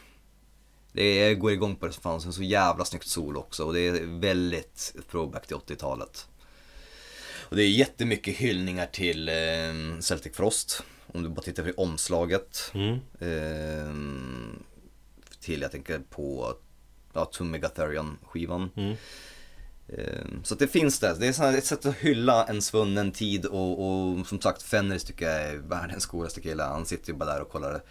[0.93, 3.81] Det går igång på det som fan, sen så jävla snyggt sol också och det
[3.81, 6.29] är väldigt throwback till 80-talet.
[7.51, 12.73] Och det är jättemycket hyllningar till eh, Celtic Frost, om du bara tittar på omslaget.
[12.75, 12.99] mm.
[13.21, 13.95] Eh,
[15.41, 16.55] till, jag tänker på,
[17.13, 18.71] ja, To Megatherion skivan.
[18.77, 18.97] Mm.
[19.89, 23.87] Eh, Så det finns där, det är ett sätt att hylla en svunnen tid och,
[23.89, 26.63] och som sagt Fenris tycker jag är världens coolaste kille.
[26.63, 27.83] Han sitter ju bara där och kollar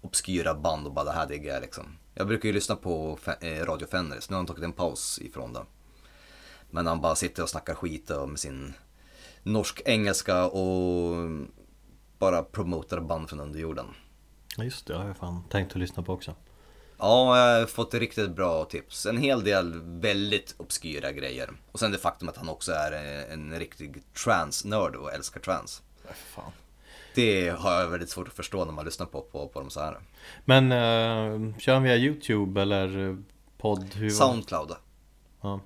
[0.00, 1.84] obskyra band och bara det här diggar jag liksom.
[2.14, 5.52] Jag brukar ju lyssna på eh, Radio Fenris, nu har han tagit en paus ifrån
[5.52, 5.62] det.
[6.70, 8.74] Men han bara sitter och snackar skit och med sin
[9.42, 11.14] norsk-engelska och
[12.18, 13.86] bara promotar band från underjorden.
[14.56, 16.34] Ja, Just det, jag har jag fan tänkt att lyssna på också
[16.98, 19.06] Ja, jag har fått riktigt bra tips.
[19.06, 21.50] En hel del väldigt obskyra grejer.
[21.72, 22.92] Och sen det faktum att han också är
[23.32, 25.82] en riktig trans-nörd och älskar trans.
[26.14, 26.52] Fan.
[27.14, 29.80] Det har jag väldigt svårt att förstå när man lyssnar på, på, på dem så
[29.80, 29.98] här.
[30.44, 33.16] Men uh, kör han via Youtube eller eh,
[33.58, 33.94] podd?
[33.94, 34.72] Hur Soundcloud
[35.40, 35.60] Ja.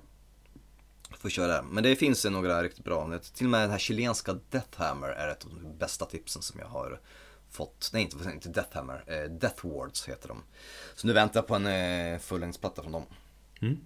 [1.17, 1.61] får köra.
[1.61, 3.19] Men det finns några riktigt bra.
[3.33, 6.67] Till och med den här chilenska Deathhammer är ett av de bästa tipsen som jag
[6.67, 6.99] har
[7.53, 7.89] fått.
[7.93, 9.03] Nej, inte, inte Deathhammer.
[9.07, 10.43] Eh, Death Wards heter de.
[10.95, 13.05] Så nu väntar jag på en eh, fullängdsplatta från dem.
[13.61, 13.77] Mm.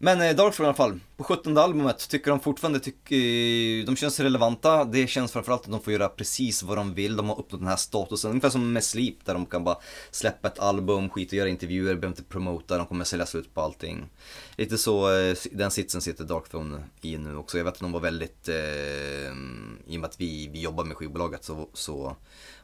[0.00, 3.96] Men eh, Darkthrone i alla fall, på 17 albumet tycker de fortfarande, tycker, eh, de
[3.96, 4.84] känns relevanta.
[4.84, 7.16] Det känns framförallt att de får göra precis vad de vill.
[7.16, 9.76] De har uppnått den här statusen, ungefär som med Sleep där de kan bara
[10.10, 13.60] släppa ett album, skita och göra intervjuer, behöver inte promota, de kommer sälja slut på
[13.60, 14.08] allting.
[14.56, 17.58] Lite så, eh, den sitsen sitter Darkthrone i nu också.
[17.58, 18.56] Jag vet att de var väldigt, eh,
[19.86, 22.16] i och med att vi, vi jobbar med skivbolaget så, så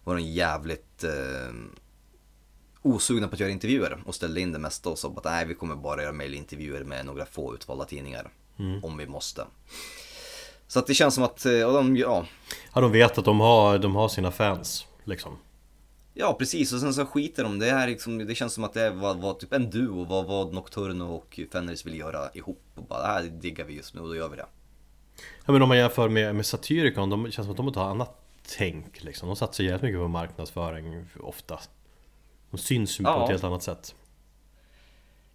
[0.04, 1.54] var de jävligt eh,
[2.84, 5.54] osugna på att göra intervjuer och ställde in det mesta och sa att nej vi
[5.54, 8.30] kommer bara göra mailintervjuer med några få utvalda tidningar.
[8.82, 9.46] Om vi måste.
[10.66, 12.26] Så att det känns som att, eh, ja, de, ja,
[12.74, 15.38] ja, de vet att de har, de har sina fans liksom
[16.14, 17.58] ja precis och sen så skiter de.
[17.58, 20.52] Det här liksom, det känns som att det var, var typ en duo vad, vad
[20.52, 22.62] Nocturno och Fenris vill göra ihop.
[22.74, 24.46] Och bara det här diggar vi just nu och då gör vi det.
[25.46, 27.76] Ja men om man jämför med, med Satyricon, de känns som att de har ett
[27.76, 28.20] annat
[28.58, 31.58] tänk liksom De satsar jävligt mycket på marknadsföring ofta
[32.56, 33.24] De syns ju på Ja.
[33.24, 33.94] ett helt annat sätt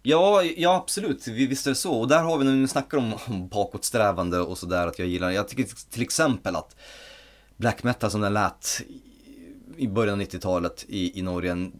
[0.02, 1.92] Ja, ja absolut, Vi- visst är det så.
[2.00, 5.30] Och där har vi när vi snackar om, om bakåtsträvande och sådär att jag gillar,
[5.30, 6.76] jag tycker till exempel att
[7.56, 8.80] black metal som den lät
[9.76, 11.70] i- början av 90-talet i, i Norge,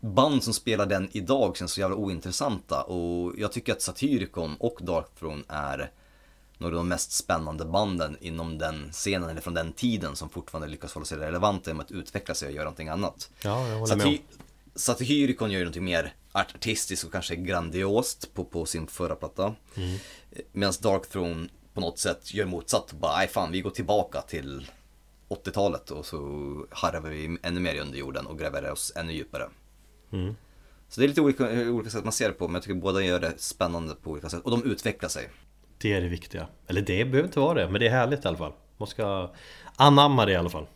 [0.00, 4.78] band som spelar den idag känns så jävla ointressanta och jag tycker att Satyricon och
[4.82, 5.90] Dark Throne är
[6.58, 10.68] några av de mest spännande banden inom den scenen eller från den tiden som fortfarande
[10.68, 13.30] lyckas hålla sig relevanta genom att utveckla sig och göra någonting annat.
[13.42, 14.18] Ja, jag håller med
[14.74, 19.54] Satyricon gör ju någonting mer artistiskt och kanske grandiost på, på sin förra platta.
[19.76, 19.98] Mm.
[20.52, 22.92] Medan Dark Throne på något sätt gör motsatt.
[22.92, 24.70] Bara, nej fan, vi går tillbaka till
[25.28, 26.16] 80-talet och så
[26.70, 29.48] harvar vi ännu mer i underjorden och gräver oss ännu djupare.
[30.12, 30.36] Mm.
[30.88, 33.02] Så det är lite olika, olika sätt man ser det på, men jag tycker båda
[33.02, 34.42] gör det spännande på olika sätt.
[34.44, 35.28] Och de utvecklar sig.
[35.78, 36.48] Det är det viktiga.
[36.66, 38.52] Eller det behöver inte vara det, men det är härligt i alla fall.
[38.76, 39.30] Man ska
[39.76, 40.66] anamma det i alla fall.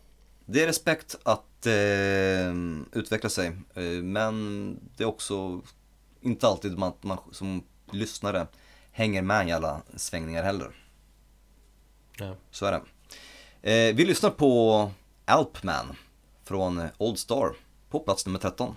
[0.46, 2.54] Det är respekt att eh,
[2.92, 5.60] utveckla sig, eh, men det är också
[6.20, 7.62] inte alltid man, man som
[7.92, 8.46] lyssnare
[8.92, 10.70] hänger med i alla svängningar heller.
[12.18, 12.34] Ja.
[12.50, 12.82] Så är det.
[13.70, 14.90] Eh, vi lyssnar på
[15.24, 15.96] Alpman
[16.44, 17.56] från Old Star
[17.90, 18.76] på plats nummer 13.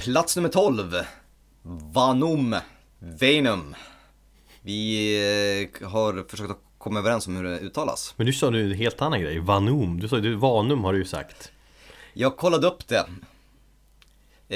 [0.00, 0.94] Plats nummer 12.
[1.92, 2.56] Vanum.
[2.98, 3.74] Venom.
[4.62, 8.14] Vi eh, har försökt att komma överens om hur det uttalas.
[8.16, 10.00] Men du sa nu en helt annan grej, Vanum.
[10.00, 11.52] Du sa ju Vanum har du ju sagt.
[12.12, 13.06] Jag kollade upp det.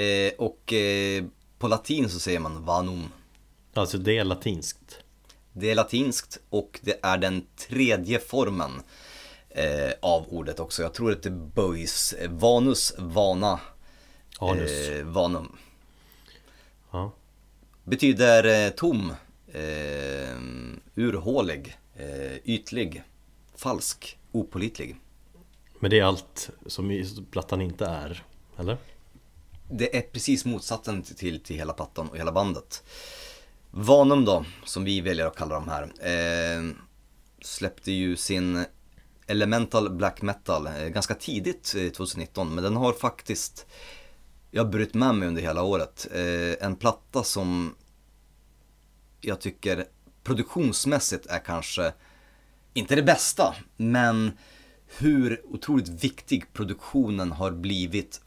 [0.01, 1.25] Eh, och eh,
[1.59, 3.09] på latin så säger man vanum.
[3.75, 4.99] Alltså det är latinskt.
[5.53, 8.71] Det är latinskt och det är den tredje formen
[9.49, 10.83] eh, av ordet också.
[10.83, 13.61] Jag tror att det böjs eh, vanus, vana,
[14.39, 14.89] Anus.
[14.89, 15.57] eh, vanum.
[16.91, 17.13] Ja.
[17.85, 19.13] Betyder eh, tom,
[19.53, 20.39] eh,
[20.95, 23.03] urhålig, eh, ytlig,
[23.57, 24.97] falsk, opolitlig.
[25.79, 28.25] Men det är allt som plattan inte är,
[28.59, 28.77] eller?
[29.71, 32.85] Det är precis motsatsen till, till hela plattan och hela bandet.
[33.71, 36.63] Vanum då, som vi väljer att kalla dem här, eh,
[37.41, 38.65] släppte ju sin
[39.27, 43.67] Elemental Black Metal eh, ganska tidigt eh, 2019, men den har faktiskt,
[44.55, 46.07] jag har brytt med mig under hela året.
[46.13, 47.75] Eh, en platta som
[49.21, 49.85] jag tycker
[50.23, 51.93] produktionsmässigt är kanske,
[52.75, 54.33] inte det bästa, men
[54.99, 58.21] hur otroligt viktig produktionen har blivit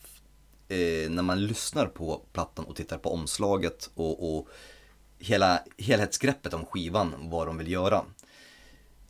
[0.67, 4.47] eh, när man lyssnar på plattan och tittar på omslaget och, och
[5.19, 8.05] hela helhetsgreppet om skivan, vad de vill göra.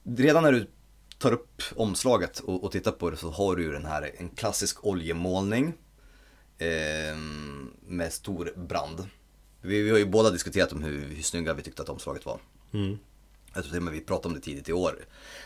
[0.03, 0.71] Redan när du
[1.17, 4.29] tar upp omslaget och, och tittar på det så har du ju den här, en
[4.29, 5.73] klassisk oljemålning
[7.85, 9.07] med stor brand.
[9.61, 12.39] Vi, vi har ju båda diskuterat om hur, hur snygga vi tyckte att omslaget var.
[12.73, 12.99] Mm.
[13.53, 14.95] Jag tror till och med vi pratade om det tidigt i år,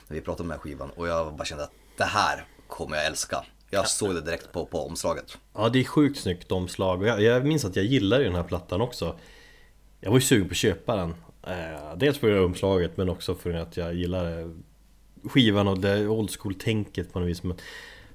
[0.07, 2.97] när vi pratade om den här skivan och jag bara kände att det här kommer
[2.97, 3.45] jag älska.
[3.69, 5.37] Jag såg det direkt på, på omslaget.
[5.53, 8.43] Ja det är sjukt snyggt omslag och jag, jag minns att jag gillade den här
[8.43, 9.19] plattan också
[9.99, 13.09] Jag var ju sugen på att köpa den eh, Dels på grund av omslaget men
[13.09, 14.55] också för att jag gillade
[15.23, 17.57] skivan och det old school-tänket på något vis Men,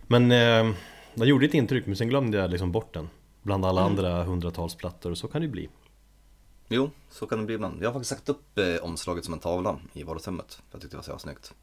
[0.06, 0.76] men eh,
[1.16, 3.08] den gjorde ett intryck men sen glömde jag liksom bort den
[3.42, 5.68] Bland alla andra hundratals plattor och så kan det ju bli
[6.68, 7.82] Jo, så kan det bli ibland.
[7.82, 10.62] Jag har faktiskt sagt upp eh, omslaget som en tavla i vardagsrummet.
[10.70, 11.54] Jag tyckte det var så jävla snyggt.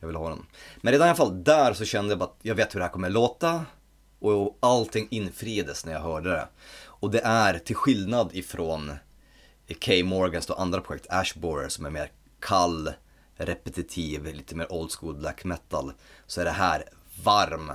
[0.00, 0.46] Jag ville ha den.
[0.80, 2.84] Men redan i alla fall där så kände jag bara att jag vet hur det
[2.84, 3.64] här kommer låta.
[4.18, 6.48] Och allting infriades när jag hörde det.
[6.84, 8.92] Och det är till skillnad ifrån
[9.84, 9.92] K.
[10.04, 12.90] Morgans och andra projekt, Ashborer som är mer kall,
[13.34, 15.92] repetitiv, lite mer old school black metal.
[16.26, 16.84] Så är det här
[17.24, 17.72] varm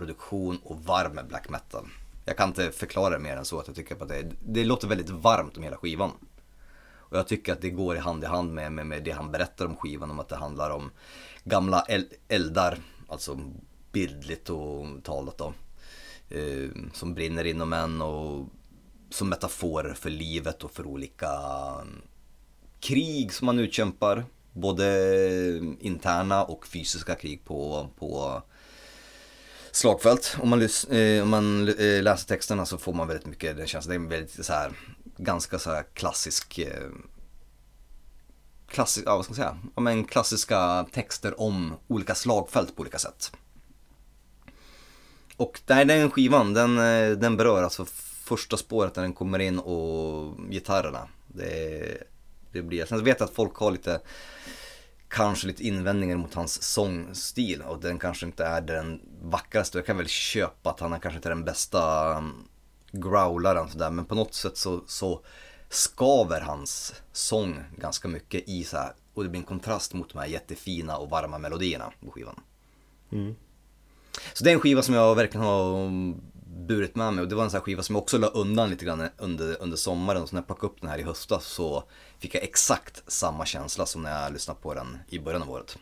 [0.00, 1.88] produktion och varm black metal.
[2.24, 4.88] Jag kan inte förklara det mer än så att jag tycker att det, det låter
[4.88, 6.10] väldigt varmt om hela skivan.
[7.10, 9.30] Och jag tycker att det går i hand i hand med, med, med det han
[9.30, 10.90] berättar om skivan, om att det handlar om
[11.44, 11.86] gamla
[12.28, 12.78] eldar,
[13.08, 13.40] alltså
[13.92, 15.54] bildligt och talat då.
[16.28, 18.46] Eh, som brinner inom en och
[19.10, 21.30] som metafor för livet och för olika
[21.82, 22.02] mm,
[22.80, 24.24] krig som man utkämpar.
[24.52, 24.86] Både
[25.80, 28.42] interna och fysiska krig på, på
[29.72, 30.36] slagfält.
[30.40, 33.66] Om man, lys- eh, om man eh, läser texterna så får man väldigt mycket, det
[33.66, 34.08] känslan.
[34.08, 34.72] det är väldigt så här,
[35.16, 36.90] ganska så här klassisk eh,
[38.70, 42.98] klassisk, ja vad ska man säga, ja, men klassiska texter om olika slagfält på olika
[42.98, 43.32] sätt.
[45.36, 47.84] Och nej, den skivan, den, eh, den berör alltså
[48.24, 51.08] första spåret när den kommer in och gitarrerna.
[51.26, 52.02] Det,
[52.52, 54.00] det blir, sen vet jag att folk har lite,
[55.08, 59.78] kanske lite invändningar mot hans sångstil och den kanske inte är den vackraste.
[59.78, 62.48] Jag kan väl köpa att han är kanske inte är den bästa um,
[62.92, 65.24] growlaren sådär men på något sätt så, så
[65.68, 70.18] skaver hans sång ganska mycket i så här och det blir en kontrast mot de
[70.18, 72.40] här jättefina och varma melodierna på skivan.
[74.32, 75.90] Så det är en skiva som jag verkligen har
[76.66, 78.70] burit med mig och det var en sån här skiva som jag också la undan
[78.70, 80.26] lite grann under, under sommaren.
[80.26, 81.84] Så när jag plockade upp den här i höstas så
[82.18, 85.78] fick jag exakt samma känsla som när jag lyssnade på den i början av året.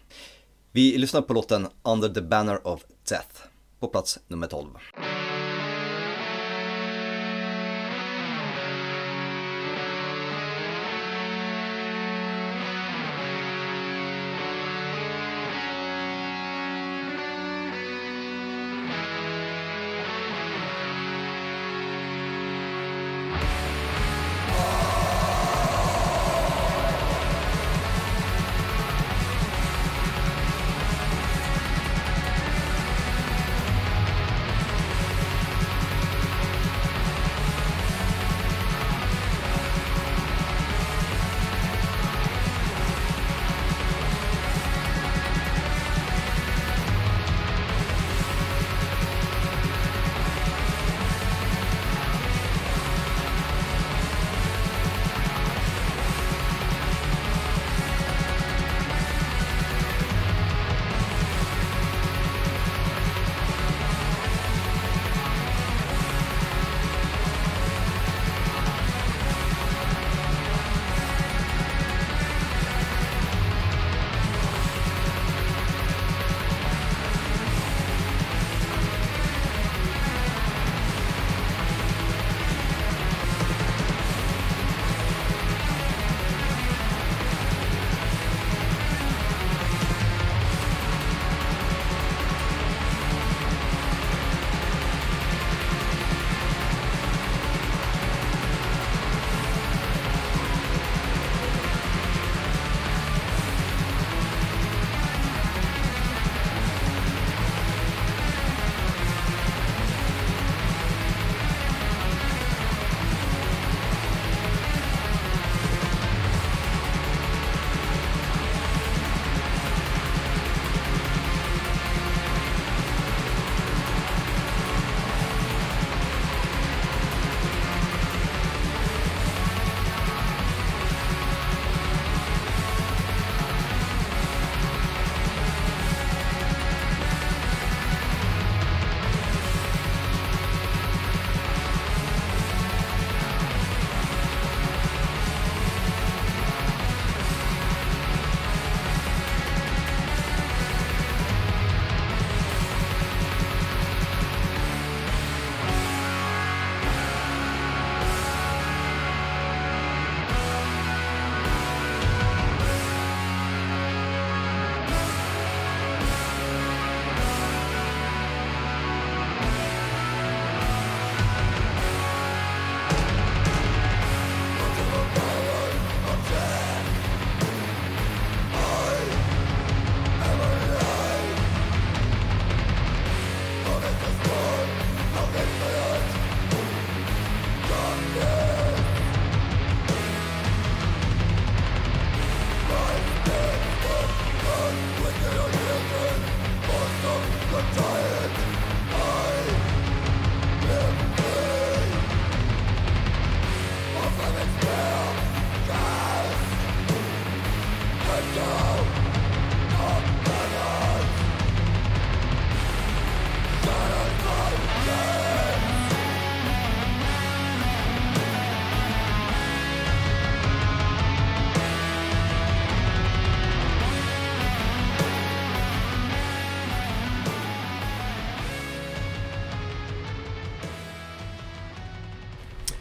[0.73, 3.43] Vi lyssnar på låten Under the Banner of Death
[3.81, 4.69] på plats nummer 12.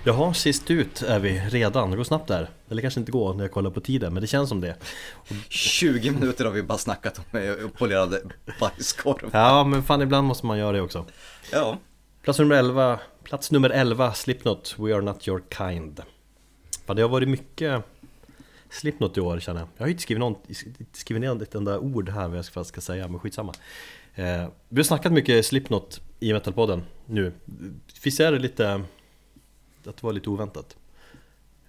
[0.07, 1.91] Jaha, sist ut är vi redan.
[1.91, 2.49] Det går snabbt där.
[2.69, 4.75] Eller kanske inte går när jag kollar på tiden, men det känns som det.
[5.49, 8.21] 20 minuter har vi bara snackat om polerade
[8.59, 9.29] bajskorv.
[9.34, 11.05] Ja, men fan ibland måste man göra det också.
[11.51, 11.77] Ja.
[12.23, 16.01] Plats nummer 11, plats nummer 11 Slipknot, We Are Not Your Kind.
[16.85, 17.84] Fan, det har varit mycket
[18.69, 19.69] Slipknot i år känner jag.
[19.77, 20.35] Jag har inte skrivit, någon,
[20.93, 23.53] skrivit ner ett enda ord här vad jag ska, ska säga, men skitsamma.
[24.15, 27.34] Eh, vi har snackat mycket Slipknot i Metalpodden nu.
[28.03, 28.81] Visst är det lite,
[29.88, 30.77] att det var lite oväntat?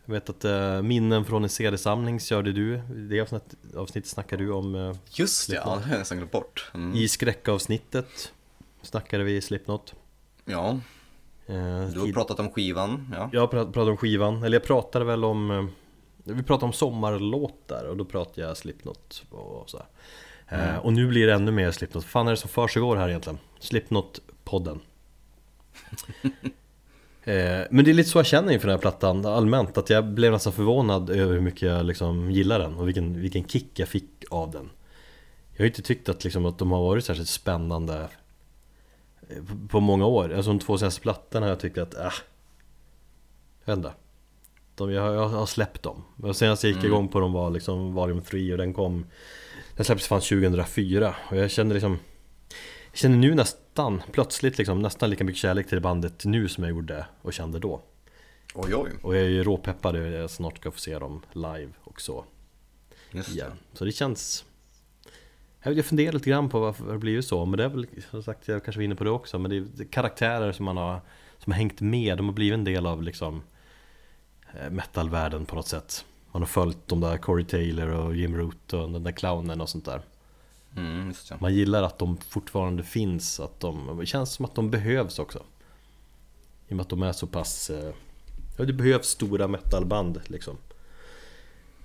[0.04, 2.74] Jag vet att eh, minnen från en CD-samling körde du.
[2.74, 2.80] I
[3.10, 6.32] det avsnitt, avsnittet snackade du om eh, Just det, ja, det har jag nästan glömt
[6.32, 6.70] bort.
[6.74, 6.94] Mm.
[6.96, 8.32] I skräckavsnittet
[8.82, 9.94] snackade vi Slipknot.
[10.44, 10.78] Ja,
[11.50, 11.54] Eh,
[11.88, 13.14] du har pratat om skivan.
[13.16, 13.30] Ja.
[13.32, 15.64] Jag prat- pratade om skivan, eller jag pratade väl om eh,
[16.34, 19.82] Vi pratade om sommarlåtar och då pratade jag Slipknot och så
[20.46, 20.68] här.
[20.74, 23.08] Eh, Och nu blir det ännu mer Slipknot, vad fan är det som försiggår här
[23.08, 23.38] egentligen?
[23.60, 24.80] Slipknot-podden
[26.22, 26.30] eh,
[27.70, 30.32] Men det är lite så jag känner inför den här plattan allmänt Att jag blev
[30.32, 34.24] nästan förvånad över hur mycket jag liksom gillar den och vilken, vilken kick jag fick
[34.30, 34.70] av den.
[35.52, 38.08] Jag har inte tyckt att, liksom, att de har varit särskilt spännande
[39.28, 39.36] eh,
[39.68, 42.12] på- många år, alltså de två senaste plattorna har jag tyckt att, äh,
[43.64, 43.92] jag vet inte.
[44.74, 46.04] De, jag, jag har släppt dem.
[46.34, 49.06] Senast jag gick igång på dem var liksom Volume 3 och den kom
[49.76, 51.98] Den släpptes fan 2004 och jag kände liksom
[52.98, 56.70] känner nu nästan, plötsligt liksom nästan lika mycket kärlek till det bandet nu som jag
[56.70, 57.80] gjorde och kände då.
[58.54, 58.90] Oj, oj.
[59.02, 62.24] Och jag är ju råpeppad över jag snart ska få se dem live och så
[63.10, 63.52] Just det.
[63.72, 64.44] Så det känns
[65.62, 68.48] jag funderar lite grann på varför det blivit så, men det är väl som sagt,
[68.48, 70.76] jag kanske var inne på det också, men det är det är karaktärer som man
[70.76, 71.00] har
[71.38, 73.42] Som har hängt med, de har blivit en del av liksom
[74.54, 76.04] eh, Metalvärlden på något sätt.
[76.32, 79.68] Man har följt de där Corey Taylor och Jim Root och den där clownen och
[79.68, 80.02] sånt där
[80.78, 81.40] Mm, just.
[81.40, 85.42] Man gillar att de fortfarande finns, att de, det känns som att de behövs också.
[86.68, 87.92] I och med att de är så pass eh,
[88.58, 90.56] Ja det behövs stora metalband liksom.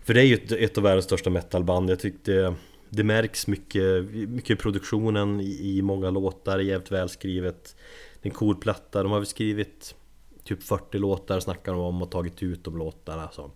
[0.04, 2.56] För det är ju ett, ett av världens största metalband, jag tyckte
[2.90, 7.76] Det märks mycket, mycket i produktionen i, i många låtar, jävligt välskrivet.
[8.22, 9.96] Det är en cool platta, de har väl skrivit
[10.44, 13.52] Typ 40 låtar snackar de om och tagit ut de låtarna Alltså.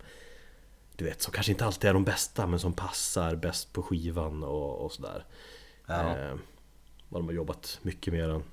[0.98, 4.44] Du vet, som kanske inte alltid är de bästa men som passar bäst på skivan
[4.44, 5.26] och, och sådär
[5.88, 6.18] Ja.
[6.18, 6.36] Eh,
[7.10, 8.44] vad de har jobbat mycket med den.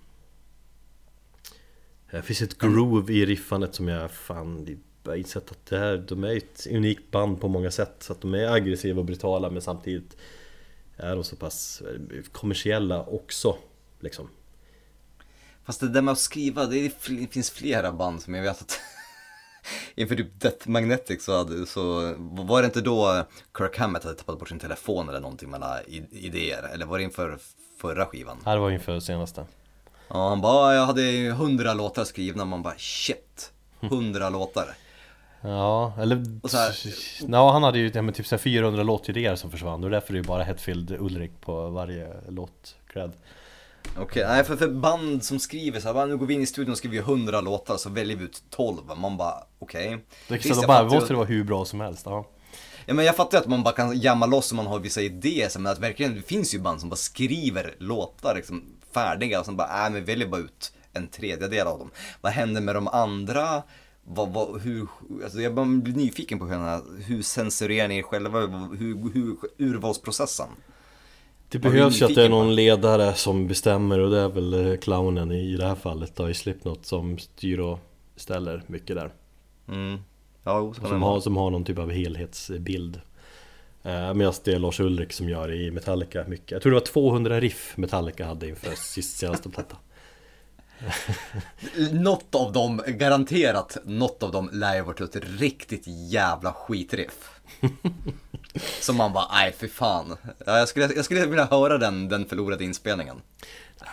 [2.10, 6.24] Det finns ett groove i riffandet som jag fan jag insett att det här, de
[6.24, 7.94] är ett unikt band på många sätt.
[7.98, 10.16] Så att de är aggressiva och brutala men samtidigt
[10.96, 13.58] är de så pass eh, kommersiella också.
[14.00, 14.28] Liksom.
[15.64, 16.90] Fast det där med att skriva, det
[17.30, 18.80] finns flera band som jag vet att
[19.94, 23.24] Inför typ Death Magnetic så, hade, så var det inte då
[23.58, 26.70] Kirk Hammett hade tappat bort sin telefon eller någonting med alla idéer?
[26.74, 27.38] Eller var det inför
[27.80, 28.38] förra skivan?
[28.44, 29.46] Här var inför senaste.
[30.08, 34.76] Ja, han bara, jag hade hundra låtar skrivna, man bara shit, hundra låtar.
[35.40, 36.24] Ja, eller...
[37.28, 40.08] Ja, han hade ju ja, men typ så här 400 låtidéer som försvann och därför
[40.08, 43.12] är det ju bara Hetfield Ulrik på varje låt cred.
[43.98, 46.46] Okej, nej för, för band som skriver så här, bara, nu går vi in i
[46.46, 48.76] studion och skriver 100 låtar så väljer vi ut 12.
[48.96, 50.04] Man bara, okej.
[50.28, 52.02] Det Visst, är så jag bara, måste det vara hur bra som helst.
[52.06, 52.26] Ja.
[52.86, 55.02] Ja men jag fattar ju att man bara kan jamma loss om man har vissa
[55.02, 59.44] idéer, men att verkligen, det finns ju band som bara skriver låtar liksom färdiga och
[59.44, 61.90] som bara, äh men väljer bara ut en tredjedel av dem.
[62.20, 63.62] Vad händer med de andra?
[64.04, 64.88] Vad, vad, hur,
[65.24, 68.40] alltså jag bara blir nyfiken på hur, hur censurerar ni er själva?
[68.40, 70.48] Hur, hur, urvalsprocessen?
[71.54, 74.76] Det behövs ju att det är någon ledare som bestämmer och det är väl eh,
[74.76, 77.78] clownen i det här fallet då i Slipknot som styr och
[78.16, 79.12] ställer mycket där.
[79.68, 79.98] Mm.
[80.44, 83.00] Ja, Som har, som har någon typ av helhetsbild.
[83.82, 86.50] Eh, Medan det är Lars Ulrik som gör i Metallica mycket.
[86.50, 89.76] Jag tror det var 200 riff Metallica hade inför sist senaste platta.
[91.92, 97.30] Något av dem, garanterat, något av dem lär ju varit ett riktigt jävla skitriff.
[98.80, 100.16] Som man bara, nej för fan.
[100.46, 103.16] Ja, jag, skulle, jag skulle vilja höra den, den förlorade inspelningen.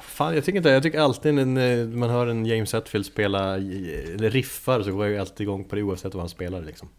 [0.01, 4.29] Fan, jag tycker inte Jag tycker alltid när man hör en James Hetfield spela eller
[4.29, 6.89] riffar så går jag ju alltid igång på det oavsett vad han spelar liksom.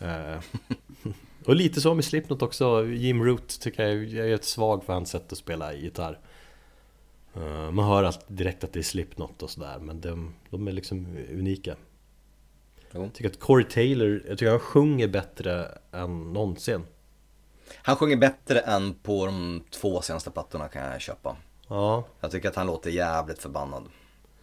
[0.00, 0.38] Eh,
[1.44, 2.86] och lite så med Slipknot också.
[2.86, 6.18] Jim Root tycker jag, jag är ett svag för hans sätt att spela gitarr.
[7.36, 11.16] Eh, man hör direkt att det är Slipknot och sådär men de, de är liksom
[11.30, 11.76] unika.
[12.92, 13.02] Jo.
[13.02, 16.82] Jag tycker att Corey Taylor, jag tycker han sjunger bättre än någonsin.
[17.76, 21.36] Han sjunger bättre än på de två senaste plattorna kan jag köpa.
[21.68, 23.84] Ja, Jag tycker att han låter jävligt förbannad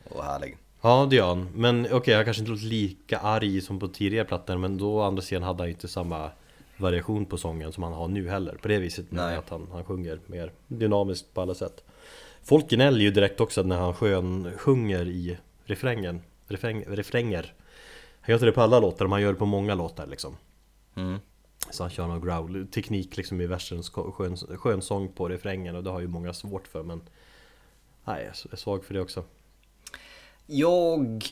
[0.10, 0.58] och härlig.
[0.82, 4.26] Ja det gör han, men okej han kanske inte låter lika arg som på tidigare
[4.26, 6.32] plattor Men då å andra sidan hade han ju inte samma
[6.78, 9.38] variation på sången som han har nu heller På det viset med Nej.
[9.38, 11.84] att han, han sjunger mer dynamiskt på alla sätt
[12.48, 16.22] Folk gnäller ju direkt också när han skön sjunger i refrängen.
[16.48, 17.53] Refräng, refränger.
[18.22, 20.38] Han gör inte det på alla låtar, men han gör det på många låtar liksom.
[20.95, 21.19] Mm.
[21.72, 25.84] Så han kör någon growl, teknik liksom i versens skön, skön sång på refrängen och
[25.84, 27.02] det har ju många svårt för men
[28.06, 29.24] Nej, jag är svag för det också.
[30.45, 31.24] Jag,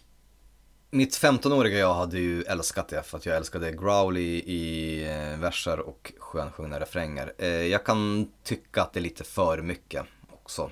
[0.89, 5.39] mitt 15-åriga jag hade ju älskat det för att jag älskade growl i, i eh,
[5.39, 7.33] verser och skönsjungna refränger.
[7.37, 10.71] Eh, jag kan tycka att det är lite för mycket också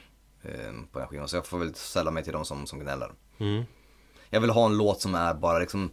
[0.91, 3.11] på den skivan så jag får väl ställa mig till de som, som gnäller.
[3.37, 3.63] mm.
[4.29, 5.91] Jag vill ha en låt som är bara liksom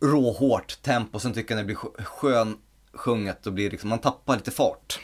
[0.00, 2.58] råhårt tempo, sen tycker jag det blir skö- skön
[2.92, 5.00] sjunget då blir liksom, man tappar lite fart.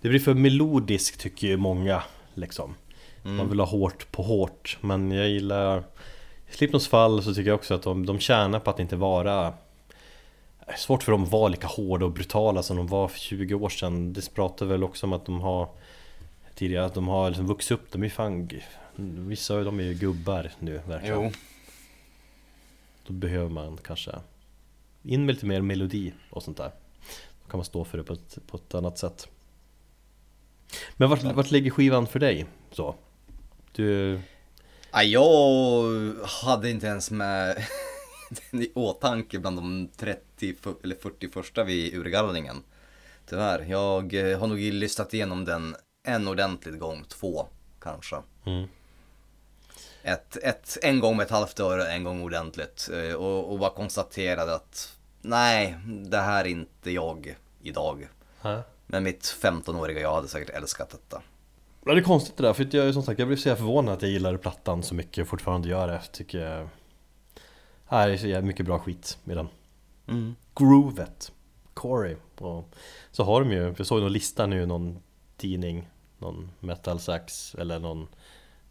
[0.00, 2.02] Det blir för melodisk tycker ju många
[2.34, 2.74] liksom
[3.22, 5.78] Man vill ha hårt på hårt Men jag gillar
[6.50, 9.54] I Slipknots fall så tycker jag också att de, de tjänar på att inte vara
[10.66, 13.54] är Svårt för dem att vara lika hårda och brutala som de var för 20
[13.54, 15.68] år sedan Det pratar väl också om att de har
[16.54, 18.48] Tidigare att de har liksom vuxit upp, de är fan
[19.28, 21.32] Vissa av dem är ju gubbar nu verkligen
[23.06, 24.12] Då behöver man kanske
[25.02, 26.70] In med lite mer melodi och sånt där
[27.44, 29.28] Då kan man stå för det på ett, på ett annat sätt
[30.96, 32.46] Men vart, vart ligger skivan för dig?
[32.70, 32.94] Så?
[33.72, 34.20] Du...
[34.92, 36.14] Ja, jag
[36.44, 37.56] hade inte ens med
[38.50, 42.62] den i åtanke bland de 30 f- eller 40 första vid urgallringen.
[43.26, 47.46] Tyvärr, jag eh, har nog listat igenom den en ordentlig gång, två
[47.80, 48.16] kanske.
[48.46, 48.68] Mm.
[50.02, 52.88] Ett, ett, en gång med ett halvt öre, en gång ordentligt.
[52.92, 55.76] eh, Och, och bara konstaterade att nej,
[56.10, 58.08] det här är inte jag idag.
[58.40, 58.62] Hä?
[58.86, 61.22] Men mitt 15-åriga jag hade säkert älskat detta.
[61.84, 64.02] Ja, det är konstigt det där, för jag, som sagt, jag blev så förvånad att
[64.02, 66.00] jag gillade plattan så mycket och fortfarande gör det.
[66.12, 66.38] Tycker...
[66.38, 66.68] jag-
[67.88, 69.48] det är så mycket bra skit med den.
[70.08, 70.36] Mm.
[70.54, 71.32] Groovet,
[71.74, 72.16] Corey.
[72.38, 72.68] Och
[73.10, 75.02] så har de ju, jag såg någon lista nu, någon
[75.42, 75.88] tidning,
[76.18, 78.08] någon metal sax eller någon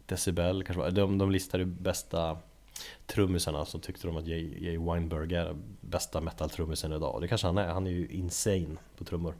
[0.06, 0.90] decibel kanske var.
[0.90, 2.38] De, de listade bästa
[3.06, 7.14] trummisarna så tyckte de att Jay, Jay Weinberg är bästa metal-trummisen idag.
[7.14, 9.34] Och det kanske han är, han är ju insane på trummor.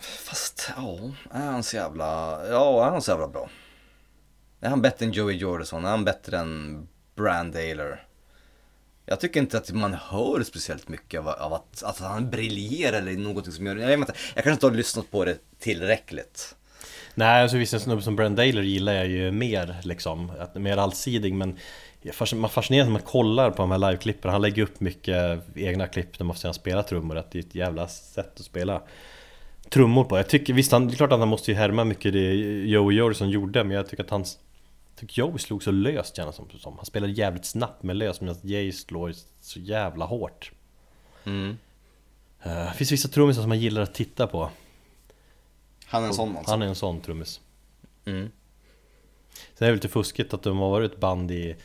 [0.00, 0.98] Fast, ja,
[1.30, 3.50] är han så jävla, ja, är han så jävla bra?
[4.60, 5.84] Är han bättre än Joey Jordison?
[5.84, 8.06] Är han bättre än Brand Daler?
[9.06, 13.12] Jag tycker inte att man hör speciellt mycket av, av att, att han briljerar eller
[13.12, 16.54] någonting som gör, jag vet inte, jag kanske inte har lyssnat på det tillräckligt.
[17.14, 21.34] Nej, alltså vissa snubbar som Brent Daler gillar jag ju mer liksom, att, mer allsidig
[21.34, 21.58] men
[22.34, 26.18] man fascineras när man kollar på de här liveklippen, han lägger upp mycket egna klipp
[26.18, 28.82] när man får se spela trummor, att det är ett jävla sätt att spela
[29.68, 30.16] trummor på.
[30.16, 32.34] Jag tycker, visst han, det är klart att han måste ju härma mycket det
[32.66, 34.38] Joey Jordison gjorde, men jag tycker att hans
[35.02, 36.76] tycker Joey slog så löst känns det som.
[36.76, 40.52] Han spelade jävligt snabbt med löst medan Jay slår så jävla hårt.
[41.24, 41.58] Mm.
[42.42, 44.50] Eh, Det finns vissa trummisar som man gillar att titta på.
[45.86, 46.52] Han är en sån alltså.
[46.52, 47.40] Han är en sån trummis.
[48.04, 48.30] Mm.
[49.54, 51.56] Sen är det lite fuskigt att de har varit ett band i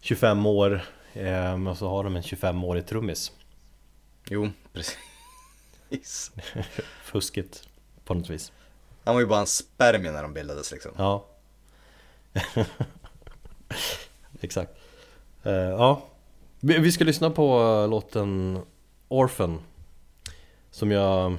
[0.00, 3.32] 25 år eh, Men så har de en 25-årig trummis
[4.28, 6.32] Jo, precis.
[7.02, 7.68] Fuskigt
[8.04, 8.52] på något vis
[9.04, 10.92] Han var ju bara en spermie när de bildades liksom.
[10.98, 11.26] Ja
[14.40, 14.72] Exakt.
[15.46, 16.08] Uh, Ja.
[16.60, 18.58] Vi, vi ska lyssna på eh, låten
[19.08, 19.60] Orphan
[20.70, 21.32] Som jag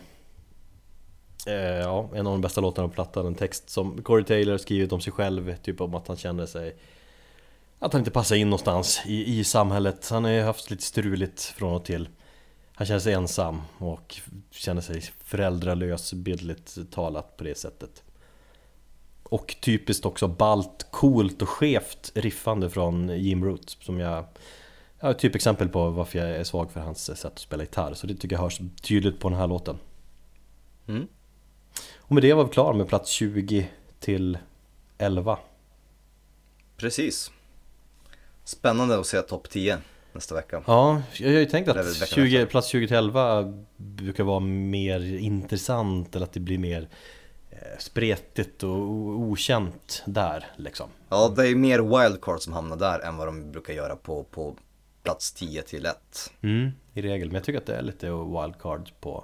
[1.47, 3.25] Uh, Ja, en av de bästa låtarna på plattan.
[3.25, 6.75] En text som Corey Taylor skrivit om sig själv Typ om att han känner sig
[7.79, 10.09] Att han inte passar in någonstans i, i samhället.
[10.09, 12.09] Han har ju haft lite struligt från och till.
[12.75, 14.15] Han känner sig ensam och
[14.51, 18.03] känner sig föräldralös bildligt talat på det sättet
[19.33, 24.25] och typiskt också balt, coolt och skevt riffande från Jim Root som jag
[24.99, 28.07] Ja, ett typexempel på varför jag är svag för hans sätt att spela gitarr Så
[28.07, 29.79] det tycker jag hörs tydligt på den här låten
[30.87, 31.07] Mm.
[31.97, 33.69] Och med det var vi klara med plats 20
[33.99, 34.37] till
[34.97, 35.39] 11
[36.77, 37.31] Precis.
[38.43, 39.77] Spännande att se topp 10
[40.13, 40.63] nästa vecka.
[40.67, 42.45] Ja, jag har ju tänkt att veckan 20, efter.
[42.45, 46.89] plats 20 till 11 brukar vara mer intressant eller att det blir mer
[47.79, 48.79] spretigt och
[49.19, 53.73] okänt där liksom Ja, det är mer wildcard som hamnar där än vad de brukar
[53.73, 54.55] göra på, på
[55.03, 56.31] plats 10 till 1.
[56.41, 59.23] Mm, i regel, men jag tycker att det är lite wildcard på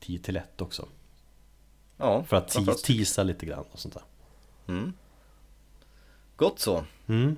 [0.00, 0.88] 10 till 1 också
[1.96, 4.02] Ja, För att te- teasa lite grann och sånt där
[4.74, 4.92] Mm.
[6.36, 6.84] Gott så.
[7.06, 7.36] mm.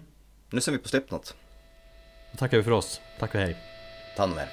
[0.50, 1.34] Nu ser vi på Slipknot.
[2.32, 3.56] Då tackar vi för oss, tack och hej
[4.16, 4.48] Ta hand om er.